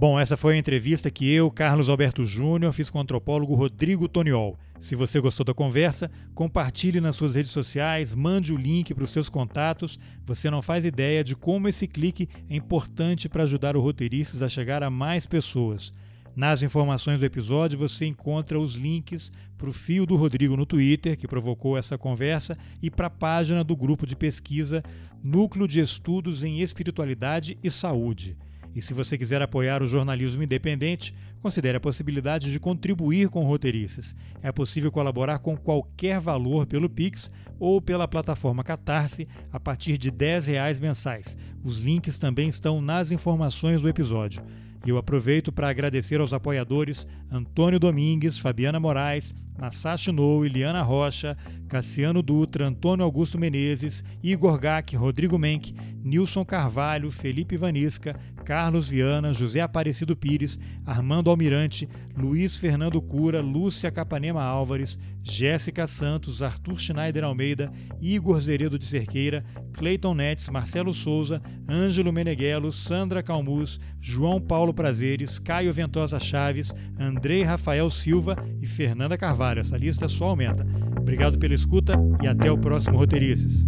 Bom, 0.00 0.18
essa 0.18 0.34
foi 0.34 0.54
a 0.54 0.58
entrevista 0.58 1.10
que 1.10 1.30
eu, 1.30 1.50
Carlos 1.50 1.90
Alberto 1.90 2.24
Júnior, 2.24 2.72
fiz 2.72 2.88
com 2.88 2.96
o 2.96 3.02
antropólogo 3.02 3.54
Rodrigo 3.54 4.08
Toniol. 4.08 4.56
Se 4.78 4.94
você 4.94 5.20
gostou 5.20 5.44
da 5.44 5.52
conversa, 5.52 6.10
compartilhe 6.34 7.02
nas 7.02 7.16
suas 7.16 7.34
redes 7.34 7.50
sociais, 7.50 8.14
mande 8.14 8.50
o 8.50 8.56
link 8.56 8.94
para 8.94 9.04
os 9.04 9.10
seus 9.10 9.28
contatos. 9.28 9.98
Você 10.24 10.48
não 10.48 10.62
faz 10.62 10.86
ideia 10.86 11.22
de 11.22 11.36
como 11.36 11.68
esse 11.68 11.86
clique 11.86 12.30
é 12.48 12.56
importante 12.56 13.28
para 13.28 13.42
ajudar 13.42 13.76
o 13.76 13.80
Roteiristas 13.82 14.42
a 14.42 14.48
chegar 14.48 14.82
a 14.82 14.88
mais 14.88 15.26
pessoas. 15.26 15.92
Nas 16.34 16.62
informações 16.62 17.20
do 17.20 17.26
episódio 17.26 17.78
você 17.78 18.06
encontra 18.06 18.58
os 18.58 18.74
links 18.74 19.30
para 19.58 19.68
o 19.68 19.72
fio 19.72 20.06
do 20.06 20.16
Rodrigo 20.16 20.56
no 20.56 20.64
Twitter, 20.64 21.18
que 21.18 21.28
provocou 21.28 21.76
essa 21.76 21.98
conversa, 21.98 22.56
e 22.80 22.90
para 22.90 23.08
a 23.08 23.10
página 23.10 23.62
do 23.62 23.76
grupo 23.76 24.06
de 24.06 24.16
pesquisa 24.16 24.82
Núcleo 25.22 25.68
de 25.68 25.80
Estudos 25.80 26.42
em 26.42 26.60
Espiritualidade 26.60 27.58
e 27.62 27.70
Saúde. 27.70 28.36
E 28.74 28.80
se 28.80 28.94
você 28.94 29.18
quiser 29.18 29.42
apoiar 29.42 29.82
o 29.82 29.86
jornalismo 29.86 30.42
independente, 30.42 31.14
considere 31.42 31.76
a 31.76 31.80
possibilidade 31.80 32.52
de 32.52 32.60
contribuir 32.60 33.28
com 33.28 33.44
roteirices. 33.44 34.14
É 34.42 34.52
possível 34.52 34.92
colaborar 34.92 35.40
com 35.40 35.56
qualquer 35.56 36.20
valor 36.20 36.66
pelo 36.66 36.88
Pix 36.88 37.30
ou 37.58 37.80
pela 37.80 38.06
plataforma 38.06 38.62
Catarse 38.62 39.28
a 39.52 39.58
partir 39.58 39.98
de 39.98 40.08
R$ 40.08 40.16
10 40.16 40.80
mensais. 40.80 41.36
Os 41.64 41.78
links 41.78 42.16
também 42.16 42.48
estão 42.48 42.80
nas 42.80 43.10
informações 43.10 43.82
do 43.82 43.88
episódio. 43.88 44.42
E 44.86 44.88
eu 44.88 44.96
aproveito 44.96 45.52
para 45.52 45.68
agradecer 45.68 46.20
aos 46.20 46.32
apoiadores 46.32 47.06
Antônio 47.30 47.78
Domingues, 47.78 48.38
Fabiana 48.38 48.80
Moraes, 48.80 49.34
Massachi 49.60 50.10
Nou, 50.10 50.42
Eliana 50.42 50.82
Rocha, 50.82 51.36
Cassiano 51.68 52.22
Dutra, 52.22 52.66
Antônio 52.66 53.04
Augusto 53.04 53.38
Menezes, 53.38 54.02
Igor 54.22 54.58
Gac, 54.58 54.96
Rodrigo 54.96 55.38
Menck, 55.38 55.74
Nilson 56.02 56.44
Carvalho, 56.46 57.10
Felipe 57.10 57.58
Vanisca, 57.58 58.18
Carlos 58.44 58.88
Viana, 58.88 59.34
José 59.34 59.60
Aparecido 59.60 60.16
Pires, 60.16 60.58
Armando 60.86 61.28
Almirante, 61.28 61.86
Luiz 62.16 62.56
Fernando 62.56 63.00
Cura, 63.02 63.42
Lúcia 63.42 63.90
Capanema 63.90 64.42
Álvares, 64.42 64.98
Jéssica 65.22 65.86
Santos, 65.86 66.42
Arthur 66.42 66.78
Schneider 66.78 67.22
Almeida, 67.22 67.70
Igor 68.00 68.40
Zeredo 68.40 68.78
de 68.78 68.86
Cerqueira, 68.86 69.44
Cleiton 69.74 70.14
Netes, 70.14 70.48
Marcelo 70.48 70.92
Souza, 70.94 71.40
Ângelo 71.68 72.12
Meneghello, 72.12 72.72
Sandra 72.72 73.22
Calmus, 73.22 73.78
João 74.00 74.40
Paulo 74.40 74.72
Prazeres, 74.72 75.38
Caio 75.38 75.72
Ventosa 75.72 76.18
Chaves, 76.18 76.74
Andrei 76.98 77.42
Rafael 77.42 77.88
Silva 77.90 78.36
e 78.60 78.66
Fernanda 78.66 79.18
Carvalho. 79.18 79.49
Essa 79.58 79.76
lista 79.76 80.08
só 80.08 80.26
aumenta. 80.26 80.66
Obrigado 80.98 81.38
pela 81.38 81.54
escuta 81.54 81.94
e 82.22 82.26
até 82.26 82.50
o 82.50 82.58
próximo 82.58 82.98
Roteirices. 82.98 83.66